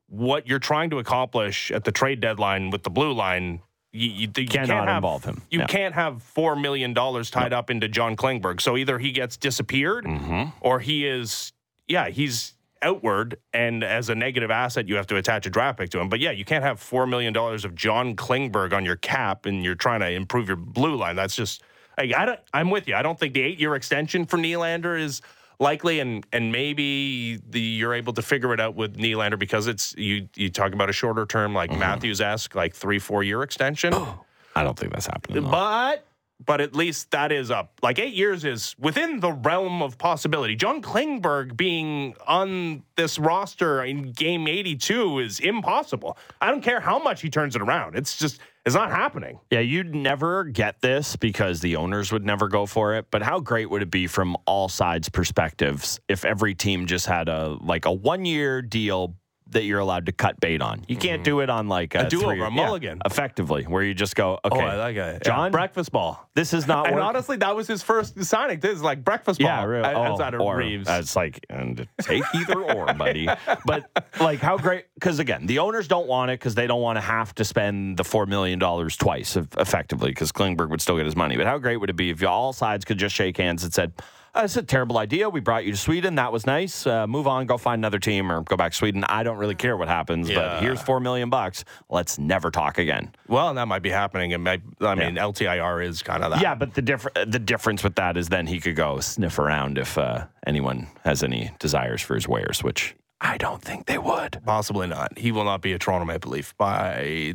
What 0.08 0.46
you're 0.46 0.58
trying 0.58 0.90
to 0.90 0.98
accomplish 0.98 1.70
at 1.70 1.84
the 1.84 1.92
trade 1.92 2.20
deadline 2.20 2.70
with 2.70 2.82
the 2.82 2.90
blue 2.90 3.12
line, 3.12 3.60
you, 3.92 4.08
you, 4.10 4.28
you 4.36 4.46
Cannot 4.46 4.68
can't 4.68 4.88
have, 4.88 4.96
involve 4.96 5.24
him. 5.24 5.42
You 5.50 5.60
Yeah. 5.60 5.66
can't 5.66 5.94
have 5.94 6.22
four 6.22 6.56
million 6.56 6.94
dollars 6.94 7.30
tied 7.30 7.52
up 7.52 7.68
into 7.70 7.88
John 7.88 8.16
Klingberg. 8.16 8.60
So 8.60 8.76
either 8.76 8.98
he 8.98 9.12
gets 9.12 9.36
disappeared, 9.36 10.04
Mm-hmm. 10.04 10.50
or 10.60 10.80
he 10.80 11.06
is, 11.06 11.52
yeah, 11.86 12.08
he's 12.08 12.54
outward, 12.80 13.36
and 13.52 13.82
as 13.82 14.08
a 14.08 14.14
negative 14.14 14.50
asset, 14.50 14.88
you 14.88 14.94
have 14.96 15.06
to 15.08 15.16
attach 15.16 15.44
a 15.46 15.50
draft 15.50 15.78
pick 15.78 15.90
to 15.90 15.98
him. 16.00 16.08
But 16.08 16.20
yeah, 16.20 16.30
you 16.30 16.44
can't 16.44 16.62
have 16.64 16.80
four 16.80 17.06
million 17.06 17.32
dollars 17.32 17.64
of 17.64 17.74
John 17.74 18.14
Klingberg 18.16 18.72
on 18.72 18.84
your 18.84 18.96
cap, 18.96 19.44
and 19.46 19.62
you're 19.64 19.74
trying 19.74 20.00
to 20.00 20.10
improve 20.10 20.46
your 20.48 20.56
blue 20.56 20.94
line. 20.96 21.16
That's 21.16 21.34
just, 21.34 21.62
like, 21.98 22.14
I 22.14 22.24
don't, 22.24 22.40
I'm 22.54 22.70
with 22.70 22.86
you. 22.88 22.94
I 22.94 23.02
don't 23.02 23.18
think 23.18 23.34
the 23.34 23.42
eight 23.42 23.58
year 23.58 23.74
extension 23.74 24.24
for 24.26 24.38
Nylander 24.38 24.98
is 24.98 25.20
likely, 25.58 26.00
and 26.00 26.26
and 26.32 26.52
maybe 26.52 27.40
the 27.48 27.60
you're 27.60 27.94
able 27.94 28.12
to 28.14 28.22
figure 28.22 28.52
it 28.52 28.60
out 28.60 28.74
with 28.74 28.96
Nylander 28.96 29.38
because 29.38 29.66
it's 29.66 29.94
you 29.96 30.28
you 30.34 30.50
talk 30.50 30.72
about 30.72 30.88
a 30.88 30.92
shorter 30.92 31.26
term 31.26 31.54
like 31.54 31.70
mm-hmm. 31.70 31.80
Matthews 31.80 32.20
esque 32.20 32.54
like 32.54 32.74
three 32.74 32.98
four 32.98 33.22
year 33.22 33.42
extension. 33.42 33.94
I 34.56 34.64
don't 34.64 34.78
think 34.78 34.92
that's 34.92 35.06
happening. 35.06 35.44
though. 35.44 35.50
But 35.50 36.04
but 36.44 36.60
at 36.60 36.74
least 36.74 37.10
that 37.10 37.32
is 37.32 37.50
up. 37.50 37.72
Like 37.82 37.98
eight 37.98 38.14
years 38.14 38.44
is 38.44 38.74
within 38.78 39.20
the 39.20 39.32
realm 39.32 39.82
of 39.82 39.98
possibility. 39.98 40.54
John 40.54 40.82
Klingberg 40.82 41.56
being 41.56 42.14
on 42.26 42.84
this 42.96 43.18
roster 43.18 43.84
in 43.84 44.12
game 44.12 44.46
82 44.46 45.18
is 45.18 45.40
impossible. 45.40 46.16
I 46.40 46.50
don't 46.50 46.62
care 46.62 46.80
how 46.80 46.98
much 46.98 47.22
he 47.22 47.30
turns 47.30 47.56
it 47.56 47.62
around. 47.62 47.96
It's 47.96 48.16
just 48.18 48.40
it's 48.64 48.74
not 48.74 48.90
happening. 48.90 49.40
Yeah, 49.50 49.60
you'd 49.60 49.94
never 49.94 50.44
get 50.44 50.80
this 50.80 51.16
because 51.16 51.60
the 51.60 51.76
owners 51.76 52.12
would 52.12 52.24
never 52.24 52.48
go 52.48 52.66
for 52.66 52.94
it. 52.94 53.06
But 53.10 53.22
how 53.22 53.40
great 53.40 53.70
would 53.70 53.82
it 53.82 53.90
be 53.90 54.06
from 54.06 54.36
all 54.46 54.68
sides 54.68 55.08
perspectives 55.08 55.98
if 56.06 56.24
every 56.24 56.54
team 56.54 56.86
just 56.86 57.06
had 57.06 57.28
a 57.28 57.56
like 57.62 57.86
a 57.86 57.92
one 57.92 58.24
year 58.24 58.60
deal 58.62 59.16
that 59.50 59.64
you're 59.64 59.78
allowed 59.78 60.06
to 60.06 60.12
cut 60.12 60.38
bait 60.40 60.60
on? 60.60 60.84
You 60.88 60.96
can't 60.96 61.24
do 61.24 61.40
it 61.40 61.48
on 61.50 61.68
like 61.68 61.94
a, 61.94 61.98
Mm-hmm. 61.98 62.08
do-over, 62.08 62.32
three- 62.34 62.40
a 62.40 62.44
yeah, 62.44 62.48
mulligan. 62.50 63.00
effectively, 63.06 63.64
where 63.64 63.82
you 63.82 63.94
just 63.94 64.14
go, 64.16 64.38
okay, 64.44 64.90
it. 64.96 65.22
John? 65.24 65.50
breakfast 65.50 65.90
ball. 65.92 66.28
this 66.34 66.52
is 66.52 66.66
not 66.66 66.86
And 66.86 66.94
working. 66.96 67.08
honestly, 67.08 67.36
that 67.38 67.56
was 67.56 67.66
his 67.66 67.82
first 67.82 68.22
signing. 68.24 68.60
This 68.60 68.74
is 68.74 68.82
like 68.82 69.02
breakfast 69.04 69.40
ball. 69.40 69.48
yeah, 69.48 69.64
really. 69.64 69.84
uh, 69.84 69.98
Oh, 69.98 70.02
outside 70.02 70.34
of 70.34 70.40
or, 70.40 70.56
Reaves. 70.56 70.86
It's 70.88 71.16
like, 71.16 71.44
and 71.50 71.86
take 72.02 72.22
either 72.34 72.60
or, 72.62 72.92
buddy. 72.94 73.28
But 73.64 73.90
like, 74.20 74.38
how 74.40 74.56
great? 74.58 74.86
Because 74.94 75.18
again, 75.18 75.46
the 75.46 75.58
owners 75.60 75.88
don't 75.88 76.06
want 76.06 76.30
it 76.30 76.38
because 76.40 76.54
they 76.54 76.66
don't 76.66 76.80
want 76.82 76.96
to 76.96 77.00
have 77.02 77.34
to 77.36 77.44
spend 77.44 77.96
the 77.96 78.04
four 78.04 78.26
million 78.26 78.58
dollars 78.58 78.96
twice, 78.96 79.36
eff- 79.36 79.46
effectively, 79.58 80.10
because 80.10 80.32
Klingberg 80.32 80.68
would 80.70 80.80
still 80.80 80.96
get 80.96 81.04
his 81.06 81.16
money. 81.16 81.36
But 81.36 81.46
how 81.46 81.58
great 81.58 81.76
would 81.78 81.90
it 81.90 81.96
be 81.96 82.10
if 82.10 82.24
all 82.24 82.52
sides 82.52 82.84
could 82.84 82.98
just 82.98 83.14
shake 83.14 83.36
hands 83.36 83.64
and 83.64 83.72
said, 83.72 83.92
"It's 84.38 84.56
a 84.56 84.62
terrible 84.62 84.98
idea. 84.98 85.28
We 85.28 85.40
brought 85.40 85.64
you 85.64 85.72
to 85.72 85.76
Sweden. 85.76 86.14
That 86.14 86.32
was 86.32 86.46
nice. 86.46 86.86
Uh, 86.86 87.06
move 87.06 87.26
on. 87.26 87.46
Go 87.46 87.58
find 87.58 87.80
another 87.80 87.98
team 87.98 88.30
or 88.32 88.42
go 88.42 88.56
back 88.56 88.72
to 88.72 88.78
Sweden. 88.78 89.04
I 89.04 89.22
don't 89.22 89.36
really 89.38 89.54
care 89.54 89.76
what 89.76 89.88
happens, 89.88 90.28
Yeah. 90.30 90.36
but 90.36 90.62
here's 90.62 90.80
four 90.80 91.00
million 91.00 91.28
bucks. 91.30 91.64
Let's 91.88 92.18
never 92.18 92.50
talk 92.50 92.78
again." 92.78 93.12
well, 93.28 93.52
that 93.54 93.66
might 93.68 93.82
be 93.82 93.90
happening. 93.90 94.30
It 94.30 94.38
might, 94.38 94.62
I 94.80 94.94
mean, 94.94 95.16
LTIR 95.16 95.84
is 95.84 96.02
kind 96.02 96.22
of 96.24 96.30
that. 96.32 96.40
Yeah, 96.42 96.54
but 96.54 96.74
the 96.74 96.82
diff- 96.82 97.06
the 97.14 97.38
difference 97.38 97.82
with 97.84 97.96
that 97.96 98.16
is 98.16 98.28
then 98.28 98.46
he 98.46 98.60
could 98.60 98.76
go 98.76 99.00
sniff 99.00 99.38
around 99.38 99.78
if 99.78 99.98
uh, 99.98 100.26
anyone 100.46 100.88
has 101.04 101.22
any 101.22 101.50
desires 101.58 102.00
for 102.02 102.14
his 102.14 102.26
wares, 102.28 102.62
which 102.62 102.94
I 103.20 103.36
don't 103.36 103.60
think 103.62 103.86
they 103.86 103.98
would. 103.98 104.40
Possibly 104.46 104.86
not. 104.86 105.18
He 105.18 105.32
will 105.32 105.44
not 105.44 105.60
be 105.60 105.72
a 105.72 105.78
Toronto 105.78 106.04
Maple 106.06 106.30
Leaf 106.30 106.56
by 106.56 107.34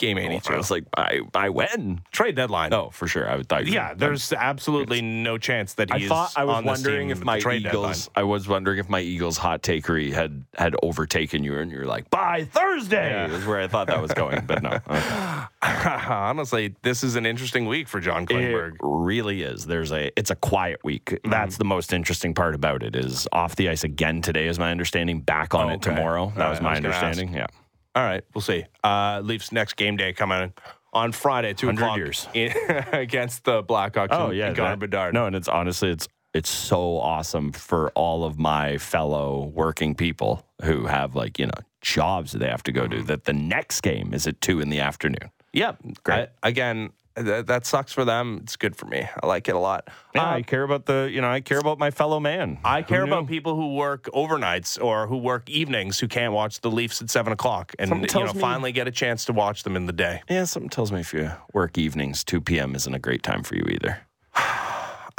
game 0.00 0.18
82. 0.18 0.52
I 0.52 0.56
was 0.56 0.70
like, 0.70 0.90
by 0.90 1.20
by 1.30 1.48
when? 1.50 2.00
Trade 2.10 2.34
deadline. 2.34 2.72
Oh, 2.74 2.90
for 2.90 3.06
sure. 3.06 3.28
I 3.30 3.36
would 3.36 3.48
thought. 3.48 3.66
Yeah, 3.66 3.94
there's 3.94 4.32
absolutely 4.32 5.02
no 5.02 5.38
chance 5.38 5.74
that 5.74 5.92
I 5.92 6.08
thought 6.08 6.32
I 6.36 6.44
was 6.44 6.56
on 6.56 6.64
wondering 6.64 7.10
if 7.10 7.22
my 7.24 7.38
trade 7.38 7.66
Eagles. 7.66 8.10
I 8.16 8.24
was 8.24 8.48
wondering 8.48 8.78
if 8.78 8.88
my 8.88 9.00
Eagles 9.00 9.36
hot 9.36 9.62
takery 9.62 10.12
had 10.12 10.44
had 10.58 10.74
overtaken 10.82 11.44
you, 11.44 11.58
and 11.58 11.70
you're 11.70 11.86
like, 11.86 12.10
by 12.10 12.44
Thursday 12.44 13.10
Yeah. 13.10 13.30
is 13.30 13.46
where 13.46 13.60
I 13.60 13.68
thought 13.68 13.86
that 13.86 14.00
was 14.02 14.12
going, 14.12 14.44
but 14.46 14.62
no. 14.62 14.78
Okay. 15.62 15.88
Honestly, 16.08 16.74
this 16.82 17.04
is 17.04 17.16
an 17.16 17.26
interesting 17.26 17.66
week 17.66 17.86
for 17.86 18.00
John 18.00 18.24
Klingberg. 18.26 18.74
It 18.74 18.80
really 18.82 19.42
is. 19.42 19.66
There's 19.66 19.92
a 19.92 20.10
it's 20.18 20.30
a 20.30 20.36
quiet 20.36 20.82
week. 20.84 21.04
Mm-hmm. 21.06 21.30
That's 21.30 21.58
the 21.58 21.64
most 21.64 21.92
interesting 21.92 22.32
part 22.34 22.54
about 22.54 22.82
it. 22.82 22.96
Is 22.96 23.28
off 23.32 23.56
the 23.56 23.68
ice 23.68 23.84
again 23.84 24.22
today, 24.22 24.46
is 24.46 24.58
my 24.58 24.70
understanding. 24.70 25.20
Back 25.20 25.54
on 25.54 25.70
Oh, 25.70 25.74
it 25.74 25.82
tomorrow. 25.82 26.32
That 26.36 26.44
All 26.44 26.50
was 26.50 26.58
right, 26.60 26.62
my 26.64 26.70
was 26.70 26.76
understanding. 26.78 27.34
Yeah. 27.34 27.46
All 27.94 28.02
right, 28.04 28.22
we'll 28.34 28.42
see. 28.42 28.64
Uh, 28.84 29.20
Leafs 29.24 29.50
next 29.52 29.74
game 29.76 29.96
day 29.96 30.12
coming 30.12 30.52
on 30.92 31.12
Friday, 31.12 31.54
two 31.54 31.66
100 31.66 31.82
o'clock 31.84 31.96
years. 31.98 32.28
in- 32.34 32.52
against 32.92 33.44
the 33.44 33.62
Blackhawks. 33.62 34.08
Oh 34.10 34.30
yeah, 34.30 34.52
Connor 34.54 34.76
Bedard. 34.76 35.14
No, 35.14 35.26
and 35.26 35.34
it's 35.36 35.48
honestly 35.48 35.90
it's 35.90 36.08
it's 36.32 36.48
so 36.50 36.98
awesome 36.98 37.50
for 37.50 37.90
all 37.96 38.24
of 38.24 38.38
my 38.38 38.78
fellow 38.78 39.50
working 39.54 39.94
people 39.96 40.46
who 40.62 40.86
have 40.86 41.16
like 41.16 41.38
you 41.38 41.46
know 41.46 41.52
jobs 41.80 42.32
that 42.32 42.38
they 42.38 42.48
have 42.48 42.62
to 42.64 42.72
go 42.72 42.82
Mm-hmm. 42.82 42.98
to. 43.00 43.02
That 43.04 43.24
the 43.24 43.32
next 43.32 43.80
game 43.80 44.14
is 44.14 44.26
at 44.26 44.40
two 44.40 44.60
in 44.60 44.70
the 44.70 44.80
afternoon. 44.80 45.30
Yeah, 45.52 45.72
Great. 46.04 46.28
I- 46.42 46.48
again, 46.48 46.90
that, 47.16 47.46
that 47.48 47.66
sucks 47.66 47.92
for 47.92 48.04
them. 48.04 48.38
It's 48.42 48.56
good 48.56 48.76
for 48.76 48.86
me. 48.86 49.06
I 49.22 49.26
like 49.26 49.48
it 49.48 49.54
a 49.54 49.58
lot. 49.58 49.88
Yeah, 50.14 50.24
Uh, 50.30 50.34
I 50.36 50.42
care 50.42 50.62
about 50.62 50.86
the, 50.86 51.08
you 51.12 51.20
know, 51.20 51.30
I 51.30 51.40
care 51.40 51.58
about 51.58 51.78
my 51.78 51.90
fellow 51.90 52.20
man. 52.20 52.58
I 52.64 52.82
Who 52.82 52.86
care 52.88 53.06
knew? 53.06 53.12
about 53.12 53.26
people 53.28 53.56
who 53.56 53.74
work 53.74 54.04
overnights 54.14 54.82
or 54.82 55.06
who 55.06 55.16
work 55.18 55.48
evenings 55.50 55.98
who 56.00 56.08
can't 56.08 56.32
watch 56.32 56.60
the 56.60 56.70
Leafs 56.70 57.02
at 57.02 57.10
seven 57.10 57.32
o'clock 57.32 57.72
and 57.78 57.88
Something 57.88 58.08
you 58.20 58.26
know 58.26 58.32
me- 58.32 58.40
finally 58.40 58.72
get 58.72 58.86
a 58.88 58.92
chance 58.92 59.24
to 59.26 59.32
watch 59.32 59.62
them 59.64 59.76
in 59.76 59.86
the 59.86 59.92
day. 59.92 60.22
Yeah, 60.30 60.44
something 60.44 60.70
tells 60.70 60.92
me 60.92 61.00
if 61.00 61.12
you 61.12 61.30
work 61.52 61.76
evenings, 61.78 62.22
2 62.24 62.40
p.m. 62.40 62.74
isn't 62.74 62.94
a 62.94 62.98
great 62.98 63.22
time 63.22 63.42
for 63.42 63.54
you 63.56 63.64
either. 63.68 63.98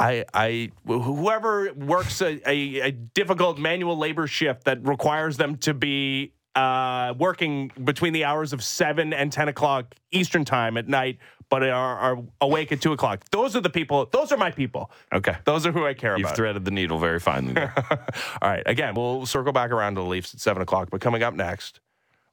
I, 0.00 0.24
I, 0.34 0.70
whoever 0.86 1.72
works 1.74 2.20
a, 2.22 2.40
a, 2.48 2.80
a 2.80 2.90
difficult 2.90 3.58
manual 3.58 3.96
labor 3.96 4.26
shift 4.26 4.64
that 4.64 4.84
requires 4.84 5.36
them 5.36 5.56
to 5.58 5.74
be 5.74 6.32
uh, 6.56 7.14
working 7.18 7.70
between 7.84 8.12
the 8.12 8.24
hours 8.24 8.52
of 8.52 8.64
seven 8.64 9.12
and 9.12 9.30
ten 9.32 9.48
o'clock 9.48 9.94
Eastern 10.10 10.44
time 10.44 10.76
at 10.76 10.88
night, 10.88 11.18
but 11.52 11.62
are, 11.64 11.98
are 11.98 12.18
awake 12.40 12.72
at 12.72 12.80
two 12.80 12.92
o'clock. 12.92 13.28
Those 13.30 13.54
are 13.54 13.60
the 13.60 13.68
people. 13.68 14.08
Those 14.10 14.32
are 14.32 14.38
my 14.38 14.50
people. 14.50 14.90
Okay. 15.12 15.36
Those 15.44 15.66
are 15.66 15.72
who 15.72 15.86
I 15.86 15.92
care 15.92 16.14
about. 16.14 16.20
You've 16.20 16.34
threaded 16.34 16.64
the 16.64 16.70
needle 16.70 16.98
very 16.98 17.20
finely 17.20 17.52
there. 17.52 17.74
All 18.40 18.48
right. 18.48 18.62
Again, 18.64 18.94
we'll 18.94 19.26
circle 19.26 19.52
back 19.52 19.70
around 19.70 19.96
to 19.96 20.00
the 20.00 20.06
Leafs 20.06 20.32
at 20.32 20.40
seven 20.40 20.62
o'clock. 20.62 20.88
But 20.90 21.02
coming 21.02 21.22
up 21.22 21.34
next, 21.34 21.80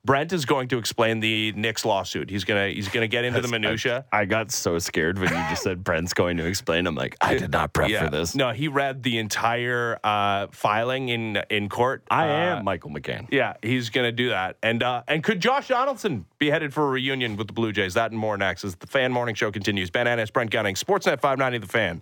Brent 0.09 0.33
is 0.33 0.43
going 0.43 0.67
to 0.69 0.79
explain 0.79 1.19
the 1.19 1.51
Knicks 1.51 1.85
lawsuit. 1.85 2.31
He's 2.31 2.43
gonna 2.43 2.69
he's 2.69 2.87
gonna 2.89 3.07
get 3.07 3.25
into 3.25 3.41
the 3.41 3.47
minutia. 3.47 4.05
I 4.11 4.25
got 4.25 4.51
so 4.51 4.79
scared 4.79 5.19
when 5.19 5.29
you 5.29 5.35
just 5.51 5.61
said 5.61 5.83
Brent's 5.83 6.15
going 6.15 6.37
to 6.37 6.45
explain. 6.47 6.87
I'm 6.87 6.95
like, 6.95 7.15
I 7.21 7.35
did 7.37 7.51
not 7.51 7.73
prep 7.73 7.91
for 7.91 8.09
this. 8.09 8.33
No, 8.33 8.49
he 8.49 8.67
read 8.67 9.03
the 9.03 9.19
entire 9.19 9.99
uh, 10.03 10.47
filing 10.49 11.09
in 11.09 11.37
in 11.51 11.69
court. 11.69 12.05
I 12.09 12.23
Uh, 12.27 12.31
am 12.57 12.65
Michael 12.65 12.89
McCann. 12.89 13.27
Yeah, 13.29 13.53
he's 13.61 13.91
going 13.91 14.05
to 14.05 14.11
do 14.11 14.29
that. 14.29 14.57
And 14.63 14.81
uh, 14.81 15.03
and 15.07 15.23
could 15.23 15.41
Josh 15.41 15.67
Donaldson 15.67 16.25
be 16.39 16.49
headed 16.49 16.73
for 16.73 16.87
a 16.87 16.89
reunion 16.89 17.35
with 17.37 17.45
the 17.45 17.53
Blue 17.53 17.71
Jays? 17.71 17.93
That 17.93 18.09
and 18.09 18.19
more 18.19 18.35
next 18.35 18.63
as 18.63 18.77
the 18.77 18.87
Fan 18.87 19.11
Morning 19.11 19.35
Show 19.35 19.51
continues. 19.51 19.91
Ben 19.91 20.07
Ennis, 20.07 20.31
Brent 20.31 20.49
Gunning, 20.49 20.73
Sportsnet 20.73 21.21
590, 21.21 21.59
The 21.59 21.67
Fan. 21.71 22.01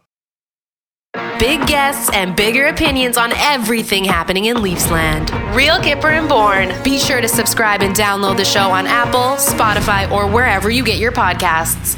Big 1.39 1.65
guests 1.67 2.09
and 2.13 2.35
bigger 2.35 2.67
opinions 2.67 3.17
on 3.17 3.31
everything 3.37 4.03
happening 4.03 4.45
in 4.45 4.57
Leafsland. 4.57 5.29
Real 5.55 5.75
Kyper 5.75 6.17
and 6.17 6.27
Bourne. 6.27 6.73
Be 6.83 6.99
sure 6.99 7.21
to 7.21 7.27
subscribe 7.27 7.81
and 7.81 7.95
download 7.95 8.37
the 8.37 8.45
show 8.45 8.71
on 8.71 8.85
Apple, 8.87 9.35
Spotify, 9.37 10.09
or 10.11 10.27
wherever 10.27 10.69
you 10.69 10.83
get 10.83 10.97
your 10.97 11.11
podcasts. 11.11 11.95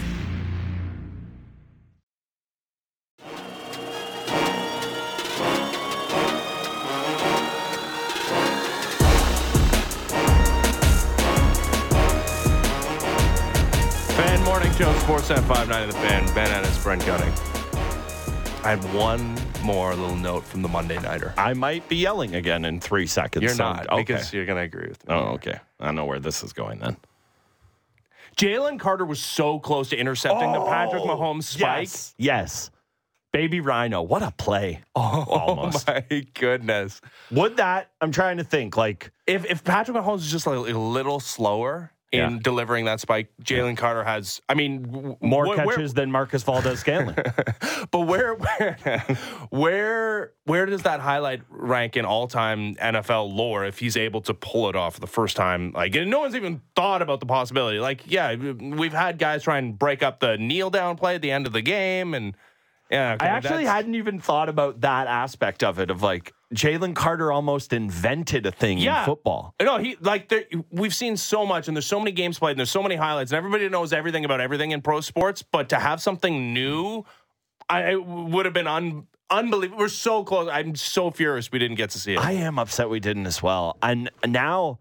Fan 14.15 14.43
Morning 14.43 14.72
Show, 14.74 14.93
Sportsnet 14.99 15.43
590, 15.47 15.91
The 15.91 15.97
Fan. 15.99 16.36
Ben 16.36 16.51
Ennis, 16.51 16.84
Brent 16.84 17.05
Gunning. 17.05 17.34
I 18.62 18.72
have 18.72 18.93
one 18.93 19.38
more 19.64 19.95
little 19.95 20.18
note 20.18 20.43
from 20.43 20.62
the 20.62 20.68
Monday 20.68 20.99
Nighter. 20.99 21.34
I 21.38 21.53
might 21.53 21.88
be 21.88 21.95
yelling 21.95 22.36
again 22.36 22.66
in 22.66 22.82
three 22.82 23.07
seconds. 23.07 23.41
You're 23.41 23.53
so- 23.53 23.64
not, 23.64 23.89
okay. 23.89 24.01
because 24.01 24.34
you're 24.34 24.45
going 24.45 24.57
to 24.57 24.64
agree 24.64 24.89
with 24.89 25.07
me. 25.07 25.16
Oh, 25.16 25.36
okay. 25.36 25.60
I 25.80 25.91
know 25.91 26.05
where 26.05 26.20
this 26.20 26.43
is 26.43 26.51
going 26.51 26.80
then. 26.80 26.97
Jalen 28.38 28.78
Carter 28.78 29.05
was 29.05 29.22
so 29.22 29.60
close 29.60 29.89
to 29.89 29.97
intercepting 29.97 30.51
the 30.51 30.62
Patrick 30.66 31.03
oh, 31.03 31.07
Mahomes 31.07 31.43
spike. 31.43 31.64
Oh, 31.64 31.80
Yes. 31.80 32.16
Yes. 32.18 32.72
Baby 33.32 33.60
Rhino, 33.62 34.01
what 34.01 34.24
a 34.24 34.32
play. 34.32 34.82
Oh 34.95 35.24
Almost. 35.30 35.89
Oh 35.89 36.01
my 36.12 36.26
goodness. 36.34 36.99
Would 37.32 37.57
that, 37.57 37.91
I'm 38.01 38.12
trying 38.12 38.38
to 38.38 38.43
think, 38.43 38.76
like, 38.76 39.12
If 39.26 39.45
if 39.45 39.64
Patrick 39.64 39.95
Mahomes 39.95 40.20
is 40.20 40.32
just 40.32 40.47
like 40.47 40.57
a 40.57 40.78
little 40.78 41.20
slower 41.20 41.91
in 42.12 42.20
Yeah. 42.20 42.39
delivering 42.41 42.86
that 42.86 42.99
spike, 42.99 43.30
Jalen 43.43 43.78
Carter 43.78 44.03
has. 44.03 44.41
I 44.49 44.55
mean, 44.55 45.16
more 45.22 45.45
wh- 45.45 45.49
where- 45.49 45.68
catches 45.76 45.93
than 45.93 46.12
Marquez 46.12 46.43
Valdes-Scantling. 46.43 47.16
but 47.91 47.99
where 48.01 48.34
where 48.36 48.78
where 49.49 50.32
where 50.45 50.66
does 50.66 50.84
that 50.84 50.99
highlight 50.99 51.41
rank 51.49 51.97
in 51.97 52.05
all 52.05 52.28
time 52.28 52.76
NFL 52.76 53.34
lore 53.34 53.66
if 53.66 53.80
he's 53.80 53.95
able 53.97 54.22
to 54.22 54.34
pull 54.34 54.70
it 54.70 54.76
off 54.76 54.99
the 54.99 55.07
first 55.07 55.36
time? 55.36 55.72
Like, 55.74 55.93
no 55.93 56.20
one's 56.20 56.36
even 56.36 56.62
thought 56.76 57.01
about 57.01 57.20
the 57.20 57.26
possibility. 57.26 57.80
Like, 57.80 58.10
yeah, 58.12 58.36
we've 58.36 58.93
had 58.93 59.18
guys 59.20 59.43
try 59.43 59.57
and 59.57 59.78
break 59.78 60.03
up 60.03 60.20
the 60.20 60.38
kneel 60.38 60.70
down 60.70 60.95
play 60.97 61.16
at 61.16 61.22
the 61.22 61.32
end 61.32 61.47
of 61.47 61.53
the 61.53 61.62
game, 61.62 62.14
and 62.14 62.36
yeah, 62.89 63.18
I 63.20 63.28
actually 63.28 63.66
hadn't 63.66 63.95
even 63.95 64.20
thought 64.20 64.49
about 64.49 64.82
that 64.82 65.07
aspect 65.07 65.64
of 65.64 65.80
it, 65.80 65.91
of 65.91 66.01
like, 66.01 66.34
Jalen 66.54 66.95
Carter 66.95 67.32
almost 67.32 67.74
invented 67.74 68.45
a 68.45 68.52
thing 68.52 68.80
Yeah. 68.80 69.00
in 69.02 69.06
football. 69.06 69.54
No, 69.62 69.78
he 69.78 69.97
like 70.02 70.30
there, 70.30 70.45
we've 70.72 70.95
seen 70.95 71.16
so 71.16 71.45
much, 71.45 71.68
and 71.68 71.78
there's 71.78 71.86
so 71.86 72.00
many 72.00 72.12
games 72.12 72.39
played, 72.39 72.52
and 72.52 72.60
there's 72.60 72.72
so 72.72 72.82
many 72.82 72.95
highlights, 72.95 73.32
and 73.32 73.38
everybody 73.38 73.70
knows 73.70 73.93
everything 73.93 74.26
about 74.26 74.41
everything 74.41 74.72
in 74.72 74.82
pro 74.82 75.02
sports. 75.02 75.43
But 75.43 75.70
to 75.70 75.78
have 75.80 76.02
something 76.02 76.54
new, 76.54 77.06
I 77.70 77.91
it 77.91 78.04
would 78.04 78.45
have 78.45 78.54
been 78.54 78.66
un, 78.68 79.06
unbelievable. 79.30 79.80
We're 79.80 79.89
so 79.89 80.24
close. 80.24 80.50
I'm 80.52 80.76
so 80.76 81.12
furious 81.12 81.52
we 81.52 81.60
didn't 81.60 81.78
get 81.78 81.91
to 81.91 82.00
see 82.00 82.14
it. 82.14 82.20
I 82.20 82.32
am 82.32 82.58
upset 82.58 82.89
we 82.89 83.00
didn't 83.00 83.28
as 83.28 83.43
well. 83.43 83.78
And 83.84 84.10
now 84.26 84.80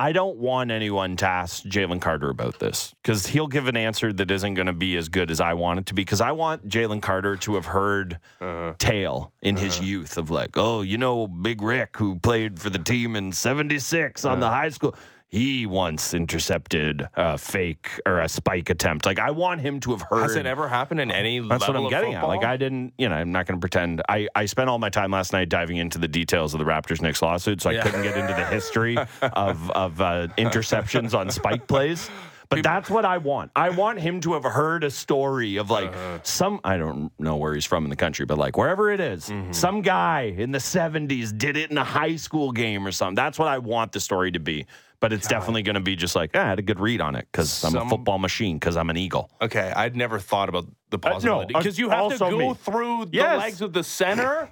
I 0.00 0.12
don't 0.12 0.38
want 0.38 0.70
anyone 0.70 1.16
to 1.18 1.26
ask 1.26 1.62
Jalen 1.64 2.00
Carter 2.00 2.30
about 2.30 2.58
this 2.58 2.94
because 3.02 3.26
he'll 3.26 3.46
give 3.46 3.66
an 3.66 3.76
answer 3.76 4.10
that 4.14 4.30
isn't 4.30 4.54
going 4.54 4.66
to 4.66 4.72
be 4.72 4.96
as 4.96 5.10
good 5.10 5.30
as 5.30 5.42
I 5.42 5.52
want 5.52 5.80
it 5.80 5.86
to 5.86 5.94
be. 5.94 6.00
Because 6.00 6.22
I 6.22 6.32
want 6.32 6.66
Jalen 6.66 7.02
Carter 7.02 7.36
to 7.36 7.54
have 7.56 7.66
heard 7.66 8.18
uh-huh. 8.40 8.76
tale 8.78 9.34
in 9.42 9.56
his 9.56 9.76
uh-huh. 9.76 9.84
youth 9.84 10.16
of 10.16 10.30
like, 10.30 10.56
oh, 10.56 10.80
you 10.80 10.96
know, 10.96 11.26
Big 11.26 11.60
Rick 11.60 11.98
who 11.98 12.18
played 12.18 12.58
for 12.58 12.70
the 12.70 12.78
team 12.78 13.14
in 13.14 13.30
'76 13.30 14.24
on 14.24 14.40
the 14.40 14.46
uh-huh. 14.46 14.54
high 14.54 14.68
school. 14.70 14.94
He 15.30 15.64
once 15.64 16.12
intercepted 16.12 17.08
a 17.14 17.38
fake 17.38 17.88
or 18.04 18.18
a 18.18 18.28
spike 18.28 18.68
attempt. 18.68 19.06
Like 19.06 19.20
I 19.20 19.30
want 19.30 19.60
him 19.60 19.78
to 19.80 19.92
have 19.92 20.02
heard. 20.02 20.22
Has 20.22 20.34
it 20.34 20.44
ever 20.44 20.68
happened 20.68 20.98
in 21.00 21.12
any 21.12 21.38
That's 21.38 21.68
what 21.68 21.76
I'm 21.76 21.84
of 21.84 21.90
getting 21.90 22.14
at. 22.14 22.26
Like? 22.26 22.42
I 22.42 22.56
didn't, 22.56 22.94
you 22.98 23.08
know, 23.08 23.14
I'm 23.14 23.30
not 23.30 23.46
going 23.46 23.56
to 23.56 23.60
pretend. 23.60 24.02
I, 24.08 24.26
I 24.34 24.46
spent 24.46 24.68
all 24.68 24.80
my 24.80 24.90
time 24.90 25.12
last 25.12 25.32
night 25.32 25.48
diving 25.48 25.76
into 25.76 25.98
the 25.98 26.08
details 26.08 26.52
of 26.52 26.58
the 26.58 26.64
Raptors 26.64 27.00
Knicks 27.00 27.22
lawsuit, 27.22 27.62
so 27.62 27.70
I 27.70 27.74
Yeah. 27.74 27.82
couldn't 27.84 28.02
get 28.02 28.16
into 28.16 28.34
the 28.34 28.44
history 28.44 28.96
of 29.22 29.70
of 29.70 30.00
uh, 30.00 30.26
interceptions 30.36 31.16
on 31.16 31.30
spike 31.30 31.68
plays. 31.68 32.10
But 32.48 32.64
that's 32.64 32.90
what 32.90 33.04
I 33.04 33.18
want. 33.18 33.52
I 33.54 33.70
want 33.70 34.00
him 34.00 34.20
to 34.22 34.32
have 34.32 34.42
heard 34.42 34.82
a 34.82 34.90
story 34.90 35.58
of 35.58 35.70
like 35.70 35.90
Uh-huh. 35.90 36.18
some 36.24 36.58
I 36.64 36.76
don't 36.78 37.12
know 37.20 37.36
where 37.36 37.54
he's 37.54 37.64
from 37.64 37.84
in 37.84 37.90
the 37.90 37.94
country, 37.96 38.26
but 38.26 38.38
like 38.38 38.56
wherever 38.56 38.90
it 38.90 38.98
is, 38.98 39.28
Mm-hmm. 39.28 39.52
some 39.52 39.82
guy 39.82 40.22
in 40.36 40.50
the 40.50 40.58
70s 40.58 41.38
did 41.38 41.56
it 41.56 41.70
in 41.70 41.78
a 41.78 41.84
high 41.84 42.16
school 42.16 42.50
game 42.50 42.84
or 42.84 42.90
something. 42.90 43.14
That's 43.14 43.38
what 43.38 43.46
I 43.46 43.58
want 43.58 43.92
the 43.92 44.00
story 44.00 44.32
to 44.32 44.40
be. 44.40 44.66
But 45.00 45.14
it's 45.14 45.26
definitely 45.26 45.62
going 45.62 45.74
to 45.76 45.80
be 45.80 45.96
just 45.96 46.14
like, 46.14 46.32
"Ah, 46.34 46.40
I 46.42 46.48
had 46.50 46.58
a 46.58 46.62
good 46.62 46.78
read 46.78 47.00
on 47.00 47.16
it 47.16 47.26
because 47.32 47.64
I'm 47.64 47.74
a 47.74 47.88
football 47.88 48.18
machine 48.18 48.56
because 48.58 48.76
I'm 48.76 48.90
an 48.90 48.98
eagle. 48.98 49.30
Okay, 49.40 49.72
I'd 49.74 49.96
never 49.96 50.18
thought 50.18 50.48
about 50.50 50.66
the 50.90 50.98
possibility 50.98 51.54
uh, 51.54 51.58
because 51.58 51.78
you 51.78 51.88
have 51.88 52.12
to 52.12 52.18
go 52.18 52.30
me. 52.38 52.54
through 52.54 53.06
the 53.06 53.16
Yes. 53.16 53.38
legs 53.38 53.60
of 53.62 53.72
the 53.72 53.82
center. 53.82 54.50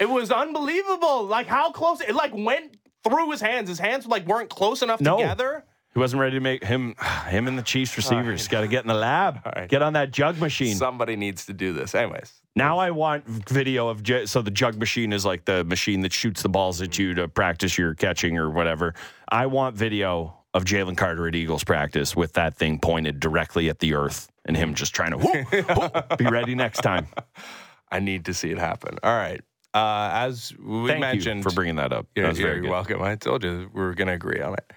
it 0.00 0.08
was 0.10 0.32
unbelievable. 0.32 1.24
Like 1.26 1.46
how 1.46 1.70
close 1.70 2.00
it 2.00 2.14
like 2.14 2.34
went 2.34 2.76
through 3.04 3.30
his 3.30 3.40
hands. 3.40 3.68
His 3.68 3.78
hands 3.78 4.04
like 4.06 4.26
weren't 4.26 4.50
close 4.50 4.82
enough 4.82 5.00
No. 5.00 5.18
together. 5.18 5.64
He 5.94 6.00
wasn't 6.00 6.20
ready 6.20 6.34
to 6.36 6.40
make 6.40 6.64
him 6.64 6.94
him 7.28 7.46
and 7.46 7.56
the 7.56 7.62
Chiefs 7.62 7.96
receivers 7.96 8.48
got 8.48 8.62
to 8.62 8.68
get 8.68 8.82
in 8.82 8.88
the 8.88 8.94
lab, 8.94 9.40
right. 9.46 9.68
get 9.68 9.82
on 9.82 9.92
that 9.92 10.10
jug 10.10 10.38
machine. 10.38 10.74
Somebody 10.76 11.14
needs 11.14 11.46
to 11.46 11.52
do 11.52 11.72
this. 11.72 11.94
Anyways, 11.94 12.32
now 12.58 12.78
I 12.78 12.90
want 12.90 13.24
video 13.24 13.88
of 13.88 14.02
j- 14.02 14.26
so 14.26 14.42
the 14.42 14.50
jug 14.50 14.76
machine 14.76 15.12
is 15.12 15.24
like 15.24 15.44
the 15.44 15.64
machine 15.64 16.02
that 16.02 16.12
shoots 16.12 16.42
the 16.42 16.48
balls 16.48 16.82
at 16.82 16.98
you 16.98 17.14
to 17.14 17.28
practice 17.28 17.78
your 17.78 17.94
catching 17.94 18.36
or 18.36 18.50
whatever. 18.50 18.94
I 19.28 19.46
want 19.46 19.76
video 19.76 20.34
of 20.52 20.64
Jalen 20.64 20.96
Carter 20.96 21.28
at 21.28 21.34
Eagles 21.34 21.62
practice 21.62 22.16
with 22.16 22.32
that 22.34 22.56
thing 22.56 22.80
pointed 22.80 23.20
directly 23.20 23.68
at 23.68 23.78
the 23.78 23.94
earth 23.94 24.28
and 24.44 24.56
him 24.56 24.74
just 24.74 24.94
trying 24.94 25.12
to 25.12 25.18
whoop, 25.18 25.68
whoop, 25.76 26.18
be 26.18 26.26
ready 26.26 26.54
next 26.54 26.80
time. 26.80 27.06
I 27.90 28.00
need 28.00 28.24
to 28.26 28.34
see 28.34 28.50
it 28.50 28.58
happen. 28.58 28.98
All 29.02 29.14
right. 29.14 29.40
Uh, 29.72 30.10
as 30.12 30.52
we 30.58 30.88
Thank 30.88 31.00
mentioned, 31.00 31.38
you 31.38 31.42
for 31.50 31.54
bringing 31.54 31.76
that 31.76 31.92
up. 31.92 32.06
You're, 32.16 32.32
that 32.32 32.38
you're 32.38 32.68
welcome. 32.68 33.00
I 33.02 33.14
told 33.16 33.44
you 33.44 33.70
we 33.72 33.80
were 33.80 33.94
going 33.94 34.08
to 34.08 34.14
agree 34.14 34.40
on 34.40 34.54
it. 34.54 34.72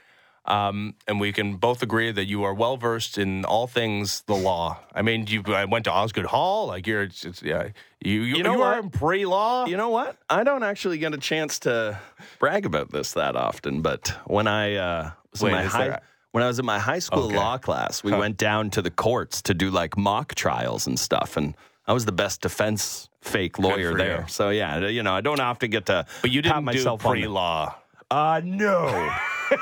Um, 0.52 0.96
and 1.08 1.20
we 1.22 1.32
can 1.32 1.56
both 1.56 1.82
agree 1.82 2.12
that 2.12 2.26
you 2.26 2.44
are 2.44 2.54
well 2.54 2.76
versed 2.76 3.18
in 3.18 3.46
all 3.46 3.68
things 3.68 4.22
the 4.28 4.36
law. 4.36 4.80
I 4.94 5.02
mean, 5.02 5.26
you 5.28 5.42
I 5.48 5.64
went 5.66 5.86
to 5.86 5.92
Osgoode 5.94 6.26
Hall. 6.26 6.68
Like 6.68 6.86
you're, 6.88 7.04
it's, 7.04 7.24
it's- 7.26 7.42
yeah, 7.42 7.70
you 8.04 8.22
you, 8.22 8.36
You 8.38 8.44
know 8.44 8.56
you 8.56 8.62
are 8.62 8.80
in 8.80 8.90
pre-law. 8.90 9.66
You 9.66 9.78
know 9.78 9.90
what? 9.90 10.18
I 10.30 10.44
don't 10.44 10.64
actually 10.64 10.98
get 10.98 11.14
a 11.14 11.18
chance 11.18 11.60
to 11.60 12.00
brag 12.40 12.66
about 12.66 12.92
this 12.92 13.14
that 13.14 13.36
often, 13.36 13.82
but 13.82 14.14
when 14.26 14.48
I 14.48 14.76
uh, 14.76 15.12
was 15.32 15.42
Wait, 15.42 15.50
in 15.52 15.56
my 15.56 15.64
high, 15.64 15.88
there- 15.88 16.02
when 16.32 16.44
I 16.44 16.48
was 16.48 16.60
in 16.60 16.66
my 16.66 16.80
high 16.80 17.00
school 17.00 17.26
Okay. 17.28 17.36
law 17.36 17.58
class, 17.58 18.04
we 18.04 18.12
went 18.12 18.38
down 18.38 18.70
to 18.72 18.82
the 18.82 18.92
courts 18.92 19.42
to 19.44 19.54
do 19.54 19.70
like 19.70 19.98
mock 19.98 20.36
trials 20.36 20.86
and 20.88 20.98
stuff, 21.00 21.38
and 21.38 21.56
I 21.88 21.94
was 21.94 22.06
the 22.06 22.12
best 22.14 22.42
defense 22.42 23.10
fake 23.22 23.60
lawyer 23.60 23.94
there. 23.96 24.22
you. 24.22 24.28
So 24.28 24.50
yeah, 24.50 24.88
you 24.88 25.04
know, 25.04 25.14
I 25.14 25.22
don't 25.22 25.40
often 25.40 25.70
get 25.70 25.86
to. 25.88 26.06
but 26.22 26.32
you 26.32 26.42
didn't 26.42 26.58
do 26.60 26.62
myself 26.62 27.04
the- 27.04 27.10
pre-law. 27.10 27.76
Uh, 28.12 28.42
no. 28.44 28.86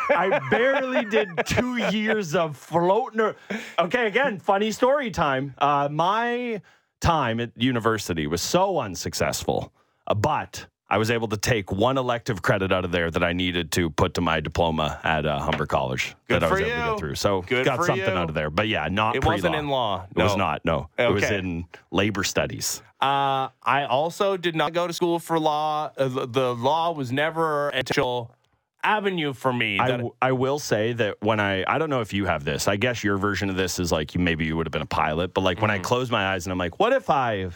I 0.09 0.39
barely 0.51 1.05
did 1.05 1.29
two 1.45 1.77
years 1.77 2.35
of 2.35 2.57
floating. 2.57 3.21
ar- 3.21 3.35
Okay, 3.79 4.07
again, 4.07 4.39
funny 4.39 4.71
story 4.71 5.09
time. 5.11 5.55
Uh, 5.57 5.87
my 5.91 6.61
time 7.01 7.39
at 7.39 7.51
university 7.55 8.27
was 8.27 8.41
so 8.41 8.79
unsuccessful, 8.79 9.71
uh, 10.07 10.13
but 10.13 10.65
I 10.91 10.97
was 10.97 11.09
able 11.11 11.27
to 11.29 11.37
take 11.37 11.71
one 11.71 11.97
elective 11.97 12.41
credit 12.41 12.71
out 12.71 12.83
of 12.85 12.91
there 12.91 13.09
that 13.11 13.23
I 13.23 13.31
needed 13.33 13.71
to 13.73 13.89
put 13.91 14.15
to 14.15 14.21
my 14.21 14.39
diploma 14.39 14.99
at 15.03 15.25
uh, 15.25 15.39
Humber 15.39 15.65
College 15.67 16.15
Good 16.27 16.41
that 16.41 16.47
I 16.47 16.51
was 16.51 16.59
able 16.59 16.69
to 16.69 16.75
you. 16.77 16.83
get 16.91 16.99
through. 16.99 17.15
So 17.15 17.41
Good 17.43 17.65
got 17.65 17.77
for 17.77 17.85
something 17.85 18.05
you. 18.05 18.11
out 18.13 18.29
of 18.29 18.35
there. 18.35 18.49
But 18.49 18.67
yeah, 18.67 18.87
not 18.89 19.15
It 19.15 19.23
wasn't 19.25 19.53
pre-law. 19.53 19.59
in 19.59 19.69
law. 19.69 20.07
It 20.15 20.21
was 20.21 20.35
No. 20.35 20.43
not. 20.45 20.65
No, 20.65 20.89
it 20.97 21.11
was 21.11 21.23
Okay. 21.23 21.37
in 21.37 21.65
labor 21.91 22.23
studies. 22.23 22.81
Uh, 23.01 23.49
I 23.63 23.85
also 23.89 24.35
did 24.35 24.55
not 24.55 24.73
go 24.73 24.85
to 24.87 24.93
school 24.93 25.19
for 25.19 25.39
law. 25.39 25.91
Uh, 25.97 26.07
the, 26.09 26.27
the 26.27 26.55
law 26.55 26.91
was 26.91 27.11
never 27.11 27.69
potential 27.71 28.35
avenue 28.83 29.33
for 29.33 29.51
me. 29.51 29.79
I, 29.79 29.87
w- 29.91 30.13
I 30.21 30.31
will 30.31 30.59
say 30.59 30.93
that 30.93 31.17
when 31.21 31.39
I 31.39 31.63
I 31.67 31.77
don't 31.77 31.89
know 31.89 32.01
if 32.01 32.13
you 32.13 32.25
have 32.25 32.43
this. 32.43 32.67
I 32.67 32.75
guess 32.75 33.03
your 33.03 33.17
version 33.17 33.49
of 33.49 33.55
this 33.55 33.79
is 33.79 33.91
like 33.91 34.13
you 34.15 34.19
maybe 34.21 34.45
you 34.45 34.55
would 34.57 34.65
have 34.65 34.71
been 34.71 34.81
a 34.81 34.85
pilot, 34.85 35.33
but 35.33 35.41
like 35.41 35.61
when 35.61 35.71
I 35.71 35.79
close 35.79 36.09
my 36.11 36.33
eyes 36.33 36.45
and 36.45 36.51
I'm 36.51 36.57
like, 36.57 36.79
what 36.79 36.93
if 36.93 37.09
I 37.09 37.49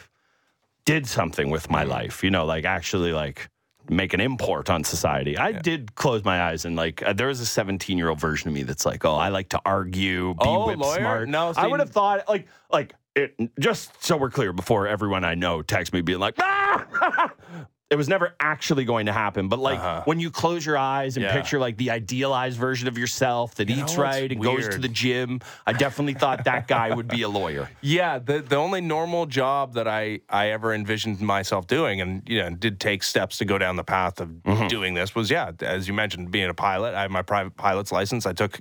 did 0.84 1.06
something 1.06 1.50
with 1.50 1.70
my 1.70 1.84
life? 1.84 2.22
You 2.24 2.30
know, 2.30 2.44
like 2.44 2.64
actually 2.64 3.12
like 3.12 3.48
make 3.90 4.14
an 4.14 4.20
import 4.20 4.70
on 4.70 4.82
society. 4.84 5.36
I 5.36 5.52
did 5.52 5.94
close 5.94 6.24
my 6.24 6.42
eyes 6.42 6.64
and 6.64 6.74
like 6.76 7.02
uh, 7.02 7.12
there 7.12 7.26
was 7.26 7.40
a 7.40 7.46
17 7.46 7.98
year 7.98 8.08
old 8.08 8.20
version 8.20 8.48
of 8.48 8.54
me 8.54 8.62
that's 8.62 8.86
like, 8.86 9.04
oh, 9.04 9.14
I 9.14 9.28
like 9.28 9.50
to 9.50 9.60
argue, 9.66 10.34
be 10.34 10.40
Oh, 10.40 10.66
whip 10.68 10.78
lawyer? 10.78 11.00
smart. 11.00 11.28
No, 11.28 11.52
I 11.56 11.66
would 11.66 11.80
have 11.80 11.90
thought 11.90 12.26
like 12.28 12.46
like 12.72 12.94
it, 13.14 13.34
just 13.60 14.02
so 14.04 14.16
we're 14.16 14.30
clear 14.30 14.52
before 14.52 14.88
everyone 14.88 15.22
I 15.24 15.34
know 15.34 15.62
texts 15.62 15.92
me 15.92 16.00
being 16.00 16.18
like, 16.18 16.34
ah! 16.40 17.30
it 17.94 17.96
was 17.96 18.08
never 18.08 18.34
actually 18.40 18.84
going 18.84 19.06
to 19.06 19.12
happen. 19.12 19.48
But 19.48 19.60
like 19.60 19.78
Uh-huh. 19.78 20.02
when 20.04 20.18
you 20.18 20.30
close 20.30 20.66
your 20.66 20.76
eyes 20.76 21.16
and 21.16 21.22
Yeah. 21.24 21.32
picture 21.32 21.60
like 21.60 21.76
the 21.76 21.90
idealized 21.92 22.58
version 22.58 22.88
of 22.88 22.98
yourself 22.98 23.54
that 23.54 23.68
You 23.70 23.76
eats 23.76 23.96
what's 23.96 23.98
right 23.98 24.32
and 24.32 24.42
goes 24.42 24.68
to 24.68 24.78
the 24.78 24.88
gym, 24.88 25.40
I 25.64 25.72
definitely 25.72 26.14
thought 26.14 26.42
that 26.44 26.66
guy 26.66 26.92
would 26.92 27.06
be 27.08 27.22
a 27.22 27.28
lawyer. 27.28 27.70
Yeah, 27.80 28.18
the 28.18 28.40
the 28.40 28.56
only 28.56 28.80
normal 28.80 29.26
job 29.26 29.74
that 29.74 29.86
I 29.86 30.20
I 30.28 30.48
ever 30.50 30.74
envisioned 30.74 31.20
myself 31.20 31.66
doing, 31.68 32.00
and 32.00 32.22
you 32.28 32.38
know, 32.42 32.50
did 32.50 32.80
take 32.80 33.02
steps 33.04 33.38
to 33.38 33.44
go 33.44 33.56
down 33.58 33.76
the 33.76 33.84
path 33.84 34.20
of 34.20 34.28
Mm-hmm. 34.44 34.68
doing 34.68 34.94
this 34.94 35.14
was 35.14 35.30
yeah, 35.30 35.52
as 35.60 35.86
you 35.88 35.94
mentioned, 35.94 36.30
being 36.32 36.50
a 36.50 36.54
pilot. 36.54 36.94
I 36.94 37.02
have 37.02 37.10
my 37.12 37.22
private 37.22 37.56
pilot's 37.56 37.92
license. 37.92 38.26
I 38.26 38.32
took 38.32 38.58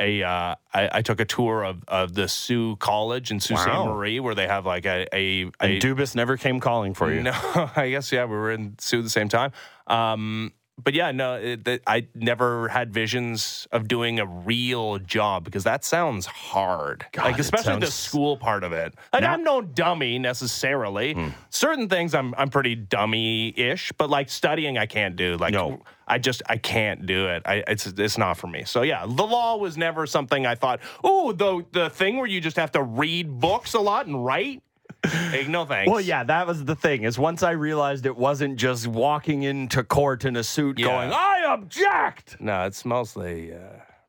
a 0.00 0.22
uh, 0.22 0.54
I, 0.72 0.88
I 0.92 1.02
took 1.02 1.20
a 1.20 1.24
tour 1.24 1.62
of, 1.62 1.84
of 1.86 2.14
the 2.14 2.26
Sault 2.26 2.78
College 2.78 3.30
in 3.30 3.38
Sault 3.38 3.60
Ste. 3.60 3.68
Wow. 3.68 3.86
Marie, 3.86 4.18
where 4.18 4.34
they 4.34 4.46
have 4.46 4.66
like 4.66 4.86
a 4.86 5.06
a, 5.14 5.42
a 5.42 5.50
And 5.60 5.82
Dubas 5.82 6.14
never 6.14 6.36
came 6.36 6.58
calling 6.58 6.94
for 6.94 7.12
you. 7.12 7.22
No, 7.22 7.32
I 7.76 7.90
guess 7.90 8.10
yeah, 8.10 8.24
we 8.24 8.34
were 8.34 8.50
in 8.50 8.76
Soo 8.78 8.98
at 8.98 9.04
the 9.04 9.10
same 9.10 9.28
time. 9.28 9.52
Um, 9.86 10.52
but 10.82 10.94
yeah, 10.94 11.12
no, 11.12 11.34
it, 11.34 11.82
I 11.86 12.06
never 12.14 12.68
had 12.68 12.92
visions 12.92 13.66
of 13.72 13.88
doing 13.88 14.18
a 14.20 14.26
real 14.26 14.98
job 14.98 15.44
because 15.44 15.64
that 15.64 15.84
sounds 15.84 16.26
hard. 16.26 17.06
God, 17.12 17.24
like 17.24 17.38
especially 17.38 17.78
the 17.80 17.86
school 17.90 18.36
part 18.36 18.64
of 18.64 18.72
it. 18.72 18.94
Like 19.12 19.22
Now- 19.22 19.32
I'm 19.32 19.44
no 19.44 19.60
dummy 19.60 20.18
necessarily. 20.18 21.14
Hmm. 21.14 21.28
Certain 21.50 21.88
things 21.88 22.14
I'm 22.14 22.34
I'm 22.36 22.48
pretty 22.48 22.74
dummy-ish, 22.74 23.92
but 23.98 24.10
like 24.10 24.28
studying 24.30 24.78
I 24.78 24.86
can't 24.86 25.16
do. 25.16 25.36
Like 25.36 25.52
No. 25.52 25.82
I 26.06 26.18
just 26.18 26.42
I 26.48 26.56
can't 26.56 27.06
do 27.06 27.28
it. 27.28 27.42
I 27.46 27.62
it's 27.68 27.86
it's 27.86 28.18
not 28.18 28.36
for 28.36 28.48
me. 28.48 28.64
So 28.64 28.82
yeah, 28.82 29.04
the 29.06 29.26
law 29.26 29.56
was 29.56 29.76
never 29.76 30.06
something 30.06 30.44
I 30.46 30.56
thought. 30.56 30.80
Oh, 31.04 31.32
the 31.32 31.64
the 31.72 31.90
thing 31.90 32.16
where 32.16 32.26
you 32.26 32.40
just 32.40 32.56
have 32.56 32.72
to 32.72 32.82
read 32.82 33.38
books 33.38 33.74
a 33.74 33.80
lot 33.80 34.06
and 34.06 34.24
write. 34.24 34.62
Hey, 35.04 35.46
no 35.48 35.64
thanks. 35.64 35.90
Well, 35.90 36.00
yeah, 36.00 36.24
that 36.24 36.46
was 36.46 36.64
the 36.64 36.74
thing. 36.76 37.04
Is 37.04 37.18
once 37.18 37.42
I 37.42 37.52
realized 37.52 38.04
it 38.06 38.16
wasn't 38.16 38.56
just 38.56 38.86
walking 38.86 39.42
into 39.44 39.82
court 39.82 40.24
in 40.24 40.36
a 40.36 40.44
suit 40.44 40.78
Yeah. 40.78 40.86
going, 40.86 41.12
"I 41.12 41.44
object." 41.48 42.36
No, 42.40 42.64
it's 42.66 42.84
mostly 42.84 43.52
uh, 43.54 43.58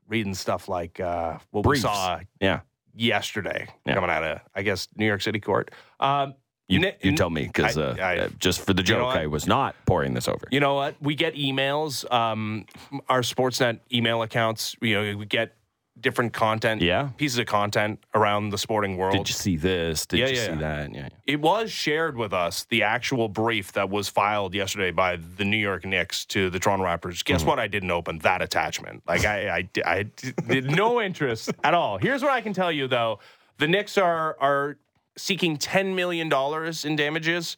reading 0.08 0.34
stuff 0.34 0.68
like 0.68 1.00
uh, 1.00 1.38
what 1.50 1.64
we 1.66 1.78
saw 1.78 2.20
Yeah, 2.40 2.60
yesterday 2.94 3.68
Yeah. 3.86 3.94
coming 3.94 4.10
out 4.10 4.22
of, 4.24 4.40
I 4.54 4.62
guess, 4.62 4.88
New 4.96 5.06
York 5.06 5.22
City 5.22 5.40
court. 5.40 5.70
Um, 6.00 6.34
you, 6.68 6.90
you 7.02 7.14
tell 7.16 7.28
me 7.30 7.42
because 7.46 7.76
uh, 7.76 7.96
uh, 8.00 8.28
just 8.38 8.60
for 8.64 8.72
the 8.72 8.82
you 8.82 8.94
know 8.94 9.00
joke. 9.10 9.16
I 9.16 9.26
was 9.26 9.46
not 9.46 9.74
pouring 9.84 10.14
this 10.14 10.26
over. 10.26 10.46
You 10.50 10.60
know 10.60 10.74
what? 10.74 10.94
We 11.02 11.14
get 11.14 11.34
emails. 11.34 12.10
Um, 12.10 12.64
our 13.10 13.20
Sportsnet 13.20 13.80
email 13.92 14.22
accounts. 14.22 14.74
You 14.80 14.94
know, 15.12 15.16
we 15.18 15.26
get 15.26 15.54
different 16.02 16.32
content. 16.32 16.82
Yeah. 16.82 17.10
pieces 17.16 17.38
of 17.38 17.46
content 17.46 18.02
around 18.14 18.50
the 18.50 18.58
sporting 18.58 18.96
world. 18.96 19.16
Did 19.16 19.28
you 19.28 19.34
see 19.34 19.56
this? 19.56 20.06
Did 20.06 20.20
Yeah, 20.20 20.26
you 20.26 20.34
yeah, 20.34 20.44
see 20.44 20.50
yeah. 20.50 20.56
that? 20.58 20.94
Yeah. 20.94 21.00
yeah. 21.02 21.08
it 21.26 21.40
was 21.40 21.72
shared 21.72 22.16
with 22.16 22.32
us 22.32 22.64
the 22.64 22.82
actual 22.82 23.28
brief 23.28 23.72
that 23.72 23.88
was 23.88 24.08
filed 24.08 24.54
yesterday 24.54 24.90
by 24.90 25.16
the 25.16 25.44
New 25.44 25.56
York 25.56 25.84
Knicks 25.84 26.24
to 26.26 26.50
the 26.50 26.58
Toronto 26.58 26.84
Raptors. 26.84 27.24
Guess 27.24 27.40
mm-hmm. 27.40 27.48
what? 27.48 27.58
I 27.58 27.68
didn't 27.68 27.90
open 27.90 28.18
that 28.18 28.42
attachment. 28.42 29.02
Like 29.06 29.24
I, 29.24 29.48
I, 29.58 29.68
I 29.84 30.02
did 30.48 30.70
no 30.70 31.00
interest 31.08 31.50
at 31.64 31.74
all. 31.74 31.98
Here's 31.98 32.22
what 32.22 32.32
I 32.32 32.40
can 32.40 32.52
tell 32.52 32.72
you 32.72 32.88
though: 32.88 33.20
the 33.58 33.68
Knicks 33.68 33.96
are 33.96 34.36
are 34.40 34.76
seeking 35.16 35.56
ten 35.56 35.94
million 35.94 36.28
dollars 36.28 36.84
in 36.84 36.96
damages. 36.96 37.56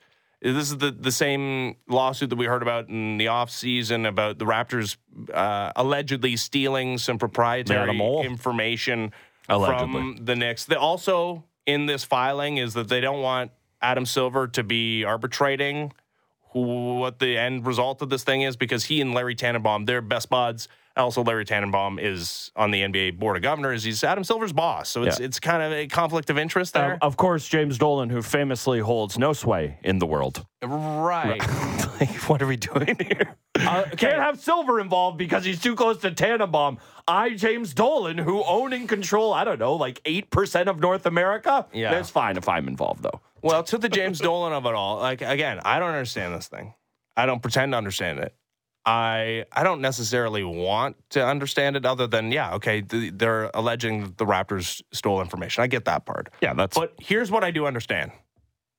This 0.52 0.70
is 0.70 0.76
the, 0.76 0.90
the 0.90 1.10
same 1.10 1.76
lawsuit 1.88 2.28
that 2.28 2.36
we 2.36 2.44
heard 2.44 2.60
about 2.60 2.90
in 2.90 3.16
the 3.16 3.26
offseason 3.26 4.06
about 4.06 4.38
the 4.38 4.44
Raptors 4.44 4.98
uh, 5.32 5.72
allegedly 5.74 6.36
stealing 6.36 6.98
some 6.98 7.16
proprietary 7.18 7.98
information 8.22 9.12
Allegedly. 9.48 9.92
from 9.92 10.16
the 10.26 10.36
Knicks. 10.36 10.66
They 10.66 10.76
also 10.76 11.44
in 11.64 11.86
this 11.86 12.04
filing 12.04 12.58
is 12.58 12.74
that 12.74 12.88
they 12.88 13.00
don't 13.00 13.22
want 13.22 13.52
Adam 13.80 14.04
Silver 14.04 14.46
to 14.48 14.62
be 14.62 15.02
arbitrating 15.02 15.92
who, 16.50 16.98
what 16.98 17.20
the 17.20 17.38
end 17.38 17.66
result 17.66 18.02
of 18.02 18.10
this 18.10 18.22
thing 18.22 18.42
is 18.42 18.56
because 18.56 18.84
he 18.84 19.00
and 19.00 19.14
Larry 19.14 19.34
Tannenbaum, 19.34 19.86
they're 19.86 20.02
best 20.02 20.28
buds. 20.28 20.68
Also, 20.96 21.24
Larry 21.24 21.44
Tannenbaum 21.44 21.98
is 21.98 22.52
on 22.54 22.70
the 22.70 22.82
NBA 22.82 23.18
board 23.18 23.36
of 23.36 23.42
governors. 23.42 23.82
He's 23.82 24.04
Adam 24.04 24.22
Silver's 24.22 24.52
boss, 24.52 24.88
so 24.88 25.02
it's 25.02 25.18
Yeah. 25.18 25.26
it's 25.26 25.40
kind 25.40 25.60
of 25.62 25.72
a 25.72 25.88
conflict 25.88 26.30
of 26.30 26.38
interest 26.38 26.72
there. 26.74 26.92
Um, 26.92 26.98
of 27.02 27.16
course, 27.16 27.48
James 27.48 27.78
Dolan, 27.78 28.10
who 28.10 28.22
famously 28.22 28.78
holds 28.78 29.18
no 29.18 29.32
sway 29.32 29.78
in 29.82 29.98
the 29.98 30.06
world. 30.06 30.46
right. 30.62 31.40
like, 32.00 32.10
what 32.28 32.40
are 32.42 32.46
we 32.46 32.56
doing 32.56 32.96
here? 33.00 33.36
Can't 33.56 34.18
have 34.20 34.38
Silver 34.40 34.78
involved 34.80 35.18
because 35.18 35.44
he's 35.44 35.60
too 35.60 35.74
close 35.74 35.98
to 35.98 36.10
Tannenbaum. 36.12 36.78
I, 37.08 37.30
James 37.30 37.74
Dolan, 37.74 38.18
who 38.18 38.42
own 38.44 38.72
and 38.72 38.88
control, 38.88 39.32
I 39.32 39.44
don't 39.44 39.58
know, 39.58 39.74
like 39.74 40.02
8% 40.04 40.66
of 40.68 40.80
North 40.80 41.06
America? 41.06 41.66
Yeah. 41.72 41.90
That's 41.90 42.10
fine 42.10 42.36
if 42.36 42.48
I'm 42.48 42.68
involved, 42.68 43.02
though. 43.02 43.20
Well, 43.42 43.62
to 43.64 43.78
the 43.78 43.88
James 43.88 44.20
Dolan 44.20 44.52
of 44.52 44.64
it 44.64 44.74
all, 44.74 44.98
like 44.98 45.20
again, 45.22 45.60
I 45.64 45.78
don't 45.78 45.90
understand 45.90 46.34
this 46.34 46.46
thing. 46.48 46.74
I 47.16 47.26
don't 47.26 47.42
pretend 47.42 47.72
to 47.72 47.78
understand 47.78 48.20
it. 48.20 48.34
I 48.86 49.46
I 49.52 49.62
don't 49.62 49.80
necessarily 49.80 50.44
want 50.44 50.96
to 51.10 51.24
understand 51.24 51.76
it, 51.76 51.86
other 51.86 52.06
than 52.06 52.30
yeah, 52.30 52.54
okay, 52.54 52.82
th- 52.82 53.14
they're 53.16 53.50
alleging 53.54 54.02
that 54.02 54.18
the 54.18 54.26
Raptors 54.26 54.82
stole 54.92 55.20
information. 55.20 55.62
I 55.62 55.66
get 55.66 55.86
that 55.86 56.04
part. 56.04 56.30
Yeah, 56.42 56.54
that's. 56.54 56.76
But 56.76 56.94
here's 56.98 57.30
what 57.30 57.44
I 57.44 57.50
do 57.50 57.66
understand: 57.66 58.12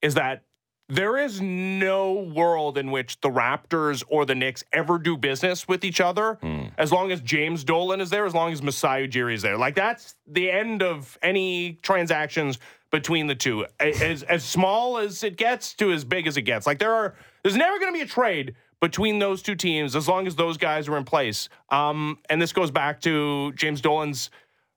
is 0.02 0.14
that 0.16 0.44
there 0.88 1.18
is 1.18 1.42
no 1.42 2.14
world 2.14 2.78
in 2.78 2.92
which 2.92 3.20
the 3.22 3.30
Raptors 3.30 4.04
or 4.08 4.26
the 4.26 4.36
Knicks 4.36 4.64
ever 4.72 5.00
do 5.00 5.18
business 5.18 5.68
with 5.68 5.84
each 5.84 6.00
other 6.00 6.36
hmm. 6.36 6.66
as 6.78 6.92
long 6.92 7.12
as 7.12 7.22
James 7.22 7.64
Dolan 7.64 8.00
is 8.00 8.12
there, 8.12 8.26
as 8.26 8.36
long 8.36 8.54
as 8.54 8.62
Masai 8.62 9.08
Ujiri 9.08 9.34
is 9.34 9.42
there. 9.42 9.58
Like 9.58 9.74
that's 9.74 10.16
the 10.28 10.52
end 10.52 10.84
of 10.84 11.18
any 11.24 11.80
transactions 11.82 12.60
between 12.92 13.26
the 13.26 13.34
two. 13.34 13.66
A- 13.80 13.96
As 14.04 14.22
as 14.24 14.44
small 14.44 15.00
as 15.00 15.24
it 15.24 15.38
gets 15.38 15.74
to 15.76 15.92
as 15.92 16.06
big 16.06 16.28
as 16.28 16.38
it 16.38 16.44
gets. 16.44 16.68
Like 16.68 16.78
there 16.78 16.94
are 16.94 17.16
there's 17.42 17.58
never 17.58 17.80
going 17.80 17.92
to 17.92 17.98
be 17.98 18.04
a 18.04 18.08
trade 18.08 18.56
between 18.82 19.20
those 19.20 19.42
two 19.42 19.56
teams 19.56 19.96
as 19.96 20.08
long 20.08 20.28
as 20.28 20.36
those 20.36 20.58
guys 20.58 20.88
are 20.88 20.98
in 20.98 21.04
place. 21.06 21.50
Um, 21.70 22.18
and 22.30 22.42
this 22.42 22.54
goes 22.54 22.72
back 22.72 23.02
to 23.02 23.52
James 23.54 23.82
Dolan's 23.82 24.30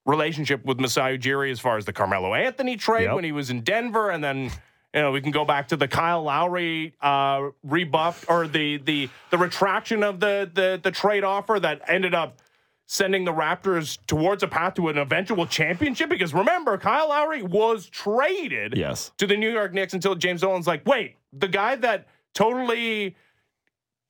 relationship 0.06 0.64
with 0.64 0.80
Masai 0.80 1.18
Ujiri 1.18 1.50
as 1.50 1.60
far 1.60 1.76
as 1.76 1.84
the 1.84 1.92
Carmelo 1.92 2.34
Anthony 2.34 2.76
trade 2.76 3.04
Yep. 3.04 3.14
when 3.14 3.24
he 3.24 3.32
was 3.32 3.50
in 3.50 3.60
Denver, 3.62 4.10
and 4.10 4.22
then 4.24 4.44
you 4.94 5.02
know 5.02 5.10
we 5.12 5.20
can 5.20 5.30
go 5.32 5.44
back 5.44 5.68
to 5.68 5.76
the 5.76 5.86
Kyle 5.88 6.22
Lowry 6.22 6.94
uh, 7.02 7.48
rebuff 7.62 8.24
or 8.28 8.48
the 8.48 8.78
the 8.78 9.08
the 9.30 9.36
retraction 9.38 10.02
of 10.02 10.20
the 10.20 10.50
the 10.52 10.80
the 10.82 10.90
trade 10.90 11.24
offer 11.24 11.60
that 11.60 11.82
ended 11.88 12.14
up 12.14 12.38
sending 12.90 13.26
the 13.26 13.32
Raptors 13.32 13.98
towards 14.06 14.42
a 14.42 14.48
path 14.48 14.72
to 14.72 14.88
an 14.88 14.96
eventual 14.96 15.46
championship. 15.46 16.08
Because 16.08 16.32
remember, 16.32 16.78
Kyle 16.78 17.10
Lowry 17.10 17.42
was 17.42 17.86
traded 17.90 18.74
Yes. 18.78 19.12
to 19.18 19.26
the 19.26 19.36
New 19.36 19.52
York 19.52 19.74
Knicks 19.74 19.92
until 19.92 20.14
James 20.14 20.40
Dolan's 20.40 20.66
like, 20.66 20.86
wait, 20.86 21.16
the 21.34 21.48
guy 21.48 21.76
that 21.76 22.06
totally 22.32 23.14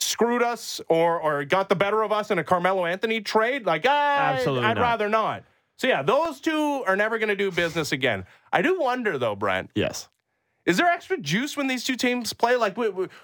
screwed 0.08 0.42
us 0.42 0.80
or 0.88 1.20
or 1.20 1.44
got 1.44 1.68
the 1.68 1.76
better 1.76 2.02
of 2.02 2.10
us 2.12 2.30
in 2.30 2.38
a 2.38 2.44
Carmelo 2.44 2.86
Anthony 2.86 3.20
trade, 3.20 3.66
like 3.66 3.86
I, 3.86 4.32
Absolutely 4.34 4.66
I'd 4.66 4.74
not. 4.74 4.82
rather 4.82 5.08
not. 5.08 5.44
So 5.76 5.86
yeah, 5.86 6.02
those 6.02 6.40
two 6.40 6.82
are 6.86 6.96
never 6.96 7.18
going 7.18 7.28
to 7.28 7.36
do 7.36 7.50
business 7.52 7.92
again. 7.92 8.24
I 8.52 8.62
do 8.62 8.80
wonder 8.80 9.16
though, 9.18 9.36
Brent, 9.36 9.70
yes. 9.74 10.08
is 10.66 10.76
there 10.76 10.88
extra 10.88 11.16
juice 11.18 11.56
when 11.56 11.68
these 11.68 11.84
two 11.84 11.94
teams 11.94 12.32
play? 12.32 12.56
Like, 12.56 12.76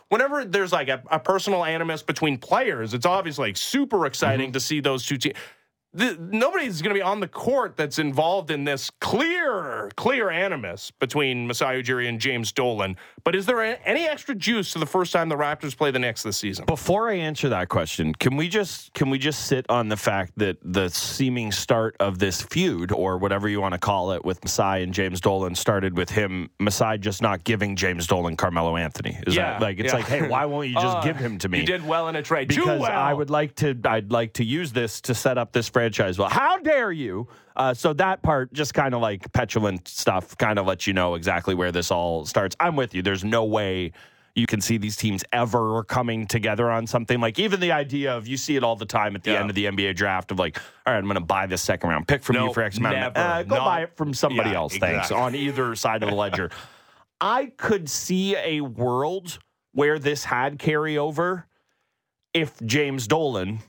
whenever 0.08 0.44
there's 0.44 0.72
like 0.72 0.88
a, 0.88 1.02
a 1.10 1.18
personal 1.18 1.64
animus 1.64 2.02
between 2.02 2.38
players, 2.38 2.94
it's 2.94 3.06
obviously 3.06 3.48
like 3.48 3.56
super 3.56 4.06
exciting 4.06 4.46
mm-hmm. 4.46 4.52
to 4.52 4.60
see 4.60 4.80
those 4.80 5.04
two 5.04 5.16
teams. 5.16 5.34
The, 5.92 6.16
nobody's 6.18 6.80
going 6.80 6.94
to 6.94 6.98
be 6.98 7.02
on 7.02 7.20
the 7.20 7.28
court 7.28 7.76
that's 7.76 7.98
involved 7.98 8.50
in 8.50 8.64
this 8.64 8.90
clear 9.00 9.83
clear, 9.90 10.14
clear 10.28 10.30
animus 10.30 10.90
between 10.90 11.46
Masai 11.46 11.82
Ujiri 11.82 12.08
and 12.08 12.20
James 12.20 12.52
Dolan. 12.52 12.96
But 13.24 13.34
is 13.34 13.46
there 13.46 13.60
any 13.86 14.06
extra 14.06 14.34
juice 14.34 14.72
to 14.72 14.78
the 14.78 14.86
first 14.86 15.12
time 15.12 15.28
the 15.28 15.36
Raptors 15.36 15.76
play 15.76 15.90
the 15.90 15.98
Knicks 15.98 16.22
this 16.22 16.36
season? 16.36 16.64
Before 16.66 17.10
I 17.10 17.14
answer 17.14 17.48
that 17.48 17.68
question, 17.68 18.14
can 18.14 18.36
we 18.36 18.48
just 18.48 18.92
can 18.94 19.10
we 19.10 19.18
just 19.18 19.46
sit 19.46 19.66
on 19.68 19.88
the 19.88 19.96
fact 19.96 20.32
that 20.36 20.58
the 20.62 20.88
seeming 20.90 21.52
start 21.52 21.96
of 22.00 22.18
this 22.18 22.42
feud, 22.42 22.92
or 22.92 23.18
whatever 23.18 23.48
you 23.48 23.60
want 23.60 23.72
to 23.72 23.78
call 23.78 24.12
it, 24.12 24.24
with 24.24 24.42
Masai 24.44 24.82
and 24.82 24.92
James 24.94 25.20
Dolan 25.20 25.54
started 25.54 25.96
with 25.96 26.10
him, 26.10 26.50
Masai 26.60 26.98
just 26.98 27.22
not 27.22 27.44
giving 27.44 27.76
James 27.76 28.06
Dolan 28.06 28.36
Carmelo 28.36 28.76
Anthony? 28.76 29.18
Is 29.26 29.34
Yeah, 29.34 29.52
that 29.52 29.62
like 29.62 29.78
it's 29.78 29.92
yeah. 29.92 29.98
like, 29.98 30.06
hey, 30.08 30.28
why 30.28 30.44
won't 30.44 30.68
you 30.68 30.74
just 30.74 30.84
Uh, 30.94 31.02
give 31.02 31.16
him 31.16 31.38
to 31.38 31.48
me? 31.48 31.58
You 31.60 31.66
did 31.66 31.84
well 31.84 32.08
in 32.08 32.14
a 32.14 32.22
trade. 32.22 32.46
Because 32.46 32.80
well. 32.80 32.92
I 32.92 33.12
would 33.12 33.30
like 33.30 33.56
to 33.56 33.76
I'd 33.84 34.12
like 34.12 34.34
to 34.34 34.44
use 34.44 34.72
this 34.72 35.00
to 35.02 35.14
set 35.14 35.38
up 35.38 35.52
this 35.52 35.68
franchise. 35.68 36.18
Well, 36.18 36.28
how 36.28 36.58
dare 36.58 36.92
you? 36.92 37.26
Uh, 37.56 37.72
so 37.72 37.92
that 37.92 38.22
part, 38.22 38.52
just 38.52 38.74
kind 38.74 38.94
of 38.94 39.00
like 39.00 39.32
petulant 39.32 39.86
stuff, 39.86 40.36
kind 40.38 40.58
of 40.58 40.66
lets 40.66 40.86
you 40.86 40.92
know 40.92 41.14
exactly 41.14 41.54
where 41.54 41.70
this 41.70 41.90
all 41.90 42.24
starts. 42.26 42.56
I'm 42.58 42.74
with 42.76 42.94
you. 42.94 43.02
There's 43.02 43.24
no 43.24 43.44
way 43.44 43.92
you 44.34 44.46
can 44.48 44.60
see 44.60 44.76
these 44.76 44.96
teams 44.96 45.22
ever 45.32 45.84
coming 45.84 46.26
together 46.26 46.68
on 46.68 46.88
something 46.88 47.20
like 47.20 47.38
even 47.38 47.60
the 47.60 47.70
idea 47.70 48.16
of 48.16 48.26
you 48.26 48.36
see 48.36 48.56
it 48.56 48.64
all 48.64 48.74
the 48.74 48.84
time 48.84 49.14
at 49.14 49.22
the 49.22 49.30
Yeah. 49.30 49.40
end 49.40 49.48
of 49.50 49.54
the 49.54 49.66
NBA 49.66 49.94
draft 49.94 50.32
of 50.32 50.40
like, 50.40 50.58
all 50.84 50.92
right, 50.92 50.98
I'm 50.98 51.04
going 51.04 51.14
to 51.14 51.20
buy 51.20 51.46
this 51.46 51.62
second 51.62 51.88
round 51.90 52.08
pick 52.08 52.24
from 52.24 52.34
you 52.34 52.46
No, 52.46 52.52
for 52.52 52.62
X 52.64 52.78
amount. 52.78 52.96
of 52.96 53.14
never. 53.14 53.18
uh, 53.28 53.42
go 53.44 53.54
Not- 53.54 53.64
buy 53.64 53.82
it 53.84 53.96
from 53.96 54.12
somebody 54.12 54.50
Yeah, 54.50 54.56
else. 54.56 54.76
Thanks 54.76 55.06
exactly. 55.10 55.16
on 55.18 55.34
either 55.36 55.76
side 55.76 56.02
of 56.02 56.08
the 56.10 56.16
ledger. 56.16 56.50
I 57.20 57.52
could 57.56 57.88
see 57.88 58.34
a 58.36 58.60
world 58.62 59.38
where 59.70 60.00
this 60.00 60.24
had 60.24 60.58
carryover 60.58 61.44
if 62.32 62.60
James 62.66 63.06
Dolan 63.06 63.60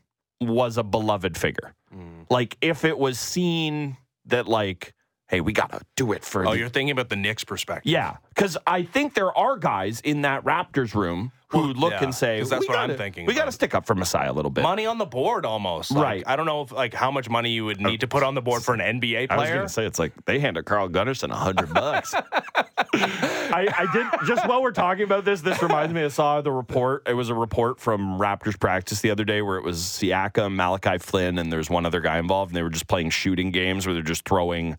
was 0.41 0.77
a 0.77 0.83
beloved 0.83 1.38
figure. 1.38 1.75
Mm. 1.95 2.25
Like 2.29 2.57
if 2.61 2.83
it 2.83 2.97
was 2.97 3.19
seen 3.19 3.97
that 4.25 4.47
like, 4.47 4.94
hey, 5.28 5.41
we 5.41 5.53
gotta 5.53 5.82
do 5.95 6.11
it 6.11 6.23
for 6.23 6.45
Oh, 6.47 6.51
the- 6.51 6.59
you're 6.59 6.69
thinking 6.69 6.91
about 6.91 7.09
the 7.09 7.15
Knicks 7.15 7.43
perspective. 7.43 7.91
yeah, 7.91 8.17
because 8.30 8.57
I 8.67 8.84
think 8.84 9.13
there 9.15 9.36
are 9.38 9.57
guys 9.57 9.99
in 10.01 10.21
that 10.21 10.43
Raptors 10.43 10.93
room 10.93 11.32
who 11.49 11.59
Well, 11.59 11.67
look 11.73 11.91
yeah, 11.93 12.03
and 12.03 12.13
say, 12.15 12.41
that's 12.41 12.61
we 12.61 12.67
what 12.67 12.78
I'm 12.78 12.97
thinking 12.97 13.28
We 13.28 13.34
got 13.36 13.45
to 13.45 13.51
stick 13.51 13.76
up 13.76 13.86
for 13.86 13.93
Masai 13.95 14.26
a 14.28 14.34
little 14.34 14.49
bit. 14.51 14.63
Money 14.63 14.88
on 14.88 14.97
the 14.97 15.05
board 15.05 15.45
almost. 15.45 15.91
Like, 15.91 16.03
Right. 16.03 16.23
I 16.26 16.36
don't 16.36 16.47
know 16.47 16.61
if 16.63 16.71
like 16.71 16.93
how 16.93 17.11
much 17.11 17.30
money 17.30 17.51
you 17.51 17.65
would 17.65 17.80
need 17.80 17.99
to 18.01 18.07
put 18.07 18.23
on 18.23 18.34
the 18.34 18.41
board 18.41 18.63
for 18.63 18.73
an 18.73 18.80
NBA 18.82 19.28
player. 19.28 19.32
I 19.32 19.41
was 19.41 19.49
going 19.51 19.61
to 19.61 19.69
say 19.69 19.86
it's 19.86 19.99
like 19.99 20.13
they 20.26 20.39
handed 20.39 20.65
Carl 20.65 20.89
Gunnarsson 20.89 21.30
a 21.32 21.36
hundred 21.36 21.71
bucks. 21.73 22.13
I, 22.93 23.67
I 23.78 23.88
did 23.93 24.07
just 24.28 24.47
while 24.47 24.61
we're 24.61 24.71
talking 24.71 25.03
about 25.03 25.23
this. 25.26 25.41
This 25.41 25.61
reminds 25.61 25.93
me. 25.93 26.03
I 26.03 26.07
saw 26.09 26.41
the 26.41 26.51
report. 26.51 27.07
It 27.07 27.13
was 27.13 27.30
a 27.30 27.36
report 27.36 27.80
from 27.80 28.19
Raptors 28.19 28.59
practice 28.59 29.01
the 29.01 29.11
other 29.11 29.23
day 29.23 29.41
where 29.41 29.57
it 29.57 29.63
was 29.63 29.78
Siakam, 29.80 30.55
Malachi 30.55 30.97
Flynn, 30.97 31.38
and 31.38 31.51
there's 31.53 31.69
one 31.69 31.86
other 31.86 32.01
guy 32.01 32.17
involved, 32.17 32.51
and 32.51 32.57
they 32.57 32.63
were 32.63 32.69
just 32.69 32.88
playing 32.88 33.11
shooting 33.11 33.51
games 33.51 33.86
where 33.86 33.93
they're 33.93 34.03
just 34.03 34.28
throwing 34.28 34.78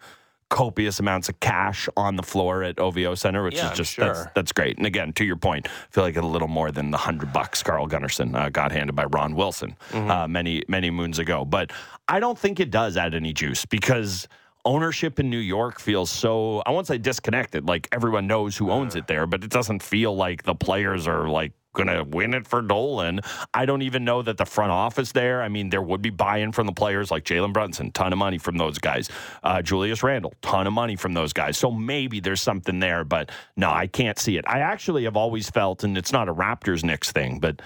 copious 0.49 1.01
amounts 1.01 1.29
of 1.29 1.39
cash 1.41 1.89
on 1.97 2.17
the 2.17 2.23
floor 2.23 2.63
at 2.63 2.79
OVO 2.79 3.15
Center, 3.15 3.43
which 3.43 3.57
Yeah, 3.57 3.73
is 3.73 3.77
just 3.77 3.97
that's, 3.97 4.27
that's 4.35 4.53
great. 4.53 4.77
And 4.79 4.87
again, 4.87 5.13
to 5.15 5.25
your 5.25 5.37
point, 5.37 5.67
I 5.69 5.71
feel 5.91 6.05
like 6.05 6.17
a 6.17 6.23
little 6.25 6.49
more 6.49 6.71
than 6.71 6.91
the 6.91 6.97
hundred 6.99 7.33
bucks 7.33 7.63
Carl 7.63 7.89
Gunnarsson 7.89 8.35
uh, 8.37 8.49
got 8.51 8.71
handed 8.73 8.95
by 8.95 9.05
Ron 9.07 9.35
Wilson 9.35 9.77
Mm-hmm. 9.91 10.11
uh, 10.11 10.29
many 10.29 10.63
many 10.69 10.91
moons 10.91 11.19
ago. 11.19 11.45
But 11.45 11.73
I 12.09 12.21
don't 12.21 12.39
think 12.39 12.61
it 12.61 12.71
does 12.71 12.97
add 12.97 13.15
any 13.15 13.33
juice 13.33 13.65
because 13.67 14.29
ownership 14.65 15.21
in 15.21 15.31
New 15.31 15.39
York 15.39 15.79
feels 15.81 16.11
so 16.11 16.63
I 16.67 16.71
won't 16.71 16.87
say 16.87 16.99
disconnected. 16.99 17.67
Like 17.67 17.89
everyone 17.93 18.27
knows 18.27 18.57
who 18.57 18.71
owns 18.71 18.95
it 18.97 19.07
there, 19.07 19.27
but 19.27 19.43
it 19.45 19.51
doesn't 19.51 19.83
feel 19.83 20.15
like 20.15 20.43
the 20.45 20.55
players 20.55 21.07
are 21.07 21.29
like 21.29 21.53
going 21.77 21.89
to 21.89 22.03
win 22.03 22.35
it 22.35 22.49
for 22.49 22.63
Dolan. 22.63 23.21
I 23.55 23.67
don't 23.67 23.83
even 23.83 24.05
know 24.05 24.23
that 24.23 24.39
the 24.39 24.45
front 24.45 24.73
office 24.73 25.13
there. 25.13 25.43
I 25.43 25.49
mean, 25.49 25.69
there 25.69 25.83
would 25.83 26.03
be 26.03 26.11
buy-in 26.11 26.53
from 26.53 26.67
the 26.67 26.73
players 26.73 27.11
like 27.11 27.25
Jalen 27.25 27.53
Brunson, 27.53 27.93
ton 27.93 28.13
of 28.13 28.19
money 28.19 28.39
from 28.39 28.57
those 28.57 28.79
guys. 28.79 29.09
Uh, 29.45 29.63
Julius 29.63 30.03
Randle, 30.03 30.35
ton 30.43 30.67
of 30.67 30.73
money 30.73 30.97
from 30.97 31.15
those 31.15 31.33
guys. 31.33 31.57
So 31.57 31.71
maybe 31.71 32.19
there's 32.19 32.43
something 32.43 32.81
there, 32.81 33.05
but 33.05 33.31
no, 33.57 33.71
I 33.71 33.87
can't 33.87 34.19
see 34.19 34.37
it. 34.39 34.45
I 34.49 34.61
actually 34.61 35.05
have 35.05 35.17
always 35.17 35.51
felt, 35.51 35.85
and 35.85 35.97
it's 35.97 36.13
not 36.13 36.29
a 36.29 36.35
Raptors 36.35 36.83
Knicks 36.83 37.13
thing, 37.13 37.39
but 37.39 37.63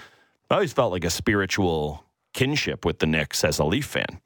I 0.49 0.55
always 0.55 0.73
felt 0.73 0.91
like 0.91 1.05
a 1.05 1.09
spiritual 1.09 2.03
kinship 2.33 2.85
with 2.85 2.99
the 2.99 3.07
Knicks 3.07 3.43
as 3.43 3.57
a 3.59 3.63
Leaf 3.63 3.85
fan. 3.85 4.19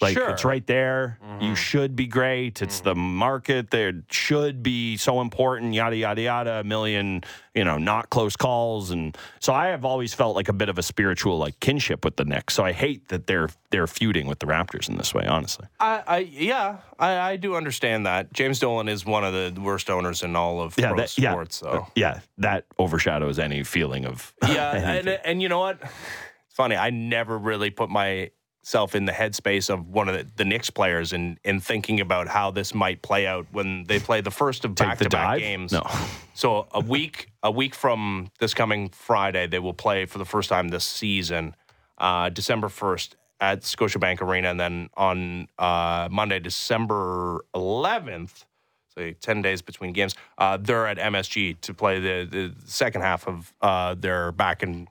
Like 0.00 0.14
Sure. 0.16 0.28
it's 0.30 0.44
right 0.44 0.64
there. 0.66 1.18
You 1.40 1.56
should 1.56 1.96
be 1.96 2.06
great. 2.06 2.62
It's 2.62 2.80
the 2.80 2.94
market. 2.94 3.70
There 3.72 3.92
should 4.10 4.62
be 4.62 4.96
so 4.96 5.20
important. 5.20 5.74
Yada 5.74 5.96
yada 5.96 6.20
yada. 6.22 6.50
A 6.60 6.64
million, 6.64 7.22
you 7.54 7.64
know, 7.64 7.78
not 7.78 8.08
close 8.10 8.36
calls, 8.36 8.90
and 8.90 9.16
so 9.40 9.52
I 9.52 9.66
have 9.68 9.84
always 9.84 10.14
felt 10.14 10.36
like 10.36 10.48
a 10.48 10.52
bit 10.52 10.68
of 10.68 10.78
a 10.78 10.82
spiritual 10.82 11.38
like 11.38 11.58
kinship 11.60 12.04
with 12.04 12.16
the 12.16 12.24
Knicks. 12.24 12.54
So 12.54 12.64
I 12.64 12.70
hate 12.72 13.08
that 13.08 13.26
they're 13.26 13.48
they're 13.70 13.88
feuding 13.88 14.28
with 14.28 14.38
the 14.38 14.46
Raptors 14.46 14.88
in 14.88 14.96
this 14.98 15.12
way. 15.14 15.26
Honestly, 15.26 15.66
I, 15.80 16.02
I 16.06 16.18
yeah, 16.18 16.76
I, 16.98 17.18
I 17.32 17.36
do 17.36 17.56
understand 17.56 18.06
that. 18.06 18.32
James 18.32 18.60
Dolan 18.60 18.88
is 18.88 19.04
one 19.04 19.24
of 19.24 19.32
the 19.32 19.60
worst 19.60 19.90
owners 19.90 20.22
in 20.22 20.36
all 20.36 20.60
of 20.60 20.76
pro 20.76 20.96
that, 20.96 21.18
yeah, 21.18 21.32
sports. 21.32 21.60
uh, 21.62 21.72
So 21.72 21.86
yeah, 21.96 22.20
that 22.38 22.66
overshadows 22.78 23.38
any 23.40 23.64
feeling 23.64 24.06
of 24.06 24.32
yeah, 24.46 24.72
and, 24.98 25.08
and 25.08 25.42
you 25.42 25.48
know 25.48 25.58
what? 25.60 25.80
It's 25.82 26.54
funny. 26.54 26.76
I 26.76 26.90
never 26.90 27.36
really 27.36 27.70
put 27.70 27.90
myself 28.68 28.94
in 28.94 29.06
the 29.06 29.12
headspace 29.12 29.70
of 29.70 29.88
one 29.88 30.10
of 30.10 30.14
the, 30.14 30.26
the 30.36 30.44
Knicks 30.44 30.68
players 30.68 31.14
and 31.14 31.38
in, 31.42 31.58
thinking 31.58 32.00
about 32.00 32.28
how 32.28 32.50
this 32.50 32.74
might 32.74 33.00
play 33.00 33.26
out 33.26 33.46
when 33.50 33.84
they 33.84 33.98
play 33.98 34.20
the 34.20 34.30
first 34.30 34.62
of 34.66 34.74
back-to-back 34.74 35.38
games. 35.38 35.72
No. 35.72 35.82
So 36.34 36.68
a 36.70 36.78
week 36.78 37.32
a 37.42 37.50
week 37.50 37.74
from 37.74 38.30
this 38.38 38.54
coming 38.54 38.90
Friday, 38.90 39.48
they 39.48 39.58
will 39.58 39.74
play 39.74 40.06
for 40.06 40.18
the 40.18 40.24
first 40.24 40.48
time 40.48 40.68
this 40.68 40.84
season, 40.84 41.56
uh, 41.98 42.28
December 42.28 42.68
first 42.68 43.16
at 43.40 43.62
Scotiabank 43.62 44.20
Arena, 44.20 44.50
and 44.50 44.60
then 44.60 44.88
on 44.96 45.48
uh, 45.58 46.06
Monday, 46.12 46.38
December 46.38 47.44
eleventh. 47.56 48.44
So 48.94 49.10
ten 49.20 49.42
days 49.42 49.62
between 49.62 49.92
games. 49.92 50.14
Uh, 50.36 50.58
they're 50.58 50.86
at 50.86 50.98
MSG 50.98 51.60
to 51.62 51.74
play 51.74 51.98
the, 51.98 52.28
the 52.30 52.54
second 52.66 53.00
half 53.00 53.26
of 53.26 53.52
uh, 53.60 53.94
their 53.94 54.30
back 54.30 54.62
and 54.62 54.86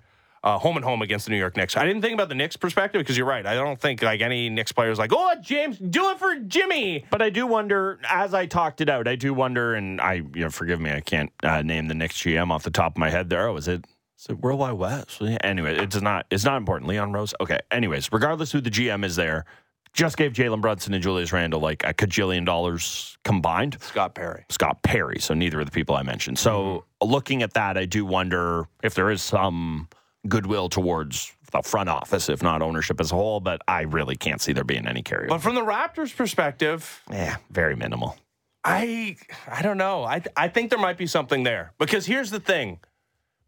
uh, 0.48 0.58
home 0.58 0.78
and 0.78 0.86
home 0.86 1.02
against 1.02 1.26
the 1.26 1.32
New 1.32 1.38
York 1.38 1.58
Knicks. 1.58 1.76
I 1.76 1.86
didn't 1.86 2.02
think 2.02 2.14
about 2.14 2.30
the 2.30 2.36
Knicks 2.36 2.56
perspective 2.56 3.00
because 3.00 3.18
you're 3.18 3.28
right. 3.28 3.45
I 3.45 3.54
don't 3.54 3.80
think 3.80 4.02
like 4.02 4.22
any 4.22 4.50
Knicks 4.50 4.72
players 4.72 4.98
like, 4.98 5.12
oh 5.14 5.36
James, 5.41 5.78
do 5.78 6.10
it 6.12 6.20
for 6.20 6.36
Jimmy. 6.36 7.04
But 7.10 7.22
I 7.22 7.30
do 7.30 7.45
wonder, 7.45 8.00
as 8.10 8.34
I 8.34 8.45
talked 8.45 8.80
it 8.80 8.89
out, 8.89 9.10
I 9.10 9.16
do 9.16 9.34
wonder, 9.34 9.76
and 9.76 10.00
I, 10.00 10.14
you 10.14 10.30
know, 10.36 10.50
forgive 10.50 10.80
me, 10.80 10.91
I 10.91 11.02
can't 11.02 11.32
uh, 11.43 11.62
name 11.64 11.89
the 11.89 11.95
Knicks 11.95 12.16
GM 12.16 12.50
off 12.50 12.64
the 12.64 12.72
top 12.72 12.93
of 12.93 12.98
my 12.98 13.10
head. 13.10 13.30
There, 13.30 13.50
oh, 13.50 13.58
is 13.58 13.68
it? 13.68 13.86
Is 14.18 14.28
it 14.30 14.39
World 14.39 14.60
Wide 14.60 14.72
Wes? 14.74 15.20
Anyway, 15.43 15.78
it's 15.78 16.02
not. 16.02 16.26
It's 16.32 16.45
not 16.45 16.58
important. 16.58 16.89
Leon 16.89 17.12
Rose. 17.12 17.36
Okay. 17.41 17.60
Anyways, 17.70 18.12
regardless 18.12 18.52
who 18.52 18.62
the 18.62 18.72
GM 18.72 19.06
is, 19.06 19.16
there, 19.16 19.45
just 19.93 20.18
gave 20.18 20.34
Jalen 20.34 20.62
Brunson 20.62 20.93
and 20.93 21.04
Julius 21.04 21.32
Randle 21.34 21.60
like 21.60 21.84
a 21.84 21.93
cajillion 21.93 22.45
dollars 22.45 23.18
combined. 23.24 23.78
Scott 23.82 24.16
Perry. 24.16 24.45
Scott 24.50 24.82
Perry. 24.82 25.20
So 25.20 25.34
neither 25.34 25.60
of 25.60 25.66
the 25.66 25.72
people 25.72 25.95
I 25.95 26.04
mentioned. 26.04 26.39
So 26.39 26.86
looking 27.04 27.43
at 27.43 27.54
that, 27.54 27.78
I 27.78 27.86
do 27.86 28.06
wonder 28.06 28.68
if 28.82 28.95
there 28.95 29.12
is 29.12 29.22
some 29.22 29.88
goodwill 30.28 30.69
towards 30.69 31.34
the 31.51 31.61
front 31.61 31.89
office, 31.89 32.30
if 32.30 32.43
not 32.43 32.61
ownership 32.61 32.99
as 32.99 33.11
a 33.11 33.15
whole. 33.15 33.39
But 33.39 33.61
I 33.67 33.82
really 33.82 34.15
can't 34.15 34.41
see 34.41 34.53
there 34.53 34.63
being 34.63 34.88
any 34.88 35.03
carryover. 35.03 35.30
But 35.30 35.41
from 35.41 35.55
the 35.55 35.61
Raptors' 35.61 36.15
perspective, 36.15 37.01
Yeah, 37.11 37.38
very 37.49 37.75
minimal. 37.75 38.17
I 38.63 39.17
I 39.47 39.61
don't 39.61 39.78
know. 39.78 40.03
I 40.03 40.21
I 40.36 40.47
think 40.49 40.69
there 40.69 40.80
might 40.80 40.97
be 40.97 41.07
something 41.07 41.43
there 41.43 41.73
because 41.78 42.05
here's 42.05 42.32
the 42.32 42.39
thing: 42.39 42.80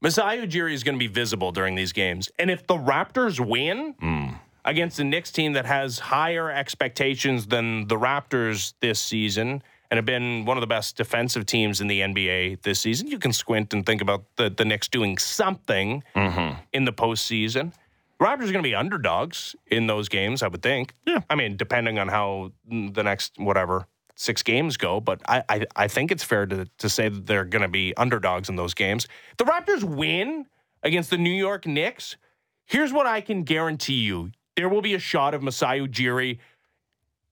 Masai 0.01 0.38
Ujiri 0.38 0.73
is 0.73 0.84
going 0.84 0.95
to 0.95 0.99
be 0.99 1.07
visible 1.07 1.51
during 1.51 1.75
these 1.75 1.91
games, 1.91 2.30
and 2.39 2.49
if 2.49 2.65
the 2.67 2.75
Raptors 2.75 3.39
win 3.45 3.95
mm. 4.01 4.39
against 4.63 4.97
the 4.97 5.03
Knicks 5.03 5.32
team 5.32 5.53
that 5.53 5.65
has 5.65 5.99
higher 5.99 6.49
expectations 6.49 7.47
than 7.47 7.88
the 7.88 7.97
Raptors 7.97 8.73
this 8.80 8.99
season 8.99 9.61
and 9.89 9.97
have 9.97 10.05
been 10.05 10.45
one 10.45 10.57
of 10.57 10.61
the 10.61 10.67
best 10.67 10.97
defensive 10.97 11.45
teams 11.45 11.81
in 11.81 11.87
the 11.87 12.01
NBA 12.01 12.61
this 12.61 12.79
season, 12.79 13.07
you 13.07 13.17
can 13.17 13.33
squint 13.33 13.73
and 13.73 13.85
think 13.85 14.01
about 14.01 14.23
the 14.35 14.49
the 14.49 14.65
Knicks 14.65 14.87
doing 14.87 15.17
something 15.17 16.03
mm-hmm. 16.15 16.59
in 16.73 16.85
the 16.85 16.93
postseason. 16.93 17.73
The 18.19 18.25
Raptors 18.25 18.49
are 18.49 18.51
going 18.51 18.53
to 18.53 18.61
be 18.63 18.75
underdogs 18.75 19.55
in 19.67 19.87
those 19.87 20.09
games, 20.09 20.43
I 20.43 20.49
would 20.49 20.61
think. 20.61 20.93
Yeah. 21.07 21.21
I 21.29 21.35
mean, 21.35 21.55
depending 21.55 21.99
on 21.99 22.09
how 22.09 22.51
the 22.67 23.01
next 23.01 23.33
whatever 23.37 23.87
six 24.15 24.43
games 24.43 24.77
go, 24.77 24.99
but 24.99 25.21
I 25.27 25.43
I, 25.49 25.65
I 25.75 25.87
think 25.87 26.11
it's 26.11 26.23
fair 26.23 26.45
to 26.45 26.65
to 26.65 26.89
say 26.89 27.09
that 27.09 27.25
they're 27.25 27.45
going 27.45 27.63
to 27.63 27.69
be 27.69 27.95
underdogs 27.97 28.49
in 28.49 28.55
those 28.55 28.73
games. 28.73 29.07
The 29.37 29.45
Raptors 29.45 29.83
win 29.83 30.45
against 30.83 31.09
the 31.09 31.17
New 31.17 31.33
York 31.33 31.65
Knicks. 31.65 32.17
Here's 32.65 32.93
what 32.93 33.07
I 33.07 33.21
can 33.21 33.43
guarantee 33.43 34.01
you: 34.01 34.31
there 34.55 34.69
will 34.69 34.81
be 34.81 34.93
a 34.93 34.99
shot 34.99 35.33
of 35.33 35.41
Masai 35.41 35.79
Ujiri 35.79 36.37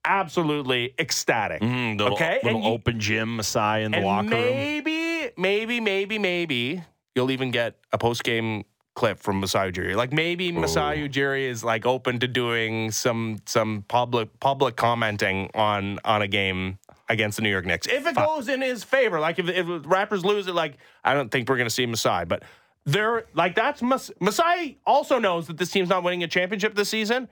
absolutely 0.08 0.94
ecstatic. 1.00 1.62
Mm, 1.62 2.00
okay, 2.02 2.40
little 2.44 2.58
And 2.60 2.66
you- 2.66 2.72
open 2.72 3.00
gym 3.00 3.36
Masai 3.36 3.84
in 3.84 3.92
the 3.92 4.00
locker 4.00 4.30
room. 4.30 4.42
maybe, 4.42 5.30
maybe, 5.38 5.80
maybe, 5.80 6.18
maybe 6.20 6.84
you'll 7.16 7.32
even 7.32 7.52
get 7.52 7.76
a 7.92 7.98
post 7.98 8.24
game 8.24 8.64
clip 8.96 9.20
from 9.20 9.40
Masai 9.40 9.72
Ujiri. 9.72 9.96
Like 9.96 10.12
maybe 10.12 10.52
Masai 10.52 11.08
Ujiri 11.08 11.48
is 11.48 11.64
like 11.64 11.86
open 11.86 12.20
to 12.20 12.28
doing 12.28 12.90
some 12.92 13.38
some 13.46 13.84
public 13.88 14.40
public 14.40 14.76
commenting 14.76 15.52
on 15.54 16.00
on 16.04 16.22
a 16.24 16.28
game 16.28 16.80
against 17.10 17.38
the 17.38 17.44
New 17.44 17.50
York 17.52 17.66
Knicks 17.66 17.88
if 17.88 18.06
it 18.08 18.16
goes 18.16 18.50
in 18.50 18.62
his 18.62 18.84
favor. 18.84 19.20
Like 19.20 19.38
if, 19.40 19.48
if 19.50 19.66
Raptors 19.68 20.24
lose 20.24 20.48
it, 20.48 20.56
like 20.56 20.78
I 21.04 21.14
don't 21.14 21.30
think 21.30 21.48
we're 21.48 21.58
gonna 21.58 21.70
see 21.70 21.86
Masai, 21.86 22.26
but. 22.26 22.44
They're 22.90 23.26
like 23.34 23.54
that's 23.54 23.82
Mas- 23.82 24.12
Masai 24.22 24.78
also 24.86 25.20
knows 25.20 25.48
that 25.48 25.58
this 25.58 25.70
team's 25.72 25.90
not 25.90 26.04
winning 26.04 26.24
a 26.24 26.28
championship 26.28 26.74
this 26.74 26.88
season 26.88 27.28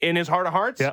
in 0.00 0.14
his 0.14 0.28
heart 0.28 0.46
of 0.46 0.52
hearts. 0.52 0.80
Yeah. 0.80 0.92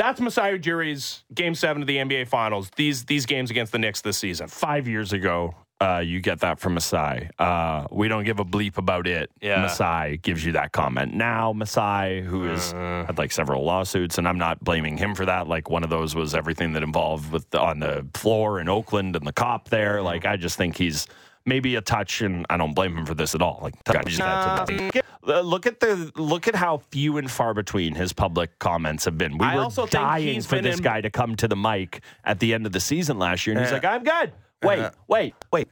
That's 0.00 0.20
Masai 0.20 0.52
Ujiri's 0.52 1.24
game 1.34 1.54
seven 1.54 1.82
of 1.82 1.86
the 1.86 1.96
NBA 1.98 2.28
Finals. 2.28 2.70
These 2.76 3.04
these 3.04 3.26
games 3.26 3.50
against 3.50 3.72
the 3.72 3.78
Knicks 3.78 4.00
this 4.00 4.16
season. 4.18 4.48
Five 4.48 4.88
years 4.88 5.12
ago, 5.12 5.54
uh, 5.80 6.02
you 6.04 6.20
get 6.20 6.40
that 6.40 6.58
from 6.58 6.74
Masai. 6.74 7.28
Uh, 7.38 7.86
we 7.90 8.08
don't 8.08 8.24
give 8.24 8.38
a 8.40 8.44
bleep 8.44 8.76
about 8.78 9.06
it. 9.06 9.30
Yeah. 9.40 9.62
Masai 9.62 10.16
gives 10.18 10.44
you 10.44 10.52
that 10.52 10.72
comment. 10.72 11.14
Now, 11.14 11.52
Masai, 11.52 12.22
who 12.22 12.44
has 12.44 12.72
Uh. 12.72 13.04
had 13.06 13.18
like 13.18 13.32
several 13.32 13.64
lawsuits, 13.64 14.16
and 14.18 14.26
I'm 14.28 14.38
not 14.38 14.62
blaming 14.64 14.96
him 14.96 15.14
for 15.14 15.26
that. 15.26 15.48
Like 15.48 15.68
one 15.70 15.84
of 15.84 15.90
those 15.90 16.14
was 16.14 16.34
everything 16.34 16.72
that 16.74 16.82
involved 16.82 17.30
with 17.32 17.48
the, 17.50 17.60
on 17.60 17.78
the 17.80 18.06
floor 18.14 18.58
in 18.60 18.68
Oakland 18.68 19.16
and 19.16 19.26
the 19.26 19.32
cop 19.32 19.66
Mm-hmm. 19.66 19.76
there. 19.76 20.02
Like 20.02 20.24
I 20.26 20.36
just 20.36 20.56
think 20.56 20.76
he's 20.76 21.06
maybe 21.50 21.74
a 21.74 21.82
touch, 21.82 22.22
and 22.22 22.46
I 22.48 22.56
don't 22.56 22.72
blame 22.74 22.96
him 22.96 23.04
for 23.04 23.14
this 23.14 23.34
at 23.34 23.42
all. 23.42 23.58
Like 23.62 23.74
touch 23.84 24.16
that 24.16 24.66
to 24.66 24.74
the- 24.74 25.02
Uh, 25.22 25.40
look 25.42 25.66
at 25.66 25.80
the 25.80 26.10
look 26.16 26.48
at 26.48 26.54
how 26.54 26.78
few 26.90 27.18
and 27.18 27.30
far 27.30 27.52
between 27.52 27.94
his 27.94 28.14
public 28.14 28.58
comments 28.58 29.04
have 29.04 29.18
been. 29.18 29.36
We 29.36 29.44
I 29.46 29.56
were 29.56 29.62
also 29.64 29.82
think 29.82 29.90
dying 30.02 30.34
he's 30.34 30.46
for 30.46 30.60
this 30.62 30.78
in- 30.78 30.82
guy 30.82 31.02
to 31.02 31.10
come 31.10 31.36
to 31.36 31.46
the 31.48 31.56
mic 31.56 32.00
at 32.24 32.40
the 32.40 32.54
end 32.54 32.64
of 32.64 32.72
the 32.72 32.80
season 32.80 33.18
last 33.18 33.46
year, 33.46 33.54
and 33.56 33.62
he's 33.64 33.72
like, 33.72 33.84
"I'm 33.84 34.02
good. 34.02 34.32
Wait, 34.62 34.78
Uh-huh. 34.78 34.90
wait, 35.08 35.34
wait." 35.52 35.68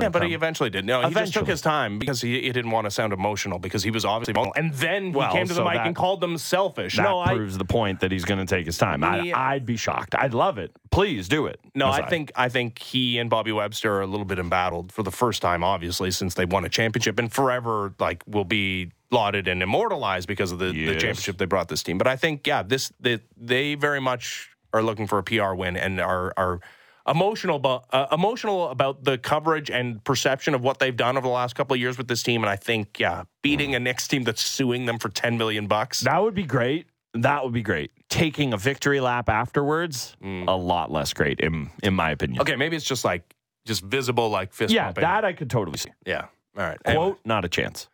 Yeah, 0.00 0.08
but 0.08 0.22
he 0.24 0.32
eventually 0.32 0.70
did. 0.70 0.86
No, 0.86 1.00
he 1.02 1.12
just 1.12 1.34
took 1.34 1.42
Eventually. 1.42 1.50
his 1.50 1.60
time 1.60 1.98
because 1.98 2.22
he, 2.22 2.40
he 2.40 2.50
didn't 2.52 2.70
want 2.70 2.86
to 2.86 2.90
sound 2.90 3.12
emotional 3.12 3.58
because 3.58 3.82
he 3.82 3.90
was 3.90 4.06
obviously 4.06 4.32
emotional. 4.32 4.54
And 4.56 4.72
then 4.72 5.06
he 5.06 5.10
Well, 5.10 5.30
came 5.30 5.46
to 5.46 5.52
the 5.52 5.56
so 5.56 5.64
mic 5.64 5.74
that- 5.74 5.86
and 5.86 5.94
called 5.94 6.22
them 6.22 6.38
selfish. 6.38 6.96
That 6.96 7.02
no, 7.02 7.20
I 7.20 7.34
proves 7.34 7.58
the 7.58 7.66
point 7.66 8.00
that 8.00 8.10
he's 8.10 8.24
going 8.24 8.40
to 8.40 8.46
take 8.46 8.64
his 8.64 8.78
time. 8.78 9.04
I, 9.04 9.20
Yeah. 9.20 9.38
I'd 9.38 9.66
be 9.66 9.76
shocked. 9.76 10.14
I'd 10.14 10.32
love 10.32 10.56
it. 10.56 10.72
Please 10.90 11.28
do 11.28 11.44
it. 11.46 11.60
no, 11.74 11.88
I 11.88 11.98
Masai. 12.00 12.08
think 12.10 12.32
I 12.36 12.48
think 12.48 12.78
he 12.78 13.18
and 13.18 13.28
Bobby 13.28 13.52
Webster 13.52 13.92
are 13.96 14.00
a 14.00 14.06
little 14.06 14.24
bit 14.24 14.38
embattled 14.38 14.92
for 14.92 15.02
the 15.02 15.10
first 15.10 15.42
time, 15.42 15.62
obviously, 15.62 16.10
since 16.10 16.32
they 16.34 16.46
won 16.46 16.64
a 16.64 16.70
championship 16.70 17.18
and 17.18 17.30
forever 17.30 17.92
like 17.98 18.22
will 18.26 18.44
be 18.46 18.92
lauded 19.10 19.46
and 19.46 19.62
immortalized 19.62 20.26
because 20.26 20.52
of 20.52 20.58
the, 20.58 20.66
the 20.72 20.72
Yes. 20.78 20.92
championship 21.02 21.36
they 21.36 21.44
brought 21.44 21.68
this 21.68 21.82
team. 21.82 21.98
But 21.98 22.06
I 22.06 22.16
think, 22.16 22.46
yeah, 22.46 22.62
this 22.62 22.90
they, 22.98 23.18
they 23.36 23.74
very 23.74 24.00
much 24.00 24.48
are 24.72 24.82
looking 24.82 25.06
for 25.06 25.18
a 25.18 25.22
PR 25.22 25.52
win 25.52 25.76
and 25.76 26.00
are 26.00 26.32
are 26.38 26.60
emotional 27.06 27.56
about 27.56 27.84
uh, 27.90 28.06
emotional 28.12 28.68
about 28.68 29.04
the 29.04 29.18
coverage 29.18 29.70
and 29.70 30.02
perception 30.04 30.54
of 30.54 30.62
what 30.62 30.78
they've 30.78 30.96
done 30.96 31.16
over 31.16 31.26
the 31.26 31.32
last 31.32 31.54
couple 31.54 31.74
of 31.74 31.80
years 31.80 31.98
with 31.98 32.08
this 32.08 32.22
team. 32.22 32.42
And 32.42 32.50
I 32.50 32.56
think, 32.56 32.98
yeah, 33.00 33.24
beating 33.42 33.74
a 33.74 33.80
Knicks 33.80 34.06
team 34.08 34.24
that's 34.24 34.42
suing 34.42 34.86
them 34.86 34.98
for 34.98 35.08
ten 35.08 35.36
million 35.38 35.66
bucks. 35.66 36.00
that 36.00 36.22
would 36.22 36.34
be 36.34 36.44
great. 36.44 36.86
That 37.14 37.44
would 37.44 37.52
be 37.52 37.62
great. 37.62 37.90
Taking 38.08 38.52
a 38.54 38.56
victory 38.56 39.00
lap 39.00 39.28
afterwards, 39.28 40.16
a 40.22 40.56
lot 40.56 40.90
less 40.90 41.12
great, 41.12 41.40
in 41.40 41.70
in 41.82 41.94
my 41.94 42.10
opinion. 42.12 42.40
Okay, 42.40 42.56
maybe 42.56 42.76
it's 42.76 42.86
just 42.86 43.04
like 43.04 43.34
just 43.66 43.82
visible, 43.84 44.30
like 44.30 44.52
fist 44.52 44.72
Yeah, 44.72 44.86
pumping. 44.86 45.02
that 45.02 45.24
I 45.24 45.32
could 45.34 45.50
totally 45.50 45.78
see. 45.78 45.90
yeah. 46.06 46.26
All 46.56 46.64
right. 46.64 46.78
Anyway. 46.84 47.04
Quote, 47.04 47.20
not 47.24 47.44
a 47.44 47.48
chance. 47.48 47.88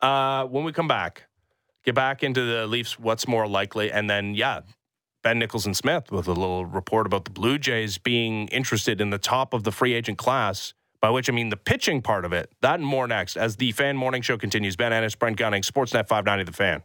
Uh, 0.00 0.44
when 0.46 0.64
we 0.64 0.72
come 0.72 0.88
back, 0.88 1.24
get 1.84 1.94
back 1.94 2.22
into 2.22 2.44
the 2.44 2.66
Leafs. 2.66 2.98
What's 2.98 3.28
more 3.28 3.46
likely, 3.46 3.92
and 3.92 4.08
then 4.10 4.34
yeah, 4.34 4.60
Ben 5.22 5.38
Nicholson 5.38 5.72
Smith 5.72 6.10
with 6.10 6.26
a 6.26 6.32
little 6.32 6.66
report 6.66 7.06
about 7.06 7.24
the 7.24 7.30
Blue 7.30 7.56
Jays 7.56 7.96
being 7.96 8.48
interested 8.48 9.00
in 9.00 9.10
the 9.10 9.18
top 9.18 9.54
of 9.54 9.62
the 9.62 9.70
free 9.70 9.94
agent 9.94 10.18
class. 10.18 10.74
By 11.00 11.10
which 11.10 11.28
I 11.28 11.32
mean 11.32 11.48
the 11.48 11.56
pitching 11.56 12.00
part 12.00 12.24
of 12.24 12.32
it. 12.32 12.52
That 12.60 12.78
and 12.78 12.86
more 12.86 13.08
next 13.08 13.36
as 13.36 13.56
the 13.56 13.72
Fan 13.72 13.96
Morning 13.96 14.22
Show 14.22 14.38
continues. 14.38 14.76
Ben 14.76 14.92
Ennis, 14.92 15.16
Brent 15.16 15.36
Gunning, 15.36 15.62
Sportsnet 15.62 16.06
590, 16.06 16.44
The 16.44 16.52
Fan. 16.56 16.82